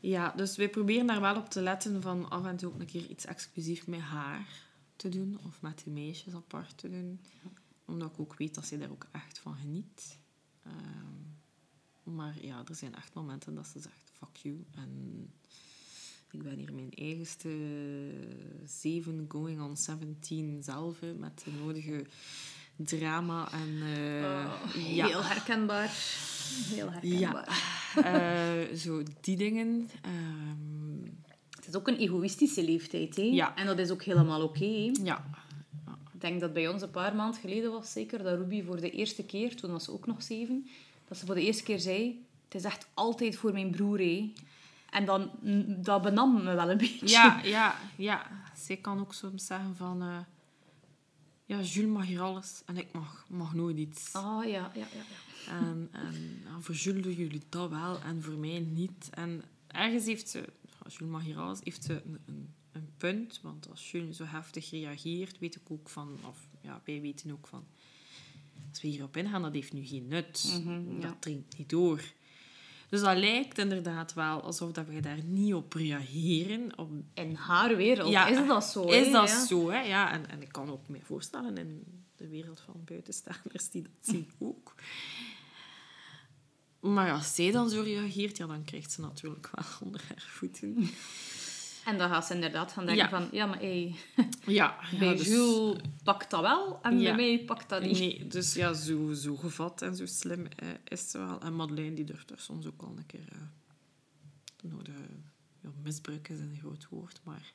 Ja, 0.00 0.32
dus 0.36 0.56
we 0.56 0.68
proberen 0.68 1.06
daar 1.06 1.20
wel 1.20 1.36
op 1.36 1.48
te 1.48 1.60
letten 1.60 2.02
van 2.02 2.30
af 2.30 2.44
en 2.44 2.56
toe 2.56 2.72
ook 2.72 2.80
een 2.80 2.86
keer 2.86 3.06
iets 3.06 3.24
exclusief 3.24 3.86
met 3.86 4.00
haar 4.00 4.46
te 4.96 5.08
doen. 5.08 5.38
Of 5.46 5.62
met 5.62 5.82
de 5.84 5.90
meisjes 5.90 6.34
apart 6.34 6.78
te 6.78 6.90
doen. 6.90 7.20
Omdat 7.84 8.12
ik 8.12 8.20
ook 8.20 8.34
weet 8.34 8.54
dat 8.54 8.66
ze 8.66 8.78
daar 8.78 8.90
ook 8.90 9.06
echt 9.12 9.38
van 9.38 9.54
geniet. 9.54 10.18
Ehm, 10.62 12.16
maar 12.16 12.44
ja, 12.44 12.62
er 12.68 12.74
zijn 12.74 12.94
echt 12.94 13.14
momenten 13.14 13.54
dat 13.54 13.66
ze 13.66 13.80
zegt, 13.80 14.10
fuck 14.12 14.36
you. 14.36 14.64
En 14.70 15.32
ik 16.30 16.42
ben 16.42 16.58
hier 16.58 16.72
mijn 16.74 16.90
eigenste 16.94 17.48
7 18.64 19.24
going 19.28 19.60
on 19.60 19.76
17 19.76 20.62
zelf, 20.62 21.00
hè, 21.00 21.12
met 21.14 21.42
de 21.44 21.50
nodige 21.64 22.04
drama 22.76 23.52
en... 23.52 23.82
eh, 23.82 24.52
Oh, 24.76 24.94
ja. 24.94 25.06
Heel 25.06 25.24
herkenbaar. 25.24 25.90
Heel 26.68 26.90
herkenbaar. 26.90 27.76
Eh, 28.04 28.76
zo 28.76 29.02
die 29.20 29.36
dingen. 29.36 29.88
Ehm, 30.02 31.10
Het 31.50 31.68
is 31.68 31.74
ook 31.74 31.88
een 31.88 31.96
egoïstische 31.98 32.64
leeftijd, 32.64 33.16
hè? 33.16 33.22
Ja. 33.22 33.56
En 33.56 33.66
dat 33.66 33.78
is 33.78 33.90
ook 33.90 34.02
helemaal 34.02 34.42
oké. 34.42 34.90
ja. 35.02 35.24
Ik 36.14 36.24
denk 36.24 36.40
dat 36.40 36.52
bij 36.52 36.68
ons 36.68 36.82
een 36.82 36.90
paar 36.90 37.14
maanden 37.14 37.40
geleden 37.40 37.70
was 37.70 37.92
zeker 37.92 38.22
dat 38.22 38.38
Ruby 38.38 38.62
voor 38.62 38.80
de 38.80 38.90
eerste 38.90 39.24
keer, 39.24 39.56
toen 39.56 39.70
was 39.70 39.84
ze 39.84 39.92
ook 39.92 40.06
nog 40.06 40.22
zeven, 40.22 40.66
dat 41.08 41.18
ze 41.18 41.26
voor 41.26 41.34
de 41.34 41.42
eerste 41.44 41.62
keer 41.62 41.78
zei: 41.80 42.24
Het 42.44 42.54
is 42.54 42.64
echt 42.64 42.86
altijd 42.94 43.36
voor 43.36 43.52
mijn 43.52 43.70
broer, 43.70 43.98
hè. 43.98 44.32
En 44.90 45.04
dan, 45.04 45.30
mm, 45.42 45.82
dat 45.82 46.02
benam 46.02 46.42
me 46.44 46.54
wel 46.54 46.70
een 46.70 46.78
beetje. 46.86 47.08
Ja, 47.08 47.40
ja, 47.42 47.76
ja. 47.96 48.30
Zij 48.56 48.76
kan 48.76 49.00
ook 49.00 49.14
soms 49.14 49.46
zeggen 49.46 49.76
van... 49.76 50.02
eh, 50.02 50.18
ja, 51.44 51.60
Jules 51.60 51.90
mag 51.92 52.06
hier 52.06 52.20
alles 52.20 52.62
en 52.66 52.76
ik 52.76 52.92
mag, 52.92 53.26
mag 53.28 53.54
nooit 53.54 53.76
iets. 53.76 54.12
Ah, 54.12 54.44
ja, 54.44 54.50
ja, 54.50 54.70
ja. 54.74 54.86
ja. 55.46 55.58
En, 55.58 55.88
en 55.92 56.62
voor 56.62 56.74
Jules 56.74 57.02
doen 57.02 57.12
jullie 57.14 57.42
dat 57.48 57.70
wel 57.70 58.00
en 58.00 58.22
voor 58.22 58.34
mij 58.34 58.58
niet. 58.60 59.08
En 59.10 59.42
ergens 59.66 60.04
heeft 60.04 60.28
ze... 60.28 60.44
Als 60.82 60.96
Jules 60.96 61.12
mag 61.12 61.22
hier 61.22 61.38
alles, 61.38 61.58
heeft 61.62 61.84
ze 61.84 62.02
een, 62.04 62.18
een, 62.26 62.54
een 62.72 62.88
punt. 62.96 63.40
Want 63.42 63.70
als 63.70 63.90
Jules 63.90 64.16
zo 64.16 64.24
heftig 64.24 64.70
reageert, 64.70 65.38
weet 65.38 65.56
ik 65.56 65.70
ook 65.70 65.88
van... 65.88 66.18
Of 66.28 66.38
ja, 66.60 66.80
wij 66.84 67.00
weten 67.00 67.30
ook 67.30 67.46
van... 67.46 67.64
Als 68.70 68.80
we 68.82 68.88
hierop 68.88 69.16
ingaan, 69.16 69.42
dat 69.42 69.54
heeft 69.54 69.72
nu 69.72 69.86
geen 69.86 70.08
nut. 70.08 70.60
Mhm, 70.64 70.94
ja. 70.94 71.00
Dat 71.00 71.16
dringt 71.22 71.58
niet 71.58 71.68
door. 71.70 72.02
Dus 72.88 73.00
dat 73.00 73.16
lijkt 73.16 73.58
inderdaad 73.58 74.14
wel 74.14 74.40
alsof 74.42 74.72
dat 74.72 74.86
we 74.86 75.00
daar 75.00 75.22
niet 75.24 75.54
op 75.54 75.72
reageren. 75.72 76.78
Op, 76.78 76.90
In 77.14 77.34
haar 77.34 77.76
wereld 77.76 78.10
Ja, 78.10 78.26
is 78.26 78.46
dat 78.46 78.64
zo, 78.64 78.84
is 78.84 79.10
dat 79.10 79.28
Ja. 79.28 79.46
zo, 79.46 79.70
hè? 79.70 79.80
Ja, 79.80 80.12
en, 80.12 80.28
en 80.30 80.42
ik 80.42 80.52
kan 80.52 80.70
ook 80.70 80.88
me 80.88 80.98
voorstellen 81.04 81.56
in 81.56 81.84
de 82.16 82.28
wereld 82.28 82.60
van 82.60 82.74
buitenstaanders 82.84 83.70
die 83.70 83.82
dat 83.82 83.92
zien 84.14 84.30
ook. 84.38 84.74
Maar 86.80 87.12
als 87.12 87.34
zij 87.34 87.50
dan 87.50 87.70
zo 87.70 87.82
reageert, 87.82 88.36
ja, 88.36 88.46
dan 88.46 88.64
krijgt 88.64 88.92
ze 88.92 89.00
natuurlijk 89.00 89.50
wel 89.54 89.64
onder 89.80 90.04
haar 90.08 90.24
voeten. 90.28 90.90
En 91.88 91.98
dan 91.98 92.08
gaat 92.08 92.26
ze 92.26 92.34
inderdaad 92.34 92.72
gaan 92.72 92.86
denken 92.86 93.04
Ja. 93.04 93.10
van... 93.10 93.28
Ja, 93.32 93.46
maar 93.46 93.58
hey, 93.58 93.94
Ja, 94.46 94.78
dus- 94.98 95.26
Jules 95.26 95.76
pakt 96.02 96.30
dat 96.30 96.40
wel 96.40 96.78
en 96.82 96.98
bij 97.02 97.14
mij 97.14 97.42
pakt 97.46 97.68
dat 97.68 97.82
niet. 97.82 97.98
Nee, 97.98 98.26
dus 98.26 98.54
ja, 98.54 98.72
zo, 98.72 99.12
zo 99.12 99.36
gevat 99.36 99.82
en 99.82 99.96
zo 99.96 100.06
slim 100.06 100.46
eh, 100.46 100.68
is 100.84 101.10
ze 101.10 101.18
wel. 101.18 101.40
En 101.40 101.54
Madeleine 101.56 101.94
die 101.94 102.04
durft 102.04 102.30
er 102.30 102.38
soms 102.38 102.66
ook 102.66 102.82
al 102.82 102.94
een 102.96 103.06
keer... 103.06 103.28
eh 103.32 103.38
nou, 104.62 104.82
de, 104.82 104.92
ja, 105.62 105.68
misbruik 105.82 106.28
is 106.28 106.38
een 106.38 106.56
groot 106.60 106.86
woord, 106.90 107.20
maar 107.24 107.52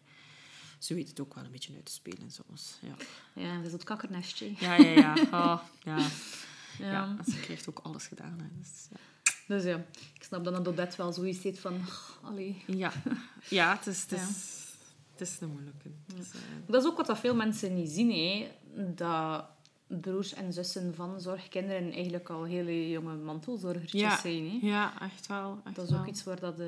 ze 0.79 0.93
weet 0.93 1.07
het 1.09 1.19
ook 1.19 1.34
wel 1.36 1.43
een 1.43 1.51
beetje 1.51 1.73
uit 1.75 1.86
te 1.86 1.91
spelen 1.91 2.31
soms. 2.31 2.77
Ja, 2.81 2.95
Ja, 3.43 3.55
dat 3.57 3.65
is 3.65 3.71
het 3.71 3.84
kakkernestje. 3.84 4.51
ja, 4.59 4.75
ja. 4.75 4.91
ja. 4.93 5.13
Ah, 5.31 5.59
ja. 5.84 5.97
Ja. 6.79 6.91
ja. 6.91 7.15
en 7.17 7.31
ze 7.31 7.39
krijgt 7.39 7.69
ook 7.69 7.79
alles 7.84 8.07
gedaan. 8.07 8.39
Hè. 8.39 8.47
Dus, 8.59 8.88
ja. 8.91 8.97
Dus 9.48 9.64
ja, 9.64 9.76
ik 10.14 10.24
snap 10.24 10.44
dat 10.44 10.54
een 10.58 10.64
Dodette 10.64 10.98
wel 10.98 11.14
zoiets 11.14 11.44
heeft 11.44 11.60
van... 11.60 11.74
"Oh, 11.74 12.28
Allee. 12.30 12.64
Ja, 12.68 12.91
ja 13.50 13.76
het 13.78 13.88
is, 13.88 14.02
het 14.02 14.12
is, 14.12 14.20
Ja. 14.20 14.26
Het 15.12 15.22
is 15.22 15.38
een 15.41 15.50
moeilijke. 15.50 15.89
Is, 16.20 16.32
eh, 16.32 16.39
Dat 16.68 16.82
is 16.84 16.89
ook 16.89 16.98
wat 16.98 17.06
dat 17.08 17.20
veel 17.20 17.36
mensen 17.36 17.74
niet 17.76 17.89
zien, 17.89 18.12
hè. 18.12 18.48
Dat 18.96 19.46
broers 19.88 20.34
en 20.34 20.54
zussen 20.54 20.96
van 20.96 21.22
zorgkinderen 21.22 21.91
eigenlijk 21.91 22.30
al 22.30 22.44
hele 22.44 22.89
jonge 22.89 23.16
mantelzorgertjes 23.16 24.02
Ja. 24.02 24.18
zijn, 24.20 24.50
hè. 24.50 24.68
ja, 24.68 25.02
echt 25.02 25.28
wel. 25.28 25.62
Echt 25.66 25.76
Dat 25.76 25.86
is 25.86 25.91
wel. 25.91 26.00
ook 26.00 26.08
iets 26.08 26.24
waar 26.24 26.39
dat 26.39 26.60
eh, 26.60 26.66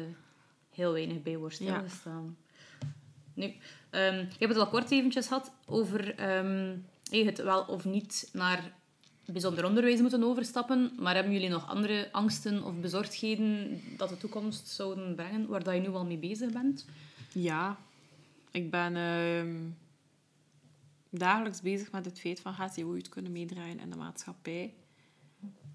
heel 0.70 0.92
weinig 0.92 1.22
bij 1.22 1.38
wordt 1.38 1.58
Ja. 1.58 1.66
stilgestaan. 1.74 2.38
Nu, 3.34 3.54
ehm 3.90 4.16
je 4.18 4.36
hebt 4.40 4.54
het 4.54 4.58
al 4.58 4.68
kort 4.68 4.92
eventjes 4.92 5.28
gehad 5.28 5.52
over 5.66 6.06
je 7.12 7.26
het 7.26 7.38
wel 7.44 7.62
of 7.64 7.86
niet 7.86 8.30
naar 8.34 8.74
bijzonder 9.26 9.66
onderwijs 9.66 10.02
moeten 10.02 10.24
overstappen. 10.24 10.92
Maar 11.00 11.16
hebben 11.16 11.34
jullie 11.34 11.50
nog 11.50 11.68
andere 11.68 12.10
angsten 12.12 12.64
of 12.64 12.74
bezorgdheden 12.80 13.82
dat 13.98 14.10
de 14.10 14.18
toekomst 14.18 14.68
zouden 14.68 15.16
brengen, 15.16 15.48
waar 15.48 15.64
dat 15.64 15.74
je 15.74 15.80
nu 15.80 15.90
al 15.90 16.06
mee 16.06 16.18
bezig 16.18 16.52
bent? 16.52 16.86
Ja, 17.32 17.78
ik 18.52 18.72
ben 18.72 18.96
ehm, 18.96 19.56
dagelijks 21.10 21.62
bezig 21.62 21.92
met 21.92 22.06
het 22.06 22.20
feit 22.20 22.40
van 22.40 22.54
gaat 22.54 22.76
hij 22.76 22.84
ooit 22.84 23.10
kunnen 23.10 23.32
meedraaien 23.32 23.80
in 23.80 23.90
de 23.90 23.98
maatschappij. 23.98 24.74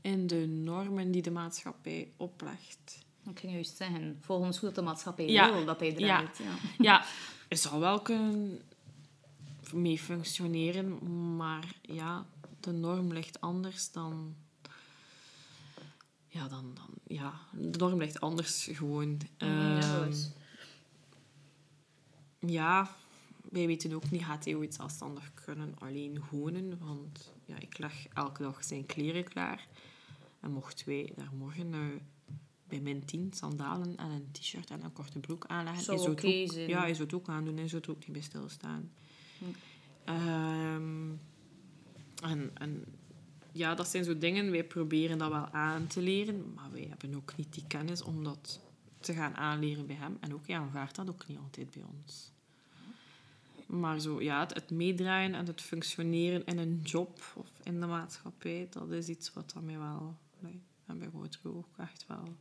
In 0.03 0.27
de 0.27 0.47
normen 0.47 1.11
die 1.11 1.23
de 1.23 1.31
maatschappij 1.31 2.09
oplegt. 2.17 3.05
Ik 3.31 3.39
ging 3.39 3.53
juist 3.53 3.77
zeggen, 3.77 4.19
volgens 4.21 4.59
hoe 4.59 4.69
dat 4.69 4.75
de 4.79 4.83
maatschappij 4.83 5.27
Ja. 5.29 5.53
wil 5.53 5.65
dat 5.65 5.81
hij 5.81 5.93
draait. 5.93 6.39
Ja. 6.39 6.45
Ja, 6.87 7.05
het 7.49 7.61
zal 7.61 7.81
wel 7.81 8.01
kunnen 8.01 8.61
mee 9.73 9.99
functioneren, 9.99 10.99
maar 11.37 11.75
ja, 11.83 12.27
de 12.61 12.73
norm 12.73 13.13
ligt 13.13 13.41
anders 13.41 13.91
dan... 13.93 14.35
Ja, 16.27 16.49
dan, 16.49 16.75
dan, 16.75 16.91
ja, 17.07 17.41
de 17.53 17.79
norm 17.79 17.99
ligt 17.99 18.21
anders 18.21 18.69
gewoon. 18.73 19.21
ja, 19.39 19.79
Ehm. 20.07 20.13
Ja, 22.39 22.97
wij 23.51 23.67
weten 23.67 23.93
ook 23.93 24.11
niet, 24.11 24.25
gaat 24.25 24.45
hij 24.45 24.55
ooit 24.55 24.75
zelfstandig 24.75 25.35
kunnen 25.35 25.75
alleen 25.79 26.23
wonen? 26.31 26.79
Want 26.79 27.33
ja, 27.45 27.59
ik 27.59 27.79
leg 27.79 28.07
elke 28.15 28.43
dag 28.43 28.65
zijn 28.65 28.87
kleren 28.87 29.25
klaar. 29.25 29.69
En 30.41 30.53
mochten 30.53 30.87
wij 30.89 31.13
daar 31.17 31.31
morgen 31.39 31.75
eh, 31.75 31.81
bij 32.69 32.81
min 32.81 33.05
10 33.05 33.33
sandalen 33.35 33.97
en 33.97 34.11
een 34.11 34.29
t-shirt 34.33 34.71
en 34.71 34.85
een 34.85 34.93
korte 34.93 35.19
broek 35.19 35.47
aanleggen, 35.47 35.83
Zou 35.83 36.11
oké 36.11 36.47
zijn. 36.47 36.69
ja, 36.69 36.87
is 36.87 36.99
het 36.99 37.15
ook 37.15 37.29
aandoen 37.29 37.59
en 37.59 37.69
zou 37.69 37.81
het 37.81 37.91
ook 37.91 37.99
niet 37.99 38.13
bij 38.13 38.21
stilstaan. 38.21 38.91
Ehm, 40.05 41.09
en, 42.21 42.51
en 42.55 42.85
ja, 43.53 43.75
dat 43.75 43.89
zijn 43.89 44.05
zo 44.05 44.18
dingen, 44.18 44.51
wij 44.51 44.64
proberen 44.64 45.18
dat 45.18 45.31
wel 45.31 45.49
aan 45.49 45.87
te 45.87 46.03
leren, 46.03 46.55
maar 46.55 46.71
wij 46.73 46.87
hebben 46.89 47.14
ook 47.14 47.37
niet 47.37 47.55
die 47.55 47.64
kennis 47.66 48.03
om 48.03 48.25
dat 48.25 48.61
te 49.01 49.12
gaan 49.12 49.37
aanleren 49.37 49.87
bij 49.87 49.97
hem. 49.97 50.16
En 50.21 50.35
ook, 50.35 50.47
hij 50.47 50.57
aanvaardt 50.57 50.97
dat 50.97 51.09
ook 51.09 51.27
niet 51.27 51.39
altijd 51.39 51.71
bij 51.71 51.83
ons. 51.99 52.33
Maar 53.66 54.01
zo, 54.01 54.23
ja, 54.23 54.41
het, 54.41 54.55
het 54.55 54.71
meedraaien 54.71 55.35
en 55.35 55.47
het 55.47 55.61
functioneren 55.61 56.45
in 56.45 56.59
een 56.59 56.81
job 56.83 57.21
of 57.35 57.51
in 57.62 57.81
de 57.81 57.87
maatschappij, 57.87 58.66
dat 58.71 58.91
is 58.91 59.09
iets 59.09 59.33
wat 59.33 59.51
dat 59.55 59.62
mij 59.62 59.79
wel, 59.79 60.16
nee, 60.39 60.62
en 60.87 60.99
bij 60.99 61.09
grotere 61.09 61.55
ook 61.55 61.77
echt 61.77 62.07
wel 62.07 62.37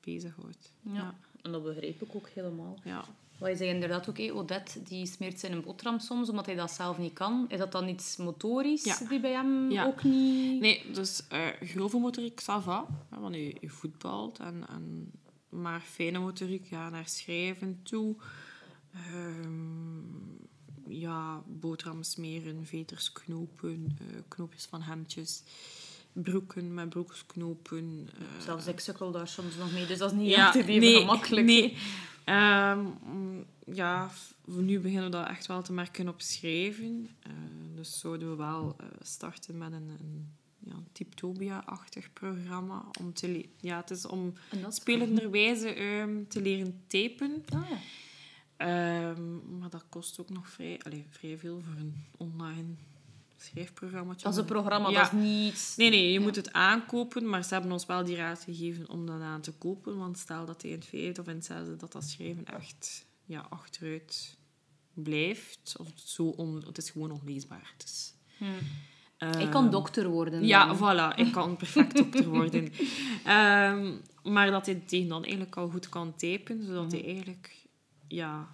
bezighoudt. 0.00 0.72
Ja. 0.80 0.94
Ja. 0.94 1.14
En 1.42 1.52
dat 1.52 1.62
begrijp 1.62 2.02
ik 2.02 2.14
ook 2.14 2.28
helemaal. 2.28 2.78
ja. 2.84 3.04
Wat 3.38 3.50
je 3.50 3.56
zegt 3.56 3.72
inderdaad 3.74 4.08
ook, 4.08 4.18
hé, 4.18 4.32
Odette 4.32 4.82
die 4.82 5.06
smeert 5.06 5.40
zijn 5.40 5.62
boterham 5.62 5.98
soms 5.98 6.28
omdat 6.30 6.46
hij 6.46 6.54
dat 6.54 6.70
zelf 6.70 6.98
niet 6.98 7.12
kan. 7.12 7.44
Is 7.48 7.58
dat 7.58 7.72
dan 7.72 7.88
iets 7.88 8.16
motorisch 8.16 8.84
Ja. 8.84 8.98
die 9.08 9.20
bij 9.20 9.32
hem 9.32 9.70
Ja. 9.70 9.86
ook 9.86 10.02
niet... 10.04 10.60
Nee, 10.60 10.82
dus 10.92 11.22
uh, 11.32 11.46
grove 11.68 11.98
motoriek, 11.98 12.40
ça 12.42 12.62
va. 12.62 12.86
hè, 13.10 13.20
Want 13.20 13.34
je, 13.34 13.56
je 13.60 13.68
voetbalt. 13.68 14.38
En, 14.38 14.64
en, 14.68 15.10
maar 15.48 15.80
fijne 15.80 16.18
motoriek, 16.18 16.66
ja, 16.66 16.88
naar 16.88 17.08
schrijven 17.08 17.80
toe. 17.82 18.16
Ehm, 18.92 19.98
ja, 20.88 21.42
boterham 21.46 22.02
smeren, 22.02 22.66
veters 22.66 23.12
knopen, 23.12 23.96
eh, 24.00 24.06
knoopjes 24.28 24.64
van 24.66 24.82
hemdjes. 24.82 25.42
Broeken 26.22 26.74
met 26.74 26.88
broeksknopen. 26.88 28.08
eh, 28.18 28.44
Zelfs 28.44 28.66
ik 28.66 28.80
sukkel 28.80 29.10
daar 29.10 29.28
soms 29.28 29.56
nog 29.56 29.72
mee, 29.72 29.86
dus 29.86 29.98
dat 29.98 30.12
is 30.12 30.18
niet 30.18 30.30
ja, 30.30 30.46
altijd 30.46 30.68
even 30.68 30.80
nee, 30.80 30.98
gemakkelijk. 30.98 31.46
Nee. 31.46 31.76
Mm, 32.26 33.44
ja, 33.66 34.10
nu 34.44 34.80
beginnen 34.80 35.04
we 35.04 35.16
dat 35.16 35.28
echt 35.28 35.46
wel 35.46 35.62
te 35.62 35.72
merken 35.72 36.08
op 36.08 36.20
schrijven. 36.20 37.08
Eh, 37.22 37.32
dus 37.74 37.98
zouden 37.98 38.30
we 38.30 38.36
wel 38.36 38.76
eh, 38.78 38.86
starten 39.02 39.58
met 39.58 39.72
een, 39.72 39.88
een 40.00 40.32
ja, 40.58 40.74
Typtopia-achtig 40.92 42.12
programma. 42.12 42.84
Om 43.00 43.12
te 43.12 43.48
ja, 43.60 43.76
het 43.80 43.90
is 43.90 44.06
om 44.06 44.32
spelenderwijze 44.68 45.68
ehm, 45.68 46.24
te 46.28 46.42
leren 46.42 46.82
typen. 46.86 47.44
Ah, 47.48 47.68
ja. 47.70 47.78
Ehm, 48.56 49.58
maar 49.58 49.70
dat 49.70 49.84
kost 49.88 50.20
ook 50.20 50.30
nog 50.30 50.48
vrij, 50.48 50.80
allee, 50.82 51.06
vrij 51.10 51.38
veel 51.38 51.60
voor 51.60 51.76
een 51.78 52.04
online 52.16 52.74
schrijfprogramma. 53.44 54.14
Dat 54.22 54.32
is 54.32 54.38
een 54.38 54.44
programma, 54.44 54.88
Ja. 54.88 55.02
dat 55.02 55.12
is 55.12 55.18
niet... 55.18 55.74
Nee, 55.76 55.90
nee, 55.90 56.12
je 56.12 56.20
moet 56.20 56.36
het 56.36 56.52
aankopen, 56.52 57.28
maar 57.28 57.44
ze 57.44 57.54
hebben 57.54 57.72
ons 57.72 57.86
wel 57.86 58.04
die 58.04 58.16
raad 58.16 58.42
gegeven 58.44 58.88
om 58.88 59.06
dat 59.06 59.20
aan 59.20 59.40
te 59.40 59.52
kopen. 59.52 59.96
Want 59.98 60.18
stel 60.18 60.44
dat 60.44 60.62
hij 60.62 60.70
in 60.70 60.76
het 60.78 60.86
vijfde 60.86 61.20
of 61.20 61.28
in 61.28 61.34
het 61.34 61.44
zesde 61.44 61.76
dat 61.76 61.92
dat 61.92 62.04
schrijven 62.04 62.44
echt 62.44 63.06
ja, 63.24 63.46
achteruit 63.50 64.36
blijft. 64.94 65.74
Of 65.78 65.88
zo 65.94 66.26
on, 66.26 66.62
het 66.66 66.78
is 66.78 66.90
gewoon 66.90 67.10
onleesbaar. 67.10 67.72
Het 67.76 67.84
is, 67.84 68.14
ik 69.40 69.50
kan 69.50 69.70
dokter 69.70 70.08
worden. 70.08 70.34
Ehm, 70.34 70.44
ja, 70.44 70.66
dan. 70.66 70.76
voilà. 70.76 71.16
Ik 71.16 71.32
kan 71.32 71.56
perfect 71.62 71.96
dokter 71.96 72.28
worden. 72.28 72.72
Ehm, 73.24 73.92
maar 74.22 74.50
dat 74.50 74.66
hij 74.66 74.82
tegen 74.86 75.08
dan 75.08 75.22
eigenlijk 75.22 75.56
al 75.56 75.68
goed 75.68 75.88
kan 75.88 76.14
typen, 76.16 76.64
zodat 76.64 76.92
hij 76.92 77.04
eigenlijk 77.04 77.54
ja, 78.08 78.48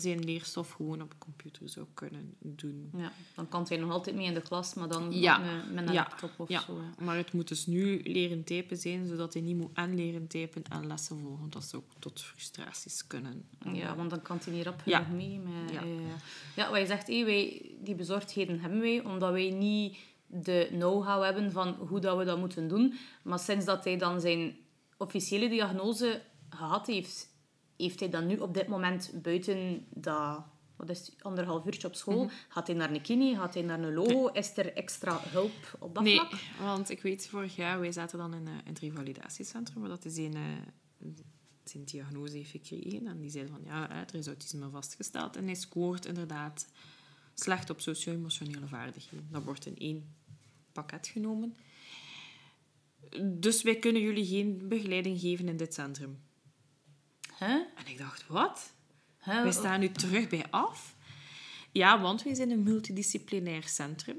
zijn 0.00 0.24
leerstof 0.24 0.70
gewoon 0.70 1.02
op 1.02 1.14
computer 1.18 1.68
zou 1.68 1.86
kunnen 1.94 2.34
doen. 2.40 2.90
Ja, 2.96 3.12
dan 3.34 3.48
kan 3.48 3.64
hij 3.68 3.76
nog 3.76 3.90
altijd 3.90 4.16
mee 4.16 4.26
in 4.26 4.34
de 4.34 4.40
klas, 4.42 4.74
maar 4.74 4.88
dan 4.88 5.12
Ja. 5.12 5.38
met, 5.38 5.72
met 5.74 5.86
een 5.86 5.92
Ja. 5.92 6.02
laptop 6.02 6.30
of 6.36 6.48
Ja, 6.48 6.60
zo. 6.60 6.80
maar 6.98 7.16
het 7.16 7.32
moet 7.32 7.48
dus 7.48 7.66
nu 7.66 8.00
leren 8.02 8.44
typen 8.44 8.76
zijn, 8.76 9.06
zodat 9.06 9.32
hij 9.32 9.42
niet 9.42 9.56
moet 9.56 9.70
en 9.74 9.94
leren 9.94 10.26
typen 10.26 10.62
en 10.70 10.86
lessen 10.86 11.18
volgen. 11.20 11.50
Dat 11.50 11.64
zou 11.64 11.82
ook 11.82 12.00
tot 12.00 12.20
frustraties 12.22 13.06
kunnen. 13.06 13.48
Ja, 13.72 13.96
want 13.96 14.10
dan 14.10 14.22
kan 14.22 14.38
hij 14.44 14.52
niet 14.54 14.64
rap 14.64 14.80
genoeg 14.80 15.08
mee. 15.10 15.38
Met, 15.38 15.70
Ja. 15.72 15.82
ja. 15.82 16.16
ja, 16.56 16.70
wat 16.70 16.78
je 16.80 16.86
zegt, 16.86 17.06
hé, 17.06 17.24
wij, 17.24 17.70
die 17.80 17.94
bezorgdheden 17.94 18.60
hebben 18.60 18.80
wij, 18.80 19.04
omdat 19.04 19.32
wij 19.32 19.50
niet 19.50 19.96
de 20.26 20.66
know-how 20.70 21.22
hebben 21.24 21.52
van 21.52 21.68
hoe 21.74 22.00
dat 22.00 22.18
we 22.18 22.24
dat 22.24 22.38
moeten 22.38 22.68
doen. 22.68 22.94
Maar 23.22 23.38
sinds 23.38 23.64
dat 23.64 23.84
hij 23.84 23.96
dan 23.96 24.20
zijn 24.20 24.56
officiële 24.96 25.48
diagnose 25.48 26.22
gehad 26.50 26.86
heeft, 26.86 27.33
heeft 27.76 28.00
hij 28.00 28.08
dan 28.08 28.26
nu 28.26 28.36
op 28.36 28.54
dit 28.54 28.66
moment 28.66 29.10
buiten 29.22 29.86
dat... 29.90 30.42
Wat 30.76 30.90
is 30.90 30.98
het, 30.98 31.14
anderhalf 31.22 31.66
uurtje 31.66 31.88
op 31.88 31.94
school? 31.94 32.24
Mhm. 32.24 32.32
Gaat 32.48 32.66
hij 32.66 32.76
naar 32.76 32.90
een 32.90 33.00
kine? 33.02 33.34
Gaat 33.34 33.54
hij 33.54 33.62
naar 33.62 33.80
een 33.80 33.94
logo? 33.94 34.26
Is 34.26 34.56
er 34.56 34.72
extra 34.72 35.20
hulp 35.22 35.76
op 35.78 35.94
dat 35.94 36.02
Nee, 36.02 36.16
vlak? 36.16 36.32
want 36.60 36.90
ik 36.90 37.02
weet 37.02 37.26
vorig 37.26 37.56
jaar, 37.56 37.80
wij 37.80 37.92
zaten 37.92 38.18
dan 38.18 38.34
in, 38.34 38.46
eh, 38.46 38.52
in 38.52 38.60
het 38.64 38.78
revalidatiecentrum, 38.78 39.80
waar 39.80 39.88
dat 39.88 40.02
hij 40.02 40.12
zijn, 40.12 40.34
eh, 40.34 41.08
zijn 41.64 41.84
diagnose 41.84 42.36
heeft 42.36 42.50
gekregen. 42.50 43.06
En 43.06 43.20
die 43.20 43.30
zei 43.30 43.46
van, 43.46 43.60
ja, 43.64 43.90
er 43.90 44.14
is 44.14 44.26
autisme 44.26 44.70
vastgesteld. 44.70 45.36
En 45.36 45.44
hij 45.44 45.54
scoort 45.54 46.06
inderdaad 46.06 46.66
slecht 47.34 47.70
op 47.70 47.80
socio-emotionele 47.80 48.66
vaardigheden. 48.66 49.28
Dat 49.30 49.42
wordt 49.42 49.66
in 49.66 49.76
één 49.78 50.14
pakket 50.72 51.06
genomen. 51.06 51.56
Dus 53.22 53.62
wij 53.62 53.76
kunnen 53.78 54.02
jullie 54.02 54.26
geen 54.26 54.68
begeleiding 54.68 55.20
geven 55.20 55.48
in 55.48 55.56
dit 55.56 55.74
centrum. 55.74 56.18
Hè? 57.38 57.54
En 57.54 57.86
ik 57.86 57.98
dacht, 57.98 58.26
wat? 58.26 58.72
Hè? 59.18 59.42
Wij 59.42 59.52
staan 59.52 59.80
nu 59.80 59.88
terug 59.88 60.28
bij 60.28 60.44
af. 60.50 60.96
Ja, 61.72 62.00
want 62.00 62.22
wij 62.22 62.34
zijn 62.34 62.50
een 62.50 62.62
multidisciplinair 62.62 63.68
centrum. 63.68 64.16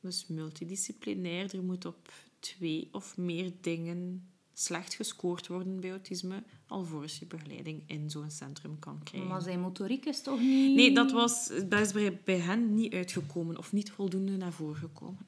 Dus 0.00 0.26
multidisciplinair, 0.26 1.54
er 1.54 1.62
moet 1.62 1.84
op 1.84 2.12
twee 2.40 2.88
of 2.92 3.16
meer 3.16 3.52
dingen 3.60 4.28
slecht 4.52 4.94
gescoord 4.94 5.46
worden 5.46 5.80
bij 5.80 5.90
autisme, 5.90 6.42
alvorens 6.66 7.18
je 7.18 7.26
begeleiding 7.26 7.82
in 7.86 8.10
zo'n 8.10 8.30
centrum 8.30 8.78
kan 8.78 9.00
krijgen. 9.02 9.28
Maar 9.28 9.42
zijn 9.42 9.60
motoriek 9.60 10.04
is 10.04 10.22
toch 10.22 10.40
niet... 10.40 10.76
Nee, 10.76 10.94
dat, 10.94 11.12
was, 11.12 11.50
dat 11.68 11.80
is 11.80 11.92
bij, 11.92 12.20
bij 12.24 12.38
hen 12.38 12.74
niet 12.74 12.94
uitgekomen 12.94 13.58
of 13.58 13.72
niet 13.72 13.90
voldoende 13.90 14.36
naar 14.36 14.52
voren 14.52 14.76
gekomen. 14.76 15.26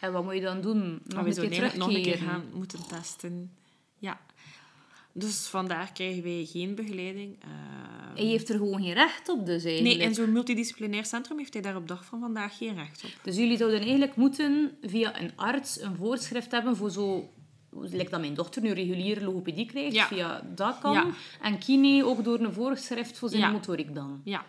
En 0.00 0.12
wat 0.12 0.24
moet 0.24 0.34
je 0.34 0.40
dan 0.40 0.60
doen? 0.60 0.78
Nog 0.78 1.14
Maar 1.14 1.26
een 1.26 1.34
we 1.34 1.48
keer 1.48 1.78
nog 1.78 1.94
een 1.94 2.02
keer 2.02 2.18
gaan 2.18 2.44
moeten 2.54 2.86
testen. 2.88 3.56
Ja. 3.98 4.20
Dus 5.20 5.46
vandaar 5.46 5.92
krijgen 5.92 6.22
wij 6.22 6.46
geen 6.50 6.74
begeleiding. 6.74 7.36
Eh, 7.42 7.48
Hij 8.14 8.24
heeft 8.24 8.48
er 8.48 8.56
gewoon 8.56 8.82
geen 8.82 8.92
recht 8.92 9.28
op, 9.28 9.46
dus 9.46 9.64
eigenlijk. 9.64 9.96
Nee, 9.98 10.06
in 10.08 10.14
zo'n 10.14 10.32
multidisciplinair 10.32 11.04
centrum 11.04 11.38
heeft 11.38 11.52
hij 11.52 11.62
daar 11.62 11.76
op 11.76 11.88
dag 11.88 12.04
van 12.04 12.20
vandaag 12.20 12.56
geen 12.56 12.74
recht 12.74 13.04
op. 13.04 13.10
Dus 13.22 13.36
jullie 13.36 13.56
zouden 13.56 13.80
eigenlijk 13.80 14.16
moeten 14.16 14.76
via 14.82 15.20
een 15.20 15.32
arts 15.36 15.80
een 15.80 15.96
voorschrift 15.96 16.50
hebben 16.50 16.76
voor 16.76 16.90
zo... 16.90 17.32
Lijkt 17.80 18.10
dat 18.10 18.20
mijn 18.20 18.34
dochter 18.34 18.62
nu 18.62 18.70
reguliere 18.72 19.24
logopedie 19.24 19.66
krijgt, 19.66 19.94
Ja. 19.94 20.06
via 20.06 20.40
dat 20.54 20.78
kan. 20.78 20.92
Ja. 20.92 21.06
En 21.40 21.58
kine 21.58 22.04
ook 22.04 22.24
door 22.24 22.40
een 22.40 22.52
voorschrift 22.52 23.18
voor 23.18 23.28
zijn 23.28 23.40
Ja. 23.40 23.50
motoriek 23.50 23.94
dan. 23.94 24.20
Ja. 24.24 24.44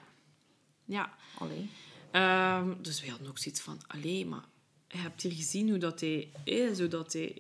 Ja. 0.86 1.14
Allee. 1.38 1.70
Ehm, 2.12 2.74
dus 2.82 3.02
we 3.02 3.10
hadden 3.10 3.28
ook 3.28 3.38
zoiets 3.38 3.62
van, 3.62 3.78
allee, 3.88 4.26
maar 4.26 4.44
je 4.88 4.98
hebt 4.98 5.22
hier 5.22 5.32
gezien 5.32 5.70
hoe 5.70 5.78
dat 5.78 6.00
hij 6.00 6.32
is, 6.44 6.78
zodat 6.78 7.14
hij... 7.14 7.38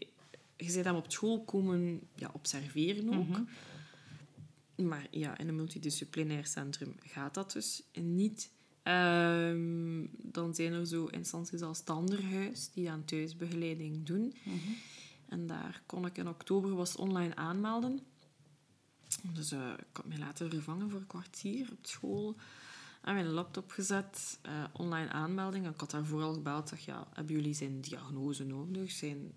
Je 0.61 0.73
bent 0.73 0.85
hem 0.85 0.95
op 0.95 1.11
school 1.11 1.43
komen 1.43 2.01
ja, 2.15 2.29
observeren 2.33 3.13
ook. 3.13 3.39
Maar 4.87 5.07
ja, 5.11 5.37
in 5.37 5.47
een 5.47 5.55
multidisciplinair 5.55 6.45
centrum 6.45 6.95
gaat 6.99 7.33
dat 7.33 7.51
dus 7.51 7.83
niet. 7.93 8.51
Ehm, 8.83 10.05
dan 10.11 10.55
zijn 10.55 10.73
er 10.73 10.87
zo 10.87 11.05
instanties 11.05 11.61
als 11.61 11.83
Tanderhuis 11.83 12.71
die 12.71 12.91
aan 12.91 13.05
thuisbegeleiding 13.05 14.05
doen. 14.05 14.33
En 15.27 15.47
daar 15.47 15.81
kon 15.85 16.05
ik 16.05 16.17
in 16.17 16.27
oktober 16.27 16.75
was 16.75 16.95
online 16.95 17.35
aanmelden. 17.35 17.99
Dus 19.33 19.51
eh, 19.51 19.69
ik 19.77 19.97
had 19.97 20.05
mij 20.05 20.17
laten 20.17 20.49
vervangen 20.49 20.89
voor 20.89 20.99
een 20.99 21.07
kwartier 21.07 21.69
op 21.71 21.85
school. 21.85 22.35
En 23.01 23.13
mijn 23.13 23.27
laptop 23.27 23.71
gezet, 23.71 24.39
eh, 24.41 24.63
online 24.73 25.09
aanmelding. 25.09 25.65
En 25.65 25.71
ik 25.71 25.79
had 25.79 25.91
daarvoor 25.91 26.21
al 26.21 26.33
gebeld. 26.33 26.69
Zeg, 26.69 26.85
ja, 26.85 27.07
hebben 27.13 27.35
jullie 27.35 27.53
zijn 27.53 27.81
diagnose 27.81 28.45
nodig? 28.45 28.91
Zijn... 28.91 29.31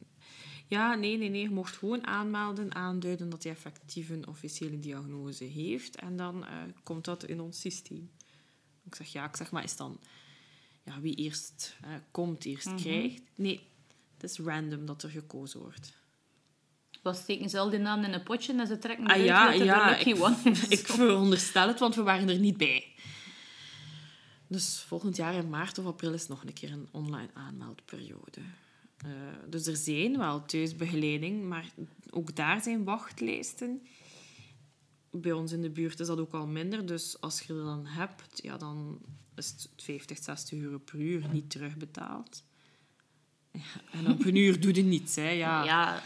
Ja, 0.66 0.94
nee, 0.94 1.16
nee, 1.18 1.28
nee. 1.28 1.42
Je 1.42 1.50
mocht 1.50 1.76
gewoon 1.76 2.06
aanmelden, 2.06 2.74
aanduiden 2.74 3.30
dat 3.30 3.42
hij 3.42 3.52
effectief 3.52 4.08
een 4.08 4.26
officiële 4.26 4.78
diagnose 4.78 5.44
heeft. 5.44 5.96
En 5.96 6.16
dan 6.16 6.46
eh, 6.46 6.52
komt 6.82 7.04
dat 7.04 7.24
in 7.24 7.40
ons 7.40 7.60
systeem. 7.60 8.10
Ik 8.84 8.94
zeg, 8.94 9.12
ja, 9.12 9.24
ik 9.24 9.36
zeg, 9.36 9.50
maar 9.50 9.64
is 9.64 9.76
dan... 9.76 10.00
Ja, 10.84 11.00
wie 11.00 11.14
eerst 11.14 11.76
eh, 11.82 11.90
komt, 12.10 12.44
eerst 12.44 12.74
krijgt. 12.74 13.22
Nee, 13.34 13.68
het 14.14 14.30
is 14.30 14.38
random 14.38 14.86
dat 14.86 15.02
er 15.02 15.10
gekozen 15.10 15.60
wordt. 15.60 15.92
Wat 17.02 17.16
steken 17.16 17.50
ze 17.50 17.58
al 17.58 17.70
die 17.70 17.78
namen 17.78 18.04
in 18.04 18.12
een 18.12 18.22
potje 18.22 18.58
en 18.58 18.66
ze 18.66 18.78
trekken 18.78 19.06
Ah 19.06 19.24
ja, 19.24 19.50
dat 19.50 19.64
ja, 19.64 19.88
de 19.88 19.94
lucky 19.96 20.10
ik, 20.10 20.22
one 20.22 20.50
is. 20.50 20.68
ik 20.78 20.86
veronderstel 20.86 21.68
het, 21.68 21.78
want 21.78 21.94
we 21.94 22.02
waren 22.02 22.28
er 22.28 22.38
niet 22.38 22.56
bij. 22.56 22.94
Dus 24.46 24.84
volgend 24.86 25.16
jaar 25.16 25.34
in 25.34 25.48
maart 25.48 25.78
of 25.78 25.86
april 25.86 26.12
is 26.12 26.28
nog 26.28 26.44
een 26.44 26.52
keer 26.52 26.72
een 26.72 26.88
online 26.90 27.30
aanmeldperiode. 27.34 28.40
Eh, 28.96 29.10
dus 29.48 29.66
er 29.66 29.76
zijn 29.76 30.18
wel 30.18 30.44
thuisbegeleiding, 30.44 31.44
maar 31.44 31.72
ook 32.10 32.36
daar 32.36 32.62
zijn 32.62 32.84
wachtlijsten. 32.84 33.82
Bij 35.10 35.32
ons 35.32 35.52
in 35.52 35.62
de 35.62 35.70
buurt 35.70 36.00
is 36.00 36.06
dat 36.06 36.18
ook 36.18 36.32
al 36.32 36.46
minder. 36.46 36.86
Dus 36.86 37.20
als 37.20 37.40
je 37.40 37.54
er 37.54 37.64
dan 37.64 37.86
hebt, 37.86 38.42
ja, 38.42 38.56
dan 38.56 39.00
is 39.34 39.50
het 39.50 39.70
50, 39.76 40.18
60 40.18 40.58
euro 40.58 40.78
per 40.78 41.00
uur 41.00 41.28
niet 41.32 41.50
terugbetaald. 41.50 42.44
Ja, 43.52 43.60
en 43.92 44.10
op 44.10 44.24
een 44.24 44.36
uur 44.36 44.60
doe 44.60 44.74
je 44.74 44.82
niets. 44.82 45.16
Hè. 45.16 45.28
Ja, 45.28 45.64
Ja, 45.64 46.02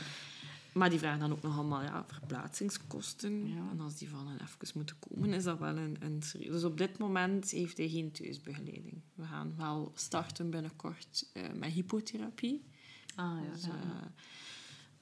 maar 0.72 0.90
die 0.90 0.98
vragen 0.98 1.20
dan 1.20 1.32
ook 1.32 1.42
nog 1.42 1.56
allemaal 1.56 1.82
ja, 1.82 2.04
verplaatsingskosten. 2.08 3.48
Ja. 3.48 3.68
En 3.70 3.80
als 3.80 3.96
die 3.96 4.08
van 4.08 4.26
hen 4.26 4.40
even 4.40 4.68
moeten 4.74 4.96
komen, 4.98 5.32
is 5.32 5.44
dat 5.44 5.58
wel 5.58 5.76
een, 5.76 5.96
een 6.00 6.22
serieus... 6.22 6.52
Dus 6.52 6.64
op 6.64 6.78
dit 6.78 6.98
moment 6.98 7.50
heeft 7.50 7.76
hij 7.76 7.88
geen 7.88 8.12
thuisbegeleiding. 8.12 9.00
We 9.14 9.24
gaan 9.24 9.54
wel 9.56 9.92
starten 9.94 10.50
binnenkort 10.50 11.30
eh, 11.32 11.42
met 11.54 11.72
hypotherapie. 11.72 12.64
Ah, 13.18 13.38
ja, 13.44 13.52
Dus, 13.52 13.62
eh, 13.62 13.70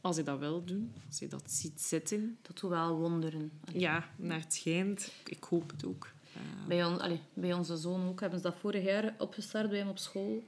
als 0.01 0.17
hij 0.17 0.25
dat 0.25 0.39
wil 0.39 0.65
doen, 0.65 0.93
als 1.07 1.19
hij 1.21 1.29
dat 1.29 1.51
ziet 1.51 1.81
zitten. 1.81 2.39
dat 2.43 2.59
doet 2.61 2.71
wel 2.71 2.97
wonderen. 2.99 3.51
Ja, 3.73 4.09
naar 4.17 4.41
het 4.41 4.55
schijnt. 4.55 5.13
Ik 5.25 5.45
hoop 5.45 5.71
het 5.71 5.85
ook. 5.85 6.11
Eh, 6.35 6.67
Bij, 6.69 6.85
on, 6.85 7.01
allee, 7.01 7.21
bij 7.35 7.53
onze 7.53 7.77
zoon 7.77 8.09
ook 8.09 8.21
hebben 8.21 8.39
ze 8.39 8.45
dat 8.45 8.57
vorig 8.59 8.85
jaar 8.85 9.15
opgestart 9.19 9.69
bij 9.69 9.79
hem 9.79 9.89
op 9.89 9.99
school. 9.99 10.45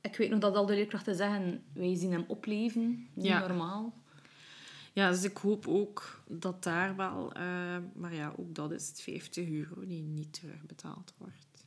Ik 0.00 0.16
weet 0.16 0.30
nog 0.30 0.38
dat 0.40 0.54
al 0.56 0.66
de 0.66 0.74
leerkrachten 0.74 1.14
zeggen, 1.14 1.62
wij 1.72 1.94
zien 1.96 2.12
hem 2.12 2.24
opleven, 2.28 3.08
niet 3.14 3.26
Ja. 3.26 3.46
normaal. 3.46 3.94
ja, 4.92 5.10
dus 5.10 5.24
ik 5.24 5.36
hoop 5.36 5.66
ook 5.66 6.22
dat 6.28 6.62
daar 6.62 6.96
wel... 6.96 7.32
eh, 7.32 7.42
maar 7.94 8.14
ja, 8.14 8.32
ook 8.36 8.54
dat 8.54 8.70
is 8.72 8.88
het 8.88 9.00
50 9.00 9.48
euro 9.48 9.86
die 9.86 10.02
niet 10.02 10.32
terugbetaald 10.32 11.14
wordt. 11.18 11.66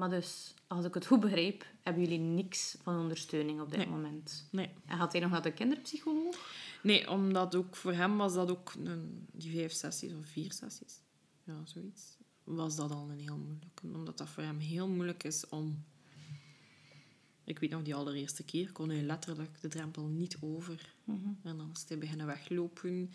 Maar 0.00 0.10
dus, 0.10 0.54
als 0.66 0.84
ik 0.84 0.94
het 0.94 1.06
goed 1.06 1.20
begrijp, 1.20 1.66
hebben 1.82 2.02
jullie 2.02 2.18
niks 2.18 2.76
van 2.82 2.98
ondersteuning 3.00 3.60
op 3.60 3.70
dit 3.70 3.78
Nee. 3.78 3.88
moment. 3.88 4.48
Nee. 4.50 4.70
En 4.86 4.96
gaat 4.98 5.12
hij 5.12 5.20
nog 5.20 5.30
naar 5.30 5.42
de 5.42 5.52
kinderpsycholoog? 5.52 6.36
Nee, 6.82 7.10
omdat 7.10 7.54
ook 7.54 7.76
voor 7.76 7.92
hem 7.92 8.16
was 8.16 8.34
dat 8.34 8.50
ook 8.50 8.72
een, 8.84 9.26
die 9.32 9.50
vijf 9.52 9.72
sessies 9.72 10.12
of 10.12 10.26
vier 10.26 10.52
sessies, 10.52 11.00
ja, 11.44 11.60
zoiets, 11.64 12.16
was 12.44 12.76
dat 12.76 12.90
al 12.90 13.10
een 13.10 13.18
heel 13.20 13.36
moeilijke. 13.36 13.86
Omdat 13.86 14.18
dat 14.18 14.28
voor 14.28 14.42
hem 14.42 14.58
heel 14.58 14.88
moeilijk 14.88 15.24
is 15.24 15.48
om... 15.48 15.84
Ik 17.44 17.58
weet 17.58 17.70
nog, 17.70 17.82
die 17.82 17.94
allereerste 17.94 18.42
keer 18.44 18.72
kon 18.72 18.88
hij 18.88 19.02
letterlijk 19.02 19.60
de 19.60 19.68
drempel 19.68 20.06
niet 20.06 20.36
over. 20.40 20.94
En 21.42 21.56
dan 21.56 21.70
is 21.74 21.84
hij 21.88 21.98
beginnen 21.98 22.26
weglopen. 22.26 23.10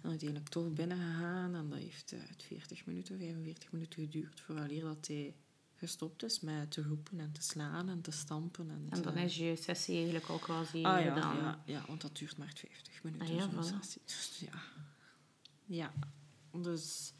En 0.00 0.08
uiteindelijk 0.10 0.48
toch 0.50 0.72
binnen 0.72 0.96
gegaan. 0.96 1.54
En 1.54 1.68
dat 1.68 1.78
heeft 1.78 2.12
eh, 2.12 2.20
40 2.36 2.86
minuten, 2.86 3.18
45 3.18 3.72
minuten 3.72 4.02
geduurd 4.02 4.40
vooraleer 4.40 4.82
dat 4.82 5.06
hij 5.06 5.34
gestopt 5.76 6.22
is 6.22 6.40
met 6.40 6.70
te 6.70 6.82
roepen 6.82 7.20
en 7.20 7.32
te 7.32 7.42
slaan 7.42 7.88
en 7.88 8.00
te 8.00 8.10
stampen. 8.10 8.70
En, 8.70 8.86
En 8.90 9.02
dan 9.02 9.14
te- 9.14 9.20
is 9.20 9.36
je 9.36 9.56
sessie 9.56 9.94
eigenlijk 9.96 10.26
al 10.26 10.38
quasi 10.38 10.82
Ah 10.84 11.00
ja, 11.04 11.16
ja, 11.16 11.62
ja, 11.66 11.84
want 11.86 12.00
dat 12.00 12.16
duurt 12.16 12.36
maar 12.36 12.52
50 12.56 13.02
minuten. 13.02 13.26
Ah 13.28 13.34
ja, 13.34 13.40
zo'n 13.50 13.52
voilà. 13.64 13.76
sessie. 13.80 14.02
Dus 14.06 14.38
ja. 14.38 14.62
Ja, 15.64 15.92
dus 16.52 17.12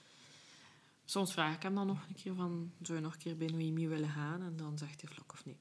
soms 1.05 1.33
vraag 1.33 1.55
ik 1.55 1.63
hem 1.63 1.75
dan 1.75 1.87
nog 1.87 2.07
een 2.09 2.15
keer 2.15 2.35
van, 2.35 2.73
zou 2.83 2.99
je 2.99 3.05
nog 3.05 3.13
een 3.13 3.19
keer 3.21 3.37
bij 3.37 3.47
Noemi 3.47 3.89
willen 3.89 4.09
gaan? 4.11 4.43
En 4.43 4.57
dan 4.57 4.79
zegt 4.79 5.01
hij 5.01 5.11
vlak 5.11 5.33
of 5.33 5.45
nee. 5.45 5.57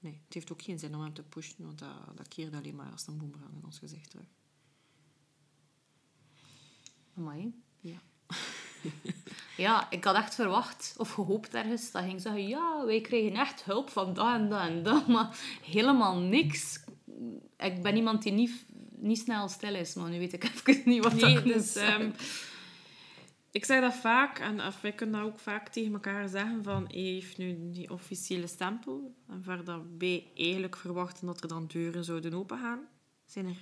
Nee, 0.00 0.20
het 0.24 0.34
heeft 0.34 0.52
ook 0.52 0.62
geen 0.62 0.78
zin 0.78 0.94
om 0.94 1.00
hem 1.02 1.14
te 1.14 1.22
pushen, 1.22 1.64
want 1.64 1.78
dat, 1.78 2.16
dat 2.16 2.28
keert 2.28 2.54
alleen 2.54 2.74
maar 2.74 2.90
als 2.92 3.06
een 3.06 3.16
boemerang 3.18 3.54
in 3.54 3.64
ons 3.64 3.78
gezicht 3.78 4.10
terug. 4.10 4.26
Amai. 7.16 7.62
Ja. 7.80 8.02
Ja, 9.56 9.90
ik 9.90 10.04
had 10.04 10.14
echt 10.14 10.34
verwacht 10.34 10.94
of 10.96 11.10
gehoopt 11.12 11.54
ergens 11.54 11.90
dat 11.90 12.02
ging 12.02 12.20
zeggen, 12.20 12.48
ja, 12.48 12.84
wij 12.84 13.00
krijgen 13.00 13.36
echt 13.36 13.64
hulp 13.64 13.90
van 13.90 14.14
dat 14.14 14.34
en 14.34 14.48
dat 14.48 14.60
en 14.60 14.82
dat, 14.82 15.06
maar 15.14 15.38
helemaal 15.62 16.18
niks. 16.18 16.80
Ik 17.56 17.82
ben 17.82 17.96
iemand 17.96 18.22
die 18.22 18.32
niet, 18.32 18.64
niet 18.96 19.18
snel 19.18 19.48
stil 19.48 19.74
is, 19.74 19.94
maar 19.94 20.10
nu 20.10 20.18
weet 20.18 20.32
ik 20.32 20.44
even 20.64 20.82
niet 20.84 21.02
wat 21.02 21.12
Nee, 21.12 21.34
dat 21.34 21.44
moet 21.44 21.52
dus, 21.52 21.72
zijn. 21.72 22.00
ehm, 22.00 22.10
ik 23.50 23.64
zeg 23.64 23.80
dat 23.80 23.94
vaak, 23.94 24.38
en 24.38 24.66
of 24.66 24.80
wij 24.80 24.92
kunnen 24.92 25.20
dat 25.20 25.30
ook 25.30 25.38
vaak 25.38 25.68
tegen 25.68 25.92
elkaar 25.92 26.28
zeggen, 26.28 26.62
van 26.62 26.84
heeft 26.90 27.38
nu 27.38 27.70
die 27.70 27.90
officiële 27.90 28.46
stempel. 28.46 29.14
En 29.28 29.42
waar 29.44 29.64
dat 29.64 29.82
wij 29.98 30.30
eigenlijk 30.34 30.76
verwachten 30.76 31.26
dat 31.26 31.42
er 31.42 31.48
dan 31.48 31.66
deuren 31.66 32.04
zouden 32.04 32.34
opengaan, 32.34 32.80
zijn 33.24 33.46
er 33.46 33.56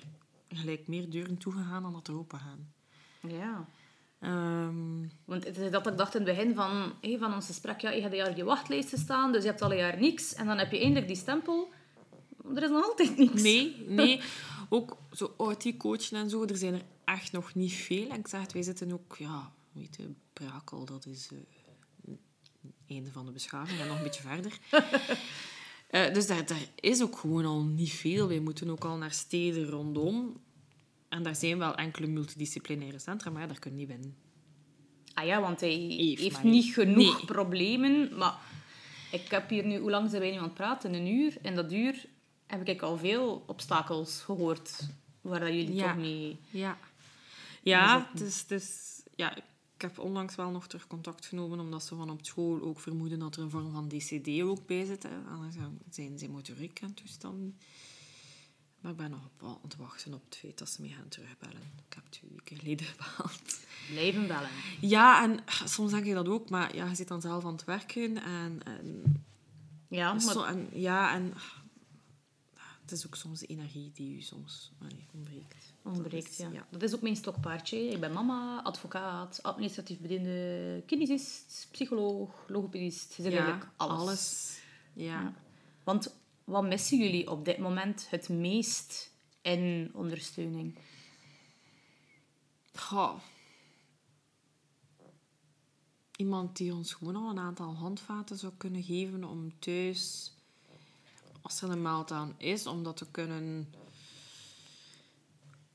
gelijk 0.59 0.89
meer 0.89 1.11
deuren 1.11 1.39
toegegaan 1.39 1.83
dan 1.83 1.93
dat 1.93 2.09
er 2.09 2.19
open 2.19 2.39
gaan. 2.39 2.73
Ja. 3.21 3.69
Ehm, 4.21 5.09
Want 5.25 5.45
het 5.45 5.59
is 5.59 5.71
dat 5.71 5.87
ik 5.87 5.97
dacht 5.97 6.15
in 6.15 6.27
het 6.27 6.37
begin 6.37 6.55
van, 6.55 6.93
hé, 7.01 7.19
van 7.19 7.35
ons 7.35 7.47
gesprek, 7.47 7.81
ja, 7.81 7.91
je 7.91 8.01
hebt 8.01 8.13
een 8.13 8.19
jaar 8.19 8.31
op 8.31 8.37
je 8.37 8.45
wachtlijsten 8.45 8.99
staan, 8.99 9.33
dus 9.33 9.43
je 9.43 9.49
hebt 9.49 9.63
al 9.63 9.71
een 9.71 9.77
jaar 9.77 10.01
niks. 10.01 10.35
En 10.35 10.47
dan 10.47 10.59
heb 10.59 10.73
je 10.73 10.79
eindelijk 10.79 11.07
die 11.07 11.17
stempel. 11.17 11.73
Er 12.55 12.63
is 12.63 12.71
nog 12.71 12.85
altijd 12.85 13.17
niks. 13.17 13.43
nee, 13.43 13.85
nee. 13.87 14.21
Ook 14.69 14.97
zo 15.13 15.35
OT-coachen 15.37 16.19
en 16.19 16.31
zo, 16.31 16.45
er 16.45 16.57
zijn 16.57 16.75
er 16.75 16.83
echt 17.05 17.33
nog 17.33 17.55
niet 17.55 17.73
veel. 17.73 18.09
En 18.09 18.19
ik 18.19 18.29
zeg 18.29 18.41
het, 18.41 18.53
wij 18.53 18.63
zitten 18.63 18.93
ook, 18.93 19.17
ja, 19.19 19.53
weet 19.73 19.97
je, 19.97 20.11
Brakel, 20.33 20.85
dat 20.85 21.07
is 21.07 21.29
eh, 21.33 21.39
het 22.07 22.19
einde 22.89 23.11
van 23.11 23.27
de 23.27 23.33
beschaving 23.33 23.81
en 23.81 23.87
nog 23.87 23.97
een 23.97 24.03
beetje 24.03 24.23
verder. 24.23 24.59
Eh, 25.87 26.15
dus 26.15 26.27
daar, 26.27 26.47
daar 26.47 26.67
is 26.75 27.03
ook 27.03 27.19
gewoon 27.19 27.45
al 27.45 27.63
niet 27.63 27.93
veel. 27.93 28.29
Wij 28.29 28.41
moeten 28.41 28.71
ook 28.71 28.85
al 28.85 28.97
naar 28.97 29.13
steden 29.13 29.69
rondom. 29.69 30.41
En 31.17 31.23
daar 31.23 31.37
zijn 31.37 31.59
wel 31.59 31.75
enkele 31.75 32.07
multidisciplinaire 32.07 32.99
centra, 32.99 33.31
maar 33.31 33.41
ja, 33.41 33.47
daar 33.47 33.59
kun 33.59 33.71
je 33.71 33.77
niet 33.77 33.89
binnen. 33.89 34.17
Ah 35.15 35.27
ja, 35.27 35.41
want 35.41 35.61
hij 35.61 35.71
Heeft 35.71 36.21
heeft, 36.21 36.33
maar 36.33 36.45
niet 36.45 36.73
genoeg 36.75 37.17
Nee. 37.17 37.25
problemen. 37.25 38.17
Maar 38.19 38.35
ik 39.13 39.31
heb 39.31 39.49
hier 39.49 39.65
nu, 39.67 39.79
hoe 39.79 39.91
lang 39.91 40.11
zijn 40.11 40.23
wij 40.23 40.31
nu 40.31 40.37
aan 40.37 40.43
het 40.45 40.55
praten? 40.55 40.95
Een 40.95 41.07
uur. 41.07 41.37
En 41.43 41.55
dat 41.55 41.73
uur 41.73 42.07
heb 42.47 42.69
ik 42.69 42.83
al 42.83 42.99
veel 42.99 43.45
obstakels 43.47 44.21
gehoord 44.21 44.89
waar 45.21 45.41
dat 45.41 45.49
jullie 45.49 45.75
Ja. 45.75 45.87
toch 45.93 46.03
niet... 46.03 46.37
Ja. 46.51 46.79
Ja, 47.63 48.11
Dus 48.13 48.21
dus, 48.21 48.47
dus, 48.47 49.01
ja, 49.15 49.37
ik 49.37 49.43
heb 49.83 49.99
onlangs 49.99 50.35
wel 50.35 50.51
nog 50.51 50.67
terug 50.67 50.87
contact 50.87 51.27
genomen, 51.27 51.61
omdat 51.61 51.85
ze 51.85 51.95
van 51.95 52.11
op 52.11 52.27
school 52.27 52.63
ook 52.63 52.81
vermoeden 52.81 53.19
dat 53.19 53.37
er 53.37 53.43
een 53.43 53.51
vorm 53.51 53.73
van 53.73 53.89
DCD 53.89 54.43
ook 54.43 54.67
bij 54.67 54.85
zit. 54.85 55.03
Hè. 55.03 55.17
Anders 55.35 55.55
dan 55.57 55.79
zijn 55.91 56.19
ze 56.19 56.29
motoriek 56.29 56.81
en 56.81 56.95
toestanden. 56.95 57.59
Maar 58.87 58.95
ik 58.95 59.01
ben 59.01 59.11
nog 59.11 59.25
op, 59.25 59.49
aan 59.49 59.59
het 59.63 59.77
wachten 59.77 60.15
op 60.15 60.25
het 60.25 60.37
feit 60.37 60.59
dat 60.59 60.69
ze 60.71 60.81
mij 60.81 60.91
gaan 60.91 61.09
terugbellen. 61.09 61.63
Ik 61.89 61.95
heb 61.95 62.05
twee 62.09 62.31
weken 62.31 62.57
geleden 62.57 62.87
gebeld. 62.97 63.61
Blijven 63.91 64.27
bellen. 64.27 64.49
Ja, 64.81 65.23
en 65.23 65.39
soms 65.65 65.91
denk 65.91 66.05
ik 66.05 66.15
dat 66.15 66.29
ook, 66.29 66.51
maar 66.51 66.75
ja, 66.77 66.87
je 66.89 66.95
zit 66.95 67.09
dan 67.09 67.21
zelf 67.21 67.45
aan 67.45 67.53
het 67.53 67.65
werken. 67.65 68.23
En, 68.23 68.61
en, 68.65 69.03
Ja, 69.89 70.13
maar 70.13 70.21
zo, 70.21 70.43
en, 70.43 70.69
ja, 70.73 71.15
en 71.15 71.33
het 72.81 72.93
is 72.93 73.07
ook 73.07 73.15
soms 73.15 73.41
de 73.41 73.47
energie 73.47 73.91
die 73.95 74.17
u 74.17 74.21
soms 74.21 74.73
ontbreekt. 75.15 75.73
ontbreekt, 75.83 76.39
Dat 76.39 76.47
is- 76.49 76.55
ja. 76.55 76.67
Dat 76.71 76.83
is 76.83 76.95
ook 76.95 77.03
mijn 77.03 77.17
stokpaardje. 77.17 77.89
Ik 77.89 78.01
ben 78.01 78.13
mama, 78.13 78.63
advocaat, 78.63 79.43
administratief 79.43 79.99
bediende, 79.99 80.83
kinesist, 80.87 81.69
psycholoog, 81.71 82.45
logopedist. 82.49 83.15
Je 83.17 83.23
zegt 83.23 83.35
eigenlijk 83.35 83.69
alles. 83.77 84.59
Ja. 84.93 85.21
Ja. 85.21 85.35
Want 85.85 86.15
wat 86.47 86.65
missen 86.65 86.99
jullie 86.99 87.31
op 87.31 87.45
dit 87.45 87.59
moment 87.59 88.11
het 88.11 88.29
meest 88.29 89.13
in 89.43 89.91
ondersteuning? 89.93 90.79
Iemand 96.17 96.57
die 96.57 96.75
ons 96.75 96.93
gewoon 96.93 97.17
al 97.17 97.31
een 97.31 97.39
aantal 97.39 97.75
handvaten 97.75 98.39
zou 98.39 98.53
kunnen 98.57 98.83
geven 98.83 99.25
om 99.25 99.59
thuis, 99.59 100.33
als 101.43 101.63
er 101.63 101.71
een 101.71 101.83
meltdown 101.83 102.35
is, 102.39 102.67
om 102.67 102.83
dat 102.83 102.97
te 102.97 103.11
kunnen 103.11 103.73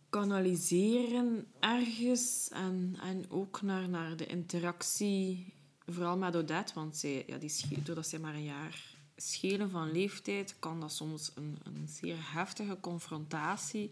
kanaliseren 0.10 1.48
ergens. 1.60 2.50
En, 2.50 2.98
en 3.02 3.26
ook 3.30 3.62
naar, 3.62 3.90
naar 3.90 4.16
de 4.18 4.26
interactie, 4.26 5.54
vooral 5.86 6.18
met 6.18 6.36
Odette, 6.36 6.74
want 6.74 6.98
zij, 6.98 7.24
ja, 7.28 7.38
die, 7.38 7.82
doordat 7.84 8.08
zij 8.08 8.20
maar 8.20 8.36
een 8.36 8.44
jaar 8.44 8.91
schelen 9.22 9.70
van 9.70 9.92
leeftijd, 9.92 10.56
kan 10.60 10.80
dat 10.80 10.92
soms 10.92 11.32
een, 11.36 11.58
een 11.64 11.88
zeer 11.88 12.16
heftige 12.20 12.78
confrontatie 12.82 13.92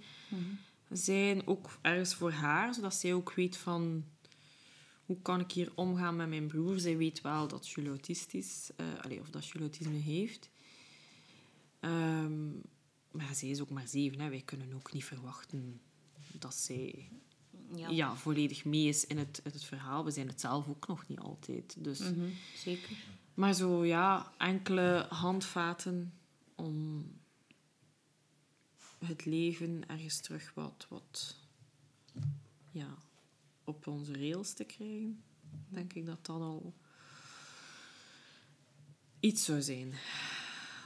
zijn, 0.90 1.48
ook 1.48 1.78
ergens 1.82 2.16
voor 2.16 2.32
haar, 2.32 2.74
zodat 2.74 2.94
zij 2.94 3.14
ook 3.14 3.34
weet 3.34 3.58
van 3.58 4.04
hoe 5.06 5.22
kan 5.22 5.40
ik 5.40 5.52
hier 5.52 5.72
omgaan 5.76 6.16
met 6.16 6.30
mijn 6.30 6.48
broer. 6.48 6.80
Zij 6.80 6.98
weet 6.98 7.22
wel 7.22 7.48
dat 7.48 7.70
Jules 7.70 7.90
autist 7.90 8.34
is, 8.34 8.70
eh, 8.76 8.86
allee, 9.02 9.20
of 9.20 9.30
dat 9.30 9.48
Jules 9.48 9.62
autisme 9.62 9.98
heeft. 9.98 10.50
Ehm, 11.80 12.50
maar 13.12 13.36
zij 13.36 13.50
is 13.50 13.62
ook 13.62 13.70
maar 13.70 13.88
zeven, 13.88 14.20
hè. 14.20 14.30
wij 14.30 14.42
kunnen 14.46 14.74
ook 14.74 14.94
niet 14.94 15.06
verwachten 15.06 15.82
dat 16.40 16.56
zij 16.56 17.10
Ja, 17.76 17.90
ja. 17.90 18.16
volledig 18.16 18.66
mee 18.66 18.88
is 18.88 19.06
in 19.06 19.18
het, 19.18 19.42
in 19.44 19.52
het 19.52 19.64
verhaal. 19.64 20.06
We 20.06 20.12
zijn 20.12 20.28
het 20.28 20.42
zelf 20.42 20.68
ook 20.68 20.88
nog 20.88 21.08
niet 21.08 21.20
altijd. 21.20 21.76
Dus. 21.80 22.00
Mhm, 22.00 22.30
zeker. 22.56 22.98
Maar 23.40 23.54
zo, 23.54 23.86
ja, 23.86 24.32
enkele 24.38 25.06
handvaten 25.10 26.14
om 26.56 27.06
het 29.06 29.26
leven 29.26 29.84
ergens 29.88 30.20
terug 30.20 30.52
wat, 30.54 30.86
wat 30.90 31.36
ja, 32.72 32.98
op 33.64 33.88
onze 33.88 34.14
rails 34.14 34.54
te 34.54 34.64
krijgen. 34.64 35.24
Denk 35.70 35.94
ik 35.94 36.06
dat 36.06 36.26
dat 36.26 36.42
al 36.42 36.74
iets 39.20 39.46
zou 39.46 39.62
zijn. 39.62 39.94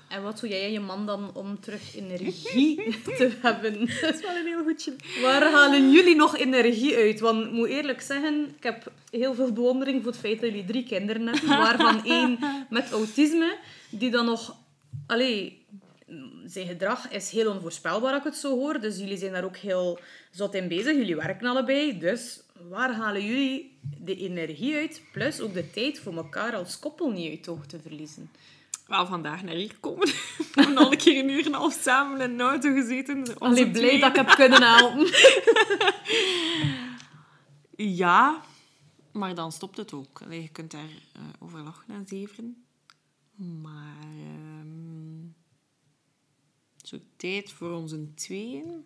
En 0.10 0.24
wat 0.24 0.40
doe 0.40 0.50
jij 0.50 0.66
en 0.66 0.72
je 0.72 0.80
man 0.80 1.06
dan 1.06 1.36
om 1.36 1.60
terug 1.60 1.96
energie 1.96 3.00
te 3.18 3.38
hebben? 3.42 3.80
Dat 3.80 4.14
is 4.14 4.22
wel 4.22 4.36
een 4.36 4.46
heel 4.46 4.64
goedje. 4.64 4.96
Waar 5.22 5.52
halen 5.52 5.92
jullie 5.92 6.16
nog 6.16 6.38
energie 6.38 6.96
uit? 6.96 7.20
Want 7.20 7.46
ik 7.46 7.52
moet 7.52 7.70
eerlijk 7.70 8.02
zeggen, 8.02 8.54
ik 8.56 8.64
heb 8.64 8.92
heel 9.20 9.34
veel 9.34 9.52
bewondering 9.52 10.04
voor 10.04 10.12
het 10.12 10.22
feit 10.22 10.42
dat 10.42 10.50
jullie 10.50 10.66
drie 10.66 10.84
kinderen 10.84 11.28
hebben, 11.28 11.50
waarvan 11.50 12.06
één 12.20 12.40
met 12.70 12.92
autisme, 12.92 13.58
die 13.90 14.12
dan 14.12 14.26
nog... 14.26 14.56
Allee, 15.08 15.66
zijn 16.46 16.68
gedrag 16.68 17.10
is 17.10 17.30
heel 17.30 17.52
onvoorspelbaar, 17.52 18.10
als 18.10 18.20
ik 18.20 18.26
het 18.26 18.36
zo 18.36 18.56
hoor. 18.56 18.80
Dus 18.80 18.98
jullie 18.98 19.18
zijn 19.18 19.32
daar 19.32 19.44
ook 19.44 19.58
heel 19.58 20.00
zot 20.32 20.54
in 20.54 20.68
bezig. 20.68 20.96
Jullie 20.96 21.16
werken 21.16 21.48
allebei. 21.48 22.00
Dus 22.00 22.42
waar 22.70 22.94
halen 22.94 23.26
jullie 23.26 23.78
de 23.98 24.16
energie 24.16 24.76
uit? 24.76 25.02
Plus 25.12 25.42
ook 25.42 25.54
de 25.54 25.72
tijd 25.72 26.00
voor 26.00 26.16
elkaar 26.16 26.56
als 26.56 26.80
koppel 26.80 27.10
niet 27.10 27.30
uit 27.30 27.48
oog 27.48 27.66
te 27.66 27.80
verliezen. 27.80 28.32
Wel 28.88 29.06
vandaag 29.06 29.44
naar 29.44 29.56
hier 29.56 29.76
komen. 29.80 30.08
We 30.54 30.62
hebben 30.62 30.78
al 30.78 30.92
een 30.92 30.98
keer 30.98 31.24
een 31.24 31.30
uur 31.30 31.40
en 31.40 31.46
een 31.46 31.54
half 31.54 31.80
samen 31.82 32.22
in 32.22 32.38
de 32.38 32.44
auto 32.44 32.74
gezeten. 32.74 33.38
Allee, 33.38 33.72
blij 33.72 34.00
dat 34.00 34.10
ik 34.10 34.16
heb 34.16 34.28
kunnen 34.28 34.64
helpen. 34.64 35.08
Ja, 37.76 38.42
maar 39.14 39.36
dan 39.36 39.52
stopt 39.52 39.78
het 39.78 39.94
ook. 39.94 40.22
Allee, 40.22 40.42
je 40.42 40.50
kunt 40.50 40.72
daar 40.72 40.90
eh, 41.14 41.22
over 41.40 41.60
lachen 41.60 41.94
en 41.94 42.08
zeveren. 42.08 42.66
Maar 43.62 44.02
ehm, 44.02 45.28
zo 46.84 47.00
tijd 47.16 47.52
voor 47.52 47.72
onze 47.72 48.14
tweeën. 48.14 48.86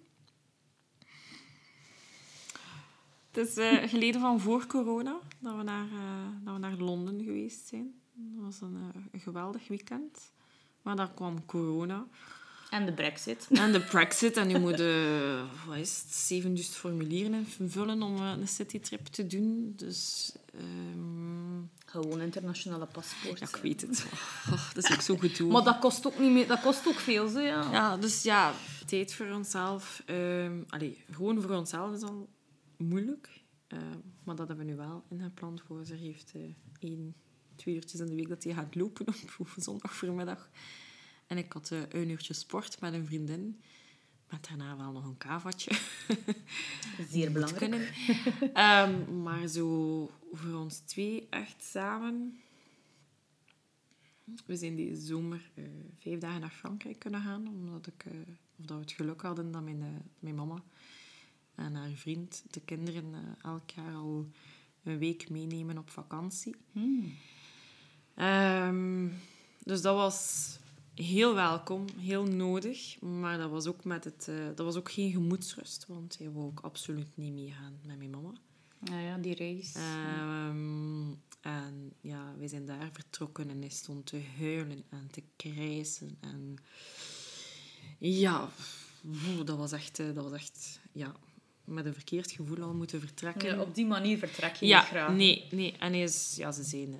Het 3.31 3.47
is 3.47 3.57
eh, 3.57 3.83
geleden 3.93 4.21
van 4.21 4.39
voor 4.39 4.67
corona 4.67 5.19
dat 5.39 5.55
we, 5.55 5.63
naar, 5.63 5.87
eh, 5.91 6.27
dat 6.43 6.53
we 6.53 6.59
naar 6.59 6.77
Londen 6.77 7.23
geweest 7.23 7.67
zijn. 7.67 8.01
Dat 8.13 8.43
was 8.43 8.61
een, 8.61 8.91
een 9.11 9.19
geweldig 9.19 9.67
weekend. 9.67 10.31
Maar 10.81 10.95
daar 10.95 11.11
kwam 11.13 11.45
corona. 11.45 12.07
En 12.77 12.85
de 12.85 12.93
brexit. 12.93 13.47
En 13.49 13.71
de 13.71 13.81
Brexit. 13.81 14.37
En 14.37 14.47
nu 14.47 14.59
moet 14.59 14.77
je, 14.77 15.43
wat 15.67 15.77
is 15.77 16.01
het, 16.03 16.13
7000 16.13 16.75
formulieren 16.75 17.47
invullen 17.59 18.01
om 18.01 18.17
eh, 18.17 18.33
een 18.39 18.47
citytrip 18.47 19.05
te 19.05 19.27
doen. 19.27 19.73
Dus 19.75 20.31
ehm, 20.53 21.61
Gewoon 21.85 22.21
internationale 22.21 22.85
paspoort. 22.85 23.39
ja, 23.39 23.47
ik 23.47 23.55
weet 23.55 23.81
het. 23.81 24.05
Oh, 24.51 24.73
dat 24.73 24.83
is 24.83 24.91
ook 24.91 25.01
zo 25.01 25.17
gedoe. 25.17 25.51
Maar 25.51 25.63
dat 25.63 25.79
kost 25.79 26.07
ook, 26.07 26.19
niet 26.19 26.31
meer, 26.31 26.47
dat 26.47 26.61
kost 26.61 26.87
ook 26.87 26.99
veel, 26.99 27.27
zo, 27.27 27.39
ja. 27.39 27.71
Ja, 27.71 27.97
dus 27.97 28.23
ja, 28.23 28.53
tijd 28.85 29.13
voor 29.13 29.31
onszelf. 29.31 30.03
allee, 30.67 31.03
gewoon 31.11 31.41
voor 31.41 31.55
onszelf 31.55 31.95
is 31.95 32.01
al 32.01 32.29
moeilijk. 32.77 33.29
Ehm, 33.67 33.99
maar 34.23 34.35
dat 34.35 34.47
hebben 34.47 34.65
we 34.65 34.71
nu 34.71 34.77
wel 34.77 35.03
ingepland 35.09 35.61
voor. 35.67 35.85
Ze 35.85 35.95
heeft 35.95 36.31
eh 36.35 36.41
één, 36.79 37.15
twee 37.55 37.75
uurtjes 37.75 37.99
in 37.99 38.05
de 38.05 38.15
week 38.15 38.29
dat 38.29 38.43
hij 38.43 38.53
gaat 38.53 38.75
lopen 38.75 39.07
op, 39.07 39.15
op 39.37 39.49
zondag 39.55 39.93
voormiddag. 39.93 40.49
En 41.27 41.37
ik 41.37 41.53
had 41.53 41.71
eh, 41.71 41.79
een 41.89 42.09
uurtje 42.09 42.33
sport 42.33 42.81
met 42.81 42.93
een 42.93 43.05
vriendin. 43.05 43.61
Met 44.29 44.47
daarna 44.47 44.77
wel 44.77 44.91
nog 44.91 45.05
een 45.05 45.17
kavatje. 45.17 45.71
Zeer 47.11 47.31
belangrijk. 47.37 47.93
Ehm, 48.53 49.21
maar 49.21 49.47
zo 49.47 50.09
voor 50.31 50.53
ons 50.53 50.77
twee 50.77 51.27
echt 51.29 51.63
samen. 51.63 52.39
We 54.45 54.55
zijn 54.55 54.75
deze 54.75 55.01
zomer 55.01 55.51
eh, 55.53 55.63
vijf 55.99 56.19
dagen 56.19 56.41
naar 56.41 56.49
Frankrijk 56.49 56.99
kunnen 56.99 57.21
gaan. 57.21 57.47
Omdat 57.47 57.87
ik, 57.87 58.05
eh, 58.05 58.11
of 58.59 58.65
dat 58.65 58.77
we 58.77 58.83
het 58.83 58.91
geluk 58.91 59.21
hadden 59.21 59.51
dat 59.51 59.63
mijn, 59.63 60.11
mijn 60.19 60.35
mama 60.35 60.63
en 61.55 61.75
haar 61.75 61.89
vriend 61.89 62.43
de 62.49 62.61
kinderen 62.61 63.13
elk 63.41 63.69
jaar 63.69 63.93
al 63.93 64.27
een 64.83 64.97
week 64.97 65.29
meenemen 65.29 65.77
op 65.77 65.89
vakantie. 65.89 66.55
Hmm. 66.71 67.13
Ehm, 68.15 69.07
dus 69.63 69.81
dat 69.81 69.95
was 69.95 70.59
heel 70.97 71.33
welkom, 71.35 71.85
heel 71.97 72.23
nodig. 72.23 73.01
Maar 73.01 73.37
dat 73.37 73.49
was 73.49 73.67
ook, 73.67 73.83
met 73.83 74.03
het, 74.03 74.27
eh, 74.29 74.35
dat 74.55 74.65
was 74.65 74.75
ook 74.75 74.91
geen 74.91 75.11
gemoedsrust, 75.11 75.85
want 75.87 76.17
hij 76.17 76.31
wou 76.31 76.45
ook 76.45 76.59
absoluut 76.59 77.07
niet 77.15 77.33
meegaan 77.33 77.79
met 77.85 77.97
mijn 77.97 78.09
mama. 78.09 78.33
Ja, 78.83 78.99
ja, 78.99 79.17
die 79.17 79.35
reis. 79.35 79.73
Ehm, 79.75 81.09
en 81.41 81.93
ja, 82.01 82.33
wij 82.37 82.47
zijn 82.47 82.65
daar 82.65 82.89
vertrokken 82.93 83.49
en 83.49 83.59
hij 83.59 83.69
stond 83.69 84.05
te 84.05 84.21
huilen 84.39 84.83
en 84.89 85.07
te 85.11 85.23
krijsen. 85.35 86.17
En 86.19 86.55
ja, 87.99 88.49
dat 89.45 89.57
was 89.57 89.71
echt, 89.71 89.99
eh, 89.99 90.05
dat 90.13 90.23
was 90.23 90.33
echt 90.33 90.79
ja, 90.91 91.15
met 91.63 91.85
een 91.85 91.93
verkeerd 91.93 92.31
gevoel 92.31 92.61
al 92.61 92.73
moeten 92.73 92.99
vertrekken. 92.99 93.49
Ja, 93.55 93.61
op 93.61 93.75
die 93.75 93.85
manier 93.85 94.17
vertrek 94.17 94.55
je 94.55 94.65
Ja, 94.65 94.79
niet 94.79 94.87
graag. 94.89 95.15
nee, 95.15 95.47
nee. 95.51 95.71
En 95.77 95.91
hij 95.91 96.01
is, 96.03 96.35
ja, 96.35 96.51
ze 96.51 96.63
zijn 96.63 96.93
eh, 96.93 96.99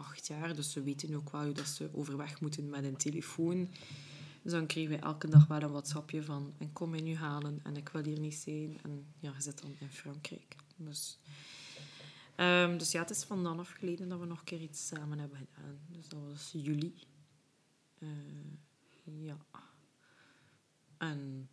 acht 0.00 0.26
jaar, 0.26 0.54
dus 0.54 0.72
ze 0.72 0.82
weten 0.82 1.14
ook 1.14 1.30
wel 1.30 1.52
dat 1.52 1.66
ze 1.66 1.90
overweg 1.92 2.40
moeten 2.40 2.68
met 2.70 2.84
een 2.84 2.96
telefoon. 2.96 3.68
Dus 4.42 4.52
dan 4.52 4.66
kregen 4.66 4.90
wij 4.90 5.00
elke 5.00 5.28
dag 5.28 5.46
wel 5.46 5.62
een 5.62 5.70
WhatsAppje 5.70 6.22
van 6.22 6.54
en 6.58 6.72
kom 6.72 6.90
mij 6.90 7.00
nu 7.00 7.14
halen 7.16 7.60
en 7.62 7.76
ik 7.76 7.88
wil 7.88 8.04
hier 8.04 8.18
niet 8.18 8.34
zijn. 8.34 8.78
En 8.82 9.06
ja, 9.18 9.32
je 9.36 9.42
zit 9.42 9.60
dan 9.62 9.70
in 9.78 9.88
Frankrijk. 9.88 10.56
Dus, 10.76 11.18
ehm, 12.36 12.78
dus 12.78 12.90
ja, 12.92 13.00
het 13.00 13.10
is 13.10 13.22
van 13.24 13.42
dan 13.42 13.58
af 13.58 13.70
geleden 13.70 14.08
dat 14.08 14.18
we 14.20 14.26
nog 14.26 14.38
een 14.38 14.44
keer 14.44 14.60
iets 14.60 14.86
samen 14.86 15.18
hebben 15.18 15.38
gedaan. 15.38 15.78
Dus 15.88 16.08
dat 16.08 16.20
was 16.28 16.50
juli. 16.52 16.94
Eh, 17.98 18.08
ja. 19.04 19.36
En 20.98 21.48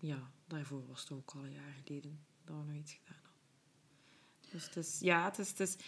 ja, 0.00 0.30
daarvoor 0.46 0.86
was 0.86 1.00
het 1.00 1.10
ook 1.12 1.30
al 1.30 1.44
een 1.44 1.52
jaar 1.52 1.74
geleden 1.84 2.20
dat 2.44 2.56
we 2.56 2.62
nog 2.64 2.76
iets 2.76 2.92
gedaan 2.92 3.20
hadden. 3.22 4.50
Dus 4.52 4.64
het 4.64 4.76
is, 4.76 4.98
ja, 5.00 5.24
het 5.24 5.38
is, 5.38 5.48
het 5.48 5.60
is, 5.60 5.72
je- 5.72 5.84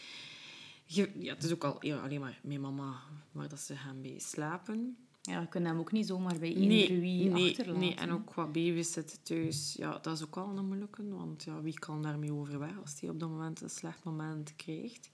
ja, 0.84 1.06
het 1.34 1.42
is 1.44 1.52
ook 1.52 1.64
al 1.64 1.76
ja, 1.86 1.98
alleen 2.02 2.20
maar 2.20 2.40
mijn 2.42 2.60
mama 2.60 3.00
waar 3.32 3.48
dat 3.48 3.60
ze 3.60 3.76
gaan 3.76 4.02
bij 4.02 4.18
slapen. 4.18 4.96
Ja, 5.22 5.40
je 5.40 5.48
kunt 5.48 5.66
hem 5.66 5.78
ook 5.78 5.92
niet 5.92 6.06
zomaar 6.06 6.38
bij 6.38 6.54
eender 6.54 6.68
Nee, 6.68 7.30
nee, 7.30 7.50
achterlaten. 7.50 7.80
nee, 7.80 7.94
en 7.94 8.10
ook 8.10 8.26
qua 8.26 8.46
babysitten 8.46 9.22
thuis, 9.22 9.74
ja, 9.78 9.98
dat 9.98 10.16
is 10.16 10.22
ook 10.24 10.34
wel 10.34 10.56
een 10.56 10.66
moeilijke, 10.66 11.08
want 11.08 11.44
ja, 11.44 11.60
wie 11.62 11.78
kan 11.78 12.02
daarmee 12.02 12.32
overweg 12.32 12.78
als 12.80 13.00
die 13.00 13.10
op 13.10 13.20
dat 13.20 13.28
moment 13.28 13.60
een 13.60 13.70
slecht 13.70 14.04
moment 14.04 14.56
krijgt. 14.56 15.10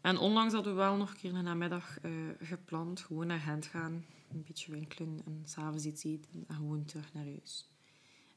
En 0.00 0.18
onlangs 0.18 0.54
hadden 0.54 0.72
we 0.72 0.78
wel 0.78 0.96
nog 0.96 1.10
een 1.10 1.16
keer 1.16 1.34
een 1.34 1.44
namiddag 1.44 2.00
eh, 2.00 2.12
gepland, 2.40 3.00
gewoon 3.00 3.26
naar 3.26 3.38
Gent 3.38 3.66
gaan, 3.66 4.04
een 4.30 4.44
beetje 4.46 4.72
winkelen 4.72 5.20
en 5.24 5.42
s'avonds 5.44 5.84
iets 5.84 6.04
eten 6.04 6.44
en 6.46 6.54
gewoon 6.54 6.84
terug 6.84 7.12
naar 7.12 7.24
huis. 7.24 7.68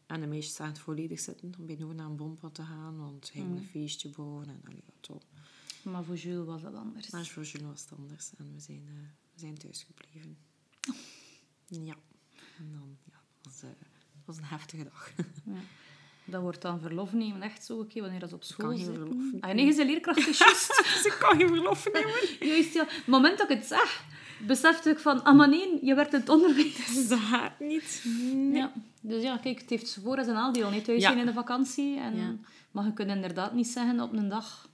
En 0.06 0.22
de 0.22 0.28
meisjes 0.28 0.56
zagen 0.56 0.74
het 0.74 0.82
volledig 0.82 1.20
zitten 1.20 1.54
om 1.60 1.66
bij 1.66 1.76
naar 1.76 2.06
een 2.06 2.16
bompad 2.16 2.56
te 2.56 2.64
gaan, 2.64 2.98
want 2.98 3.26
ze 3.26 3.32
gingen 3.32 3.58
een 3.58 3.68
feestje 3.68 4.10
bouwen 4.10 4.48
en 4.48 4.62
allee, 4.66 4.84
ja, 4.86 4.94
toch. 5.00 5.24
Maar 5.84 6.04
voor 6.04 6.16
Jules 6.16 6.46
was 6.46 6.62
dat 6.62 6.74
anders. 6.76 7.10
Maar 7.10 7.26
voor 7.26 7.44
Jules 7.44 7.68
was 7.68 7.82
het 7.82 8.00
anders 8.00 8.32
en 8.38 8.54
we 8.54 8.60
zijn, 8.60 8.82
we 9.34 9.40
zijn 9.40 9.58
thuis 9.58 9.84
gebleven. 9.84 10.38
Ja. 11.68 11.96
En 12.58 12.72
dan, 12.72 12.98
ja, 13.06 13.20
dat 13.42 13.54
was, 13.54 13.62
eh, 13.64 13.70
was 14.26 14.38
een 14.38 14.44
heftige 14.44 14.84
dag. 14.84 15.12
Dat 16.26 16.42
wordt 16.42 16.62
dan 16.62 16.80
verlof 16.80 17.14
nemen, 17.14 17.42
echt 17.42 17.66
zo, 17.66 17.80
oké, 17.80 18.02
wanneer 18.02 18.20
dat 18.20 18.34
op 18.34 18.44
school 18.44 18.68
kan 18.68 18.78
geen 18.78 18.86
verlof 18.94 19.10
nemen. 19.14 19.42
Ah, 19.42 19.54
nee, 19.54 19.66
je 19.66 19.76
bent 19.76 19.90
leerkracht, 19.90 20.28
is 20.28 20.38
juist. 20.38 20.68
dus 20.94 21.06
ik 21.06 21.16
kan 21.20 21.38
geen 21.38 21.48
verlof 21.48 21.88
nemen. 21.94 22.48
juist, 22.54 22.74
ja. 22.74 22.86
Het 22.88 23.08
moment 23.08 23.38
dat 23.38 23.50
ik 23.50 23.58
het 23.58 23.68
zeg, 23.68 24.06
besefte 24.48 24.90
ik 24.90 25.00
van, 25.00 25.24
ah, 25.24 25.36
maar 25.38 25.50
nee, 25.50 25.86
je 25.86 25.94
in 26.12 26.20
het 26.20 26.30
onderwijs. 26.30 26.76
Dus 26.94 27.08
dat 27.08 27.60
niet. 27.60 28.02
Nee. 28.06 28.54
Ja. 28.54 28.72
Dus 29.02 29.24
ja, 29.24 29.38
kijk, 29.38 29.60
het 29.60 29.70
heeft 29.70 30.00
voor- 30.04 30.18
en 30.18 30.24
zijn 30.24 30.36
nadeel. 30.36 30.70
Niet 30.70 30.86
thuis 30.86 31.02
Ja. 31.02 31.08
zijn 31.08 31.20
in 31.20 31.26
de 31.26 31.34
vakantie. 31.34 32.00
En, 32.00 32.16
Ja. 32.16 32.36
Maar 32.72 32.86
je 32.86 32.94
kunt 32.94 33.10
inderdaad 33.10 33.54
niet 33.54 33.68
zeggen 33.68 34.00
op 34.00 34.14
een 34.14 34.30
dag... 34.30 34.70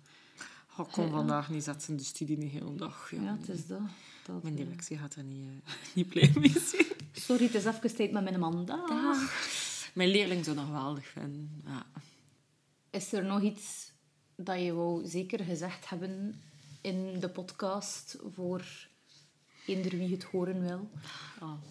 Oh, 0.77 0.87
ik 0.87 0.91
kon 0.91 1.09
vandaag 1.09 1.49
niet 1.49 1.63
zetten 1.63 1.97
de 1.97 2.03
studie 2.03 2.37
de 2.37 2.45
hele 2.45 2.75
dag. 2.75 3.11
Ja. 3.11 3.21
Ja, 3.21 3.37
het 3.39 3.49
is 3.49 3.67
dat. 3.67 3.79
dat 4.25 4.43
Mijn 4.43 4.57
eh. 4.57 4.65
directie 4.65 4.97
gaat 4.97 5.15
er 5.15 5.23
niet, 5.23 5.47
eh, 5.65 5.73
niet 5.95 6.07
blij 6.07 6.31
mee 6.35 6.59
zijn. 6.59 6.85
Sorry, 7.11 7.43
het 7.45 7.53
is 7.53 7.65
even 7.65 7.95
tijd 7.95 8.11
met 8.11 8.23
mijn 8.23 8.39
man. 8.39 8.65
Dag. 8.65 9.33
Mijn 9.93 10.09
leerling 10.09 10.43
zou 10.43 10.55
dat 10.55 10.65
geweldig 10.65 11.05
vinden. 11.05 11.61
Ja. 11.65 11.85
Is 12.89 13.13
er 13.13 13.25
nog 13.25 13.41
iets 13.41 13.91
dat 14.35 14.59
je 14.61 14.73
wou 14.73 15.07
zeker 15.07 15.43
gezegd 15.43 15.89
hebben 15.89 16.41
in 16.81 17.19
de 17.19 17.29
podcast 17.29 18.17
voor 18.33 18.87
eender 19.65 19.97
wie 19.97 20.11
het 20.11 20.23
horen 20.23 20.61
wil? 20.61 20.89
Oh. 21.41 21.61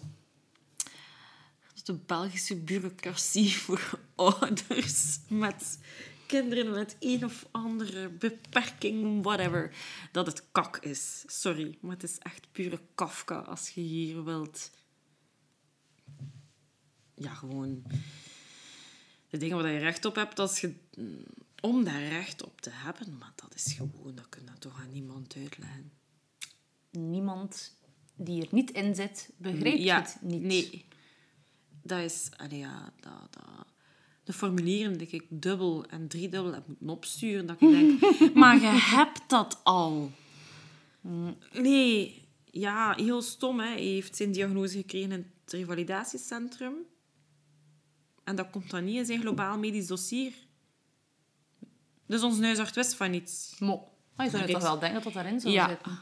Dat 1.67 1.75
is 1.75 1.83
de 1.83 1.93
Belgische 1.93 2.55
bureaucratie 2.55 3.55
voor 3.57 3.99
ouders 4.15 5.19
met 5.27 5.79
kinderen 6.27 6.71
met 6.71 6.95
een 6.99 7.25
of 7.25 7.47
andere 7.51 8.09
beperking, 8.09 9.23
whatever, 9.23 9.75
dat 10.11 10.25
het 10.25 10.43
kak 10.51 10.77
is. 10.77 11.23
Sorry, 11.25 11.77
maar 11.81 11.91
het 11.91 12.03
is 12.03 12.17
echt 12.17 12.47
pure 12.51 12.79
Kafka 12.95 13.39
als 13.39 13.69
je 13.69 13.81
hier 13.81 14.23
wilt. 14.23 14.71
Ja, 17.13 17.33
gewoon 17.33 17.83
de 19.29 19.37
dingen 19.37 19.57
waar 19.57 19.71
je 19.71 19.79
recht 19.79 20.05
op 20.05 20.15
hebt, 20.15 20.39
als 20.39 20.61
je, 20.61 20.73
om 21.61 21.83
daar 21.83 22.03
recht 22.03 22.43
op 22.43 22.61
te 22.61 22.69
hebben, 22.73 23.17
maar 23.17 23.33
dat 23.35 23.55
is 23.55 23.73
gewoon, 23.73 24.15
dat 24.15 24.29
kun 24.29 24.41
je 24.45 24.59
toch 24.59 24.79
aan 24.79 24.91
niemand 24.91 25.35
uitleggen. 25.35 25.91
Niemand 26.91 27.77
die 28.15 28.41
er 28.41 28.47
niet 28.51 28.71
in 28.71 28.95
zit, 28.95 29.29
begrijpt 29.37 29.83
ja, 29.83 30.01
het 30.01 30.17
niet. 30.21 30.41
Nee. 30.41 30.85
Dat 31.81 31.99
is... 31.99 32.29
Allee, 32.37 32.59
ja, 32.59 32.93
dat, 32.99 33.33
dat, 33.33 33.65
de 34.27 34.33
formulieren 34.33 34.97
die 34.97 35.07
ik 35.07 35.25
dubbel 35.29 35.85
en 35.85 36.07
driedubbel 36.07 36.53
heb 36.53 36.67
moeten 36.67 36.89
opsturen, 36.89 37.45
dat 37.45 37.61
ik 37.61 37.69
denk... 37.69 38.01
maar 38.41 38.61
je 38.61 38.67
hebt 38.67 39.21
dat 39.27 39.59
al. 39.63 40.11
Nee. 41.53 42.25
Ja, 42.51 42.93
heel 42.95 43.21
stom, 43.21 43.59
hè. 43.59 43.67
Hij 43.67 43.81
heeft 43.81 44.15
zijn 44.15 44.31
diagnose 44.31 44.77
gekregen 44.77 45.11
in 45.11 45.25
het 45.43 45.53
revalidatiecentrum. 45.53 46.73
En 48.23 48.35
dat 48.35 48.49
komt 48.49 48.69
dan 48.69 48.83
niet 48.83 48.95
in 48.95 49.05
zijn 49.05 49.19
globaal 49.19 49.57
medisch 49.57 49.87
dossier. 49.87 50.33
Dus 52.05 52.21
ons 52.23 52.39
huisarts 52.39 52.75
wist 52.75 52.93
van 52.93 53.11
niets. 53.11 53.55
Mo. 53.59 53.91
Maar 54.15 54.25
je 54.25 54.31
zou 54.31 54.51
toch 54.51 54.61
wel 54.61 54.79
denken 54.79 54.93
dat 54.93 55.03
dat 55.03 55.13
daarin 55.13 55.39
zou 55.39 55.53
Ja. 55.53 55.67
zitten. 55.67 55.99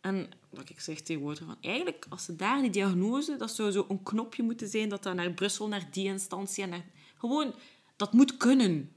En 0.00 0.30
wat 0.50 0.70
ik 0.70 0.80
zeg 0.80 1.00
tegenwoordig, 1.00 1.44
van, 1.46 1.56
eigenlijk, 1.60 2.06
als 2.08 2.24
ze 2.24 2.36
daar 2.36 2.60
die 2.60 2.70
diagnose, 2.70 3.36
dat 3.36 3.50
zou 3.50 3.70
zo 3.70 3.84
een 3.88 4.02
knopje 4.02 4.42
moeten 4.42 4.68
zijn, 4.68 4.88
dat 4.88 5.02
dat 5.02 5.14
naar 5.14 5.32
Brussel, 5.32 5.68
naar 5.68 5.88
die 5.90 6.06
instantie 6.06 6.62
en 6.62 6.70
naar... 6.70 6.84
Gewoon, 7.22 7.54
dat 7.96 8.12
moet 8.12 8.36
kunnen. 8.36 8.92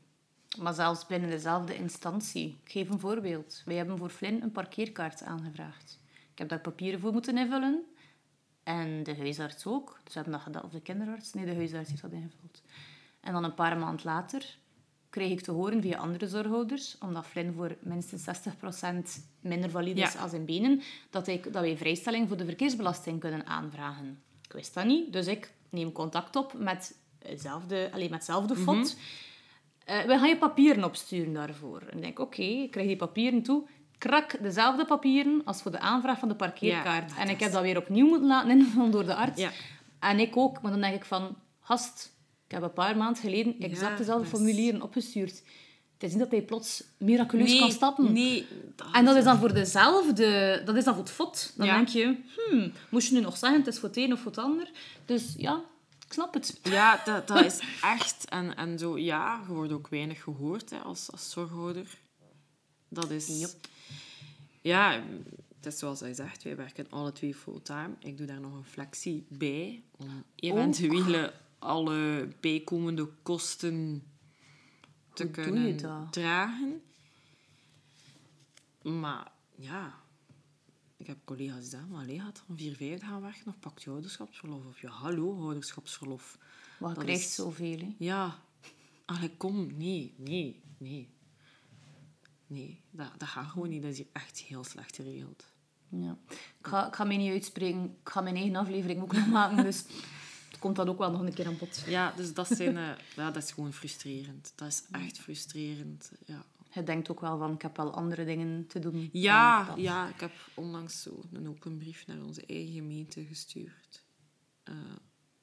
Maar 0.59 0.73
zelfs 0.73 1.05
binnen 1.05 1.29
dezelfde 1.29 1.75
instantie. 1.75 2.57
Ik 2.63 2.71
geef 2.71 2.89
een 2.89 2.99
voorbeeld. 2.99 3.61
Wij 3.65 3.75
hebben 3.75 3.97
voor 3.97 4.09
Flynn 4.09 4.41
een 4.41 4.51
parkeerkaart 4.51 5.23
aangevraagd. 5.23 5.99
Ik 6.31 6.37
heb 6.37 6.49
daar 6.49 6.59
papieren 6.59 6.99
voor 6.99 7.11
moeten 7.11 7.37
invullen. 7.37 7.83
En 8.63 9.03
de 9.03 9.15
huisarts 9.17 9.65
ook. 9.65 9.99
Dus 10.03 10.13
we 10.13 10.19
hebben 10.19 10.33
dat 10.33 10.41
gedaan. 10.41 10.63
Of 10.63 10.71
de 10.71 10.81
kinderarts? 10.81 11.33
Nee, 11.33 11.45
de 11.45 11.55
huisarts 11.55 11.89
heeft 11.89 12.01
dat 12.01 12.11
ingevuld. 12.11 12.61
En 13.19 13.33
dan 13.33 13.43
een 13.43 13.53
paar 13.53 13.77
maanden 13.77 14.05
later 14.05 14.57
kreeg 15.09 15.31
ik 15.31 15.41
te 15.41 15.51
horen 15.51 15.81
via 15.81 15.97
andere 15.97 16.27
zorghouders, 16.27 16.97
omdat 16.99 17.25
Flynn 17.25 17.53
voor 17.53 17.75
minstens 17.79 18.23
60% 18.23 19.21
minder 19.39 19.69
valide 19.69 20.01
is 20.01 20.13
Ja. 20.13 20.19
als 20.19 20.33
in 20.33 20.45
benen, 20.45 20.81
dat, 21.09 21.27
ik, 21.27 21.43
dat 21.43 21.61
wij 21.61 21.77
vrijstelling 21.77 22.27
voor 22.27 22.37
de 22.37 22.45
verkeersbelasting 22.45 23.19
kunnen 23.19 23.45
aanvragen. 23.45 24.21
Ik 24.41 24.51
wist 24.51 24.73
dat 24.73 24.85
niet, 24.85 25.13
dus 25.13 25.27
ik 25.27 25.53
neem 25.69 25.91
contact 25.91 26.35
op 26.35 26.53
met 26.53 26.95
hetzelfde, 27.29 27.89
alleen 27.93 28.09
met 28.09 28.17
hetzelfde 28.17 28.55
fot. 28.55 28.95
Eh, 29.85 30.01
we 30.01 30.17
gaan 30.17 30.27
je 30.27 30.37
papieren 30.37 30.83
opsturen 30.83 31.33
daarvoor. 31.33 31.81
En 31.89 31.97
ik 31.97 32.03
denk, 32.03 32.19
oké, 32.19 32.41
ik 32.41 32.71
krijg 32.71 32.87
die 32.87 32.95
papieren 32.95 33.41
toe. 33.41 33.63
Krak 33.97 34.41
dezelfde 34.41 34.85
papieren 34.85 35.41
als 35.45 35.61
voor 35.61 35.71
de 35.71 35.79
aanvraag 35.79 36.19
van 36.19 36.27
de 36.27 36.35
parkeerkaart. 36.35 37.11
Ja, 37.11 37.17
en 37.17 37.25
dat 37.25 37.35
ik 37.35 37.39
heb 37.39 37.51
dat 37.51 37.61
weer 37.61 37.77
opnieuw 37.77 38.07
moeten 38.07 38.27
laten 38.27 38.49
invullen 38.49 38.91
door 38.97 39.05
de 39.05 39.15
arts. 39.15 39.41
Ja. 39.41 39.51
En 39.99 40.19
ik 40.19 40.37
ook. 40.37 40.61
Maar 40.61 40.71
dan 40.71 40.81
denk 40.81 40.95
ik 40.95 41.05
van, 41.05 41.35
gast, 41.59 42.13
ik 42.45 42.51
heb 42.51 42.61
een 42.61 42.73
paar 42.73 42.97
maanden 42.97 43.21
geleden 43.21 43.55
exact 43.59 43.91
Ja, 43.91 43.97
dezelfde 43.97 44.29
dat 44.29 44.31
formulieren 44.39 44.81
opgestuurd. 44.81 45.43
Het 45.93 46.03
is 46.03 46.11
niet 46.11 46.19
dat 46.19 46.31
hij 46.31 46.41
plots 46.41 46.83
miraculeus 46.97 47.59
kan 47.59 47.71
stappen. 47.71 48.13
Nee. 48.13 48.47
En 48.91 49.05
dat 49.05 49.15
is 49.15 49.23
dan 49.23 49.37
voor 49.37 49.53
dezelfde... 49.53 50.61
Dat 50.65 50.75
is 50.75 50.83
dan 50.83 50.93
voor 50.93 51.03
het 51.03 51.11
fot. 51.11 51.53
Dan 51.57 51.65
Ja. 51.67 51.75
denk 51.75 51.87
je, 51.87 52.15
hmm, 52.35 52.71
moest 52.89 53.07
je 53.09 53.15
nu 53.15 53.21
nog 53.21 53.37
zeggen, 53.37 53.59
het 53.59 53.67
is 53.67 53.79
voor 53.79 53.89
het 53.89 53.97
een 53.97 54.13
of 54.13 54.19
voor 54.19 54.31
het 54.31 54.39
ander? 54.39 54.69
Dus 55.05 55.33
ja, 55.37 55.61
snap 56.15 56.33
het. 56.33 56.59
Ja, 56.63 57.01
dat, 57.05 57.27
dat 57.27 57.45
is 57.45 57.59
echt... 57.81 58.25
En, 58.25 58.55
en 58.55 58.79
zo, 58.79 58.97
ja, 58.97 59.43
je 59.47 59.53
wordt 59.53 59.71
ook 59.71 59.87
weinig 59.87 60.23
gehoord 60.23 60.69
hè, 60.69 60.77
als, 60.77 61.11
als 61.11 61.31
zorghouder. 61.31 61.97
Dat 62.89 63.09
is... 63.09 63.39
Yep. 63.39 63.51
Ja, 64.61 65.03
het 65.55 65.65
is 65.73 65.79
zoals 65.79 65.99
hij 65.99 66.13
zegt, 66.13 66.43
wij 66.43 66.55
werken 66.55 66.87
alle 66.89 67.11
twee 67.11 67.35
fulltime. 67.35 67.95
Ik 67.99 68.17
doe 68.17 68.27
daar 68.27 68.39
nog 68.39 68.53
een 68.53 68.65
flexie 68.65 69.25
bij, 69.29 69.83
om 69.97 70.23
eventuele 70.35 71.33
alle 71.59 72.27
bijkomende 72.39 73.09
kosten 73.23 74.03
te 75.13 75.23
Hoe 75.23 75.31
kunnen 75.31 75.77
dragen. 76.11 76.81
Maar 78.81 79.31
ja, 79.55 79.99
ik 81.05 81.11
heb 81.11 81.25
collega's 81.25 81.59
die 81.59 81.69
zeggen, 81.69 81.89
maar 81.89 82.01
allee, 82.01 82.19
gaat 82.19 82.43
van 82.47 82.57
4, 82.57 82.75
5 82.75 83.01
gaan 83.01 83.21
werken 83.21 83.47
of 83.47 83.59
pakt 83.59 83.83
je 83.83 83.89
ouderschapsverlof? 83.89 84.65
Of 84.65 84.81
ja, 84.81 84.89
hallo, 84.89 85.39
ouderschapsverlof. 85.41 86.37
Maar 86.79 86.89
je 86.89 86.95
Dat 86.95 87.03
krijgt 87.03 87.21
is- 87.25 87.35
zoveel, 87.35 87.77
hè. 87.77 87.95
Ja, 87.97 88.39
allee, 89.05 89.29
kom, 89.37 89.77
nee, 89.77 90.13
nee, 90.17 90.61
nee. 90.77 91.09
nee, 92.47 92.81
dat, 92.91 93.07
dat 93.17 93.27
gaat 93.27 93.45
gewoon 93.49 93.69
niet. 93.69 93.81
Dat 93.81 93.91
is 93.91 93.97
hier 93.97 94.07
echt 94.13 94.39
heel 94.39 94.63
slecht 94.63 94.95
geregeld. 94.95 95.45
Ja. 95.89 96.17
Ik, 96.29 96.67
ga, 96.67 96.87
ik 96.87 96.95
ga 96.95 97.03
mij 97.03 97.17
niet 97.17 97.31
uitspreken. 97.31 97.83
Ik 98.03 98.09
ga 98.09 98.21
mijn 98.21 98.35
eigen 98.35 98.55
aflevering 98.55 99.01
ook 99.01 99.13
nog 99.13 99.27
maken. 99.27 99.63
Dus 99.63 99.77
het 100.49 100.59
komt 100.59 100.75
dan 100.75 100.89
ook 100.89 100.97
wel 100.97 101.11
nog 101.11 101.21
een 101.21 101.33
keer 101.33 101.47
aan 101.47 101.57
bod. 101.57 101.83
Ja, 101.87 102.11
dus 102.15 102.33
dat, 102.33 102.47
zijn, 102.47 102.77
eh, 102.77 102.89
ja, 103.15 103.31
dat 103.31 103.43
is 103.43 103.51
gewoon 103.51 103.73
frustrerend. 103.73 104.53
Dat 104.55 104.67
is 104.67 104.83
echt 104.91 105.19
frustrerend, 105.19 106.11
ja. 106.25 106.45
Je 106.75 106.83
denkt 106.83 107.11
ook 107.11 107.19
wel 107.19 107.37
van, 107.37 107.53
ik 107.53 107.61
heb 107.61 107.77
wel 107.77 107.93
andere 107.93 108.25
dingen 108.25 108.67
te 108.67 108.79
doen. 108.79 109.09
Ja, 109.11 109.73
ja, 109.77 110.09
ik 110.09 110.19
heb 110.19 110.31
onlangs 110.53 111.01
zo 111.01 111.21
een 111.33 111.49
open 111.49 111.77
brief 111.77 112.07
naar 112.07 112.23
onze 112.23 112.45
eigen 112.45 112.73
gemeente 112.73 113.25
gestuurd. 113.25 114.03
Eh, 114.63 114.75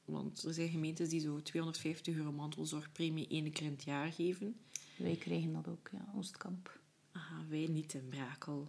want 0.05 0.43
er 0.43 0.55
zijn 0.55 0.69
gemeentes 0.69 1.09
die 1.09 1.21
zo 1.21 1.43
250 1.43 2.15
euro 2.15 2.33
mantelzorgpremie 2.33 3.29
één 3.29 3.53
keer 3.53 3.67
in 3.67 3.73
het 3.73 3.85
jaar 3.85 4.13
geven. 4.13 4.61
Wij 4.97 5.17
krijgen 5.17 5.53
dat 5.53 5.69
ook, 5.69 5.89
ja. 5.93 6.13
Oostkamp. 6.17 6.81
Aha, 7.13 7.45
wij 7.49 7.67
niet 7.71 7.95
in 7.95 8.09
Brakel. 8.09 8.69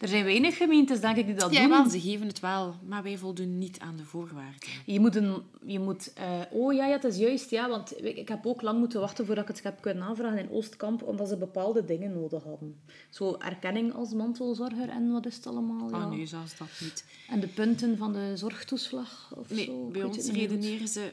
Er 0.00 0.08
zijn 0.08 0.24
weinig 0.24 0.56
gemeentes, 0.56 1.00
denk 1.00 1.16
ik, 1.16 1.26
die 1.26 1.34
dat 1.34 1.52
Ja, 1.52 1.66
doen. 1.82 1.90
ze 1.90 2.00
geven 2.00 2.26
het 2.26 2.40
wel, 2.40 2.74
maar 2.86 3.02
wij 3.02 3.18
voldoen 3.18 3.58
niet 3.58 3.78
aan 3.78 3.96
de 3.96 4.04
voorwaarden. 4.04 4.60
Je 4.86 5.00
moet 5.00 5.16
een... 5.16 5.42
Je 5.66 5.78
moet, 5.80 6.12
eh, 6.12 6.40
oh 6.50 6.72
ja, 6.72 6.86
ja, 6.86 6.92
het 6.92 7.04
is 7.04 7.16
juist, 7.16 7.50
ja. 7.50 7.68
Want 7.68 8.04
ik 8.04 8.16
ik 8.16 8.28
heb 8.28 8.46
ook 8.46 8.62
lang 8.62 8.78
moeten 8.78 9.00
wachten 9.00 9.26
voordat 9.26 9.48
ik 9.48 9.54
het 9.54 9.64
heb 9.64 9.80
kunnen 9.80 10.02
aanvragen 10.04 10.38
in 10.38 10.50
Oostkamp, 10.50 11.02
omdat 11.02 11.28
ze 11.28 11.36
bepaalde 11.36 11.84
dingen 11.84 12.12
nodig 12.12 12.42
hadden. 12.44 12.80
Zo 13.10 13.36
erkenning 13.38 13.92
als 13.94 14.12
mantelzorger 14.12 14.88
en 14.88 15.12
wat 15.12 15.26
is 15.26 15.36
het 15.36 15.46
allemaal? 15.46 15.90
Ja. 15.90 15.96
Oh 16.04 16.10
nee, 16.10 16.26
zelfs 16.26 16.56
dat 16.58 16.68
niet. 16.80 17.04
En 17.28 17.40
de 17.40 17.48
punten 17.48 17.96
van 17.96 18.12
de 18.12 18.36
zorgtoeslag 18.36 19.32
of 19.36 19.50
Nee, 19.50 19.64
zo. 19.64 19.88
bij 19.88 20.02
ons 20.04 20.30
redeneren 20.30 20.88
ze... 20.88 21.12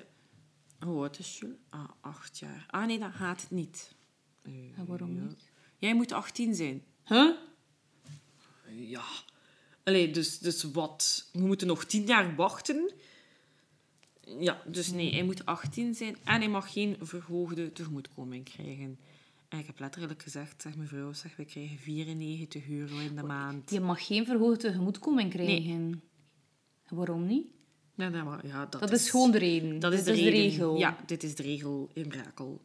Hoe 0.85 1.01
oud 1.01 1.19
is 1.19 1.37
je? 1.39 1.55
Ah, 1.69 1.83
acht 2.01 2.37
jaar. 2.39 2.65
Ah 2.69 2.85
nee, 2.87 2.99
dat 2.99 3.11
gaat 3.13 3.45
niet. 3.49 3.95
Eh, 4.41 4.51
En 4.77 4.85
waarom 4.85 5.15
ja. 5.15 5.21
niet? 5.21 5.49
Jij 5.77 5.95
moet 5.95 6.11
18 6.11 6.55
zijn. 6.55 6.83
Huh? 7.05 7.29
Ja. 8.71 9.03
Allee, 9.83 10.11
dus, 10.11 10.39
dus 10.39 10.63
wat? 10.63 11.29
We 11.33 11.39
moeten 11.39 11.67
nog 11.67 11.85
10 11.85 12.05
jaar 12.05 12.35
wachten. 12.35 12.91
Ja, 14.39 14.61
dus 14.65 14.91
nee, 14.91 15.13
hij 15.13 15.23
moet 15.23 15.45
18 15.45 15.95
zijn 15.95 16.17
en 16.23 16.39
hij 16.39 16.49
mag 16.49 16.71
geen 16.73 16.97
verhoogde 17.01 17.71
tegemoetkoming 17.71 18.43
krijgen. 18.45 18.99
En 19.49 19.59
ik 19.59 19.65
heb 19.65 19.79
letterlijk 19.79 20.21
gezegd, 20.23 20.61
zeg 20.61 20.75
mevrouw, 20.75 21.13
zeg, 21.13 21.35
we 21.35 21.45
krijgen 21.45 21.77
94 21.77 22.67
euro 22.69 22.97
in 22.97 23.15
de 23.15 23.23
maand. 23.23 23.71
Je 23.71 23.79
mag 23.79 24.05
geen 24.05 24.25
verhoogde 24.25 24.57
tegemoetkoming 24.57 25.29
krijgen. 25.29 26.01
Waarom 26.87 27.25
niet? 27.25 27.47
Ja, 27.95 28.09
maar- 28.09 28.47
ja, 28.47 28.65
dat, 28.65 28.81
Dat 28.81 28.91
is 28.91 29.09
gewoon 29.09 29.31
de 29.31 29.37
reden. 29.37 29.79
dat 29.79 29.93
is 29.93 30.03
Dit 30.03 30.15
de, 30.15 30.21
de 30.23 30.29
reden. 30.29 30.41
regel. 30.49 30.77
Ja, 30.77 30.97
dit 31.05 31.23
is 31.23 31.35
de 31.35 31.43
regel 31.43 31.89
in 31.93 32.07
Brakel. 32.07 32.61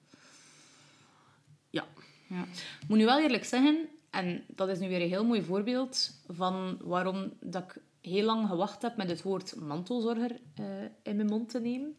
Ja. 1.70 1.86
Ja. 2.28 2.42
Ik 2.80 2.88
moet 2.88 2.98
nu 2.98 3.04
wel 3.04 3.20
eerlijk 3.20 3.44
zeggen, 3.44 3.88
en 4.12 4.44
dat 4.46 4.68
is 4.68 4.78
nu 4.78 4.88
weer 4.88 5.02
een 5.02 5.08
heel 5.08 5.24
mooi 5.24 5.42
voorbeeld 5.42 6.10
van 6.28 6.78
waarom 6.80 7.32
dat 7.40 7.62
ik 7.62 7.82
heel 8.00 8.24
lang 8.24 8.48
gewacht 8.48 8.82
heb 8.82 8.96
met 8.96 9.08
het 9.08 9.22
woord 9.22 9.56
mantelzorger 9.60 10.30
eh, 10.54 10.64
in 11.02 11.16
mijn 11.16 11.28
mond 11.28 11.48
te 11.48 11.60
nemen. 11.60 11.96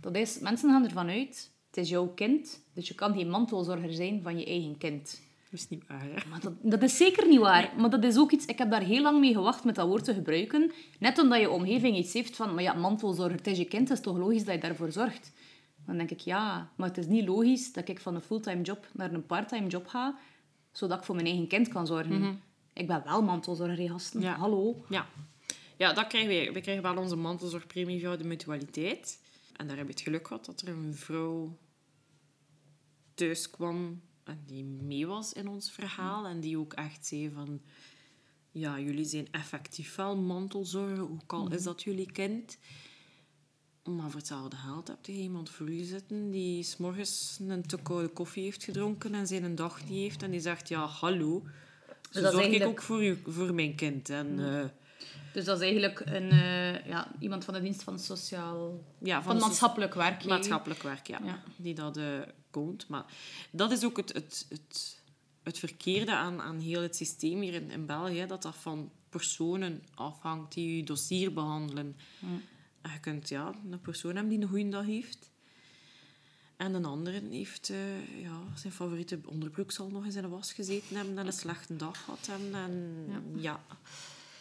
Dat 0.00 0.16
is, 0.16 0.38
mensen 0.38 0.70
gaan 0.70 0.84
ervan 0.84 1.08
uit, 1.08 1.50
het 1.66 1.76
is 1.76 1.88
jouw 1.88 2.06
kind, 2.06 2.62
dus 2.72 2.88
je 2.88 2.94
kan 2.94 3.14
geen 3.14 3.28
mantelzorger 3.28 3.92
zijn 3.92 4.22
van 4.22 4.38
je 4.38 4.46
eigen 4.46 4.78
kind. 4.78 5.22
Dat 5.50 5.60
is 5.60 5.68
niet 5.68 5.86
waar, 5.86 6.02
hè? 6.02 6.28
Maar 6.28 6.40
dat, 6.40 6.52
dat 6.62 6.82
is 6.82 6.96
zeker 6.96 7.28
niet 7.28 7.40
waar. 7.40 7.72
Maar 7.78 7.90
dat 7.90 8.04
is 8.04 8.18
ook 8.18 8.30
iets... 8.30 8.46
Ik 8.46 8.58
heb 8.58 8.70
daar 8.70 8.82
heel 8.82 9.02
lang 9.02 9.20
mee 9.20 9.32
gewacht 9.32 9.64
met 9.64 9.74
dat 9.74 9.88
woord 9.88 10.04
te 10.04 10.14
gebruiken. 10.14 10.72
Net 10.98 11.18
omdat 11.18 11.40
je 11.40 11.50
omgeving 11.50 11.96
iets 11.96 12.12
heeft 12.12 12.36
van... 12.36 12.54
Maar 12.54 12.62
ja, 12.62 12.72
mantelzorger, 12.72 13.36
het 13.36 13.46
is 13.46 13.58
je 13.58 13.64
kind. 13.64 13.88
Het 13.88 13.98
is 13.98 14.04
toch 14.04 14.16
logisch 14.16 14.44
dat 14.44 14.54
je 14.54 14.60
daarvoor 14.60 14.92
zorgt? 14.92 15.32
Dan 15.86 15.96
denk 15.96 16.10
ik, 16.10 16.20
ja. 16.20 16.70
Maar 16.76 16.88
het 16.88 16.98
is 16.98 17.06
niet 17.06 17.26
logisch 17.26 17.72
dat 17.72 17.88
ik 17.88 18.00
van 18.00 18.14
een 18.14 18.20
fulltime 18.20 18.62
job 18.62 18.86
naar 18.92 19.12
een 19.12 19.26
parttime 19.26 19.66
job 19.66 19.86
ga. 19.86 20.18
Zodat 20.74 20.98
ik 20.98 21.04
voor 21.04 21.14
mijn 21.14 21.26
eigen 21.26 21.46
kind 21.46 21.68
kan 21.68 21.86
zorgen. 21.86 22.42
Ik 22.72 22.86
ben 22.86 23.02
wel 23.04 23.22
mantelzorger, 23.22 23.78
hè, 23.78 23.88
gasten. 23.88 24.20
Ja. 24.20 24.36
Hallo. 24.36 24.84
Ja. 24.88 25.08
Ja, 25.76 25.92
dat 25.92 26.06
krijgen 26.06 26.30
wij. 26.30 26.52
We 26.52 26.60
krijgen 26.60 26.82
wel 26.82 26.96
onze 26.96 27.16
mantelzorgpremie 27.16 27.98
via 27.98 28.16
de 28.16 28.24
mutualiteit. 28.24 29.20
En 29.56 29.66
daar 29.66 29.76
heb 29.76 29.86
je 29.86 29.92
het 29.92 30.02
geluk 30.02 30.26
gehad 30.26 30.44
dat 30.44 30.60
er 30.60 30.68
een 30.68 30.94
vrouw 30.94 31.58
thuis 33.14 33.50
kwam 33.50 34.00
en 34.24 34.42
die 34.46 34.64
mee 34.64 35.06
was 35.06 35.32
in 35.32 35.48
ons 35.48 35.70
verhaal. 35.72 36.26
En 36.26 36.40
die 36.40 36.58
ook 36.58 36.72
echt 36.72 37.06
zei 37.06 37.30
van... 37.34 37.60
Ja, 38.50 38.80
jullie 38.80 39.04
zijn 39.04 39.28
effectief 39.30 39.94
wel 39.94 40.16
mantelzorger, 40.16 41.10
ook 41.10 41.32
al 41.32 41.52
is 41.52 41.62
dat 41.62 41.82
jullie 41.82 42.12
kind. 42.12 42.58
Maar 43.84 44.10
voor 44.10 44.18
hetzelfde 44.18 44.56
geld 44.56 44.88
heb 44.88 45.06
je 45.06 45.12
iemand 45.12 45.50
voor 45.50 45.70
je 45.70 45.84
zitten 45.84 46.30
die 46.30 46.62
s 46.62 46.76
morgens 46.76 47.38
een 47.48 47.66
te 47.66 47.78
koude 47.82 48.08
koffie 48.08 48.42
heeft 48.42 48.64
gedronken 48.64 49.14
en 49.14 49.26
zijn 49.26 49.44
een 49.44 49.54
dag 49.54 49.80
niet 49.84 49.98
heeft. 49.98 50.22
En 50.22 50.30
die 50.30 50.40
zegt, 50.40 50.68
ja, 50.68 50.86
hallo. 50.86 51.42
Zo 52.10 52.20
dat 52.20 52.32
zorg 52.32 52.46
ik 52.46 52.66
ook 52.66 52.82
voor, 52.82 53.04
u, 53.04 53.22
voor 53.26 53.54
mijn 53.54 53.74
kind. 53.74 54.08
En, 54.08 54.38
eh, 54.38 54.64
Dus 55.32 55.44
dat 55.44 55.56
is 55.56 55.62
eigenlijk 55.62 56.02
een, 56.04 56.30
eh, 56.30 56.86
ja, 56.86 57.12
iemand 57.18 57.44
van 57.44 57.54
de 57.54 57.60
dienst 57.60 57.82
van 57.82 57.98
sociaal... 57.98 58.84
ja, 58.98 59.22
Van, 59.22 59.38
maatschappelijk 59.38 59.94
werk. 59.94 60.24
maatschappelijk 60.24 60.82
werk, 60.82 61.06
ja. 61.06 61.20
Ja. 61.24 61.42
Die 61.56 61.74
dat 61.74 61.96
eh 61.96 62.20
komt. 62.50 62.88
Maar 62.88 63.04
dat 63.50 63.70
is 63.70 63.84
ook 63.84 63.96
het, 63.96 64.12
het, 64.12 64.46
het, 64.48 65.02
het 65.42 65.58
verkeerde 65.58 66.14
aan, 66.14 66.40
aan 66.40 66.58
heel 66.58 66.82
het 66.82 66.96
systeem 66.96 67.40
hier 67.40 67.54
in, 67.54 67.70
in 67.70 67.86
België. 67.86 68.26
Dat 68.26 68.42
dat 68.42 68.56
van 68.56 68.90
personen 69.08 69.82
afhangt 69.94 70.52
die 70.54 70.76
je 70.76 70.84
dossier 70.84 71.32
behandelen. 71.32 71.96
En 72.84 72.92
je 72.92 73.00
kunt 73.00 73.28
ja, 73.28 73.54
een 73.70 73.80
persoon 73.80 74.14
hebben 74.14 74.32
die 74.32 74.42
een 74.42 74.48
goede 74.48 74.68
dag 74.68 74.84
heeft. 74.84 75.30
En 76.56 76.74
een 76.74 76.84
andere 76.84 77.22
heeft 77.30 77.70
eh, 77.70 78.20
ja, 78.22 78.40
zijn 78.54 78.72
favoriete 78.72 79.20
onderbroek 79.24 79.72
zal 79.72 79.90
nog 79.90 80.04
in 80.04 80.12
zijn 80.12 80.28
was 80.28 80.52
gezeten 80.52 80.96
hebben 80.96 81.18
en 81.18 81.26
een 81.26 81.32
slechte 81.32 81.76
dag 81.76 82.04
gehad 82.04 82.26
hebben. 82.26 82.54
En 82.54 83.34
ja. 83.36 83.64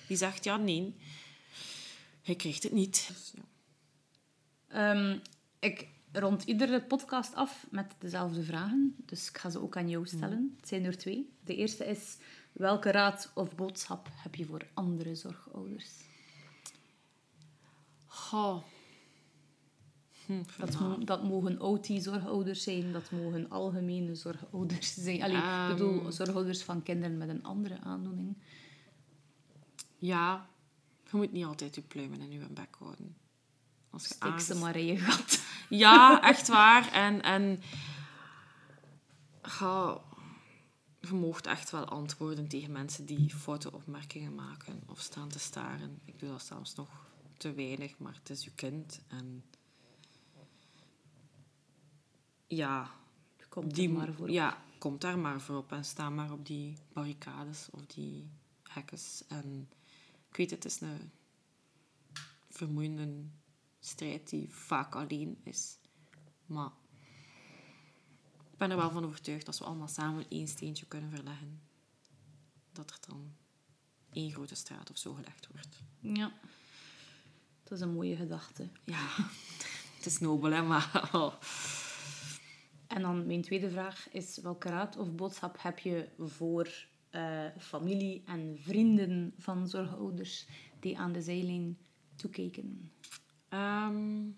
die 0.07 0.17
zegt 0.17 0.43
ja, 0.43 0.57
nee. 0.57 0.95
Hij 2.21 2.35
krijgt 2.35 2.63
het 2.63 2.71
niet. 2.71 3.05
Dus, 3.07 3.33
ja. 3.35 3.43
Ehm, 4.67 5.17
ik 5.59 5.87
rond 6.11 6.43
iedere 6.43 6.81
podcast 6.81 7.35
af 7.35 7.65
met 7.69 7.93
dezelfde 7.99 8.43
vragen. 8.43 8.95
Dus 9.05 9.29
ik 9.29 9.37
ga 9.37 9.49
ze 9.49 9.61
ook 9.61 9.77
aan 9.77 9.89
jou 9.89 10.07
stellen. 10.07 10.55
Het 10.59 10.67
zijn 10.67 10.85
er 10.85 10.97
twee. 10.97 11.33
De 11.43 11.55
eerste 11.55 11.85
is... 11.85 12.17
Welke 12.51 12.91
raad 12.91 13.31
of 13.33 13.55
boodschap 13.55 14.09
heb 14.11 14.35
je 14.35 14.45
voor 14.45 14.67
andere 14.73 15.15
zorgouders? 15.15 15.89
Goh. 18.13 18.63
Hm, 20.25 20.43
Dat, 20.57 20.79
mo- 20.79 20.97
dat 21.03 21.23
mogen 21.23 21.61
OT-zorgouders 21.61 22.63
zijn. 22.63 22.91
Dat 22.91 23.11
mogen 23.11 23.49
algemene 23.49 24.15
zorgouders 24.15 24.93
zijn. 25.03 25.21
Allee, 25.23 25.35
Ehm. 25.41 25.71
ik 25.71 25.77
bedoel, 25.77 26.11
zorgouders 26.11 26.63
van 26.63 26.83
kinderen 26.83 27.17
met 27.17 27.29
een 27.29 27.43
andere 27.43 27.79
aandoening. 27.79 28.37
Ja, 29.97 30.47
je 31.11 31.17
moet 31.17 31.31
niet 31.31 31.45
altijd 31.45 31.75
je 31.75 31.81
pluimen 31.81 32.21
in 32.21 32.31
je 32.31 32.39
bek 32.49 32.75
houden. 32.79 33.15
Als 33.89 34.07
je 34.07 34.13
Stik 34.13 34.39
ze 34.39 34.55
maar 34.55 34.75
in 34.75 34.85
je 34.85 34.97
gat. 34.97 35.41
Ja, 35.69 36.21
echt 36.21 36.47
waar. 36.47 36.91
En, 36.91 37.21
en 37.21 37.61
ga, 39.41 40.01
je 40.99 41.13
moogt 41.13 41.47
echt 41.47 41.69
wel 41.71 41.85
antwoorden 41.85 42.47
tegen 42.47 42.71
mensen 42.71 43.05
die 43.05 43.29
foute 43.35 43.71
opmerkingen 43.73 44.35
maken 44.35 44.83
of 44.87 44.99
staan 44.99 45.29
te 45.29 45.39
staren. 45.39 45.99
Ik 46.05 46.19
doe 46.19 46.29
dat 46.29 46.43
zelfs 46.43 46.75
nog 46.75 46.89
te 47.43 47.53
weinig, 47.53 47.97
maar 47.97 48.15
het 48.15 48.29
is 48.29 48.43
je 48.43 48.51
kind. 48.51 49.01
En 49.07 49.43
ja, 52.47 52.91
Komt 53.49 53.75
die, 53.75 53.89
maar 53.89 54.13
voor. 54.13 54.31
Ja, 54.31 54.63
komt 54.77 55.01
daar 55.01 55.19
maar 55.19 55.41
voor 55.41 55.57
op 55.57 55.71
en 55.71 55.85
sta 55.85 56.09
maar 56.09 56.31
op 56.31 56.45
die 56.45 56.77
barricades 56.93 57.69
of 57.71 57.85
die 57.85 58.29
hekkens. 58.63 59.23
En 59.27 59.69
ik 60.29 60.35
weet, 60.35 60.49
het 60.49 60.65
is 60.65 60.81
een 60.81 61.11
vermoeiende 62.49 63.25
strijd 63.79 64.29
die 64.29 64.49
vaak 64.49 64.95
alleen 64.95 65.37
is. 65.43 65.77
Maar 66.45 66.71
ik 68.51 68.57
ben 68.57 68.71
er 68.71 68.77
wel 68.77 68.91
van 68.91 69.05
overtuigd 69.05 69.45
dat 69.45 69.57
we 69.57 69.65
allemaal 69.65 69.87
samen 69.87 70.25
één 70.29 70.47
steentje 70.47 70.85
kunnen 70.85 71.09
verleggen. 71.09 71.61
Dat 72.71 72.91
er 72.91 72.97
dan 73.07 73.35
één 74.11 74.31
grote 74.31 74.55
straat 74.55 74.89
of 74.89 74.97
zo 74.97 75.13
gelegd 75.13 75.47
wordt. 75.47 75.83
Ja. 75.99 76.33
Dat 77.63 77.77
is 77.77 77.79
een 77.79 77.93
mooie 77.93 78.15
gedachte. 78.15 78.67
Ja, 78.83 79.07
het 79.97 80.05
is 80.05 80.19
nobel, 80.19 80.51
hè, 80.51 80.61
maar... 80.61 81.09
oh. 81.13 81.33
En 82.87 83.01
dan 83.01 83.25
mijn 83.25 83.41
tweede 83.41 83.69
vraag 83.69 84.09
is: 84.11 84.37
welke 84.41 84.69
raad 84.69 84.97
of 84.97 85.15
boodschap 85.15 85.61
heb 85.61 85.79
je 85.79 86.09
voor 86.17 86.87
eh, 87.09 87.45
familie 87.57 88.23
en 88.25 88.57
vrienden 88.59 89.33
van 89.37 89.67
zorgouders 89.67 90.47
die 90.79 90.97
aan 90.97 91.11
de 91.11 91.21
zijlijn 91.21 91.77
toekijken? 92.15 92.91
Ehm, 93.49 94.29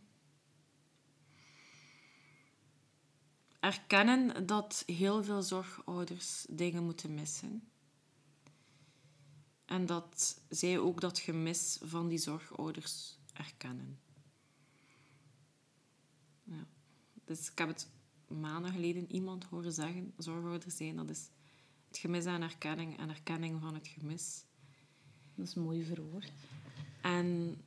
erkennen 3.60 4.46
dat 4.46 4.84
heel 4.86 5.24
veel 5.24 5.42
zorgouders 5.42 6.46
dingen 6.50 6.84
moeten 6.84 7.14
missen. 7.14 7.70
En 9.66 9.86
dat 9.86 10.42
zij 10.50 10.80
ook 10.80 11.02
dat 11.02 11.20
gemis 11.20 11.80
van 11.84 12.08
die 12.08 12.18
zorgouders 12.18 13.18
erkennen. 13.34 14.00
Ja. 16.44 16.68
Dus 17.26 17.50
ik 17.52 17.58
heb 17.58 17.68
het 17.68 17.88
maanden 18.28 18.72
geleden 18.72 19.12
iemand 19.12 19.44
horen 19.44 19.74
zeggen, 19.74 20.14
zorgouder 20.18 20.72
zijn, 20.72 20.96
dat 20.96 21.10
is 21.10 21.30
Het 21.88 21.98
gemis 21.98 22.26
aan 22.26 22.42
erkenning 22.42 22.98
en 22.98 23.10
erkenning 23.10 23.62
van 23.62 23.74
het 23.74 23.88
gemis. 23.88 24.46
Dat 25.36 25.48
is 25.48 25.54
mooi 25.54 25.84
verwoord. 25.84 26.32
En 27.02 27.58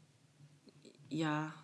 ja, 1.09 1.55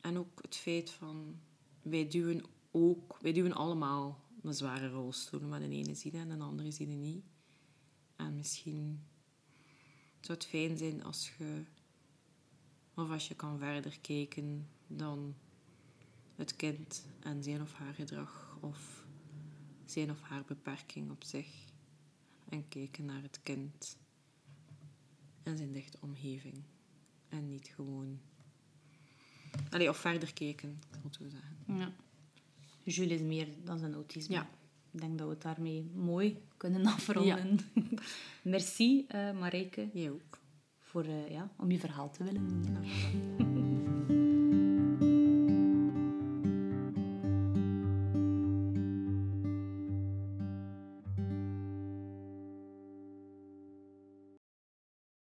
en 0.00 0.18
ook 0.18 0.42
het 0.42 0.56
feit 0.56 0.90
van 0.90 1.40
wij 1.82 2.08
duwen 2.08 2.44
ook, 2.70 3.18
wij 3.20 3.32
duwen 3.32 3.52
allemaal 3.52 4.24
een 4.42 4.54
zware 4.54 4.88
rolstoel, 4.88 5.40
maar 5.40 5.60
de 5.60 5.68
ene 5.68 5.94
ziet 5.94 6.14
en 6.14 6.28
de 6.28 6.44
andere 6.44 6.70
ziet 6.70 6.88
het 6.88 6.96
niet. 6.96 7.24
En 8.16 8.34
misschien 8.34 9.06
zou 10.26 10.38
het 10.38 10.46
fijn 10.46 10.78
zijn 10.78 11.04
als 11.04 11.32
je, 11.38 11.62
of 12.94 13.10
als 13.10 13.28
je 13.28 13.34
kan 13.34 13.58
verder 13.58 13.98
kijken 14.00 14.68
dan 14.86 15.34
het 16.34 16.56
kind 16.56 17.06
en 17.20 17.42
zijn 17.42 17.62
of 17.62 17.72
haar 17.72 17.94
gedrag 17.94 18.58
of 18.60 19.04
zijn 19.84 20.10
of 20.10 20.20
haar 20.20 20.44
beperking 20.44 21.10
op 21.10 21.24
zich. 21.24 21.48
En 22.48 22.68
kijken 22.68 23.04
naar 23.04 23.22
het 23.22 23.40
kind 23.42 23.96
en 25.42 25.56
zijn 25.56 25.72
dichte 25.72 25.98
omgeving. 26.00 26.62
En 27.28 27.48
niet 27.48 27.68
gewoon... 27.68 28.20
Allee, 29.70 29.88
of 29.88 29.96
verder 29.96 30.32
kijken, 30.32 30.80
ik 31.04 31.14
zo 31.14 31.28
zeggen. 31.28 31.56
Ja. 31.66 31.92
Jules 32.82 33.12
is 33.12 33.20
meer 33.20 33.48
dan 33.64 33.78
zijn 33.78 33.94
autisme. 33.94 34.34
Ja. 34.34 34.50
Ik 34.96 35.02
denk 35.02 35.18
dat 35.18 35.26
we 35.26 35.32
het 35.32 35.42
daarmee 35.42 35.90
mooi 35.94 36.36
kunnen 36.56 36.86
afronden. 36.96 37.58
Merci, 38.42 39.04
eh 39.08 39.32
Marijke, 39.38 39.88
Jij 39.92 40.10
ook. 40.10 40.38
voor, 40.80 41.04
eh, 41.04 41.30
ja, 41.30 41.50
om 41.58 41.70
je 41.70 41.78
verhaal 41.78 42.10
te 42.10 42.24
willen 42.24 42.48
doen. 42.48 43.74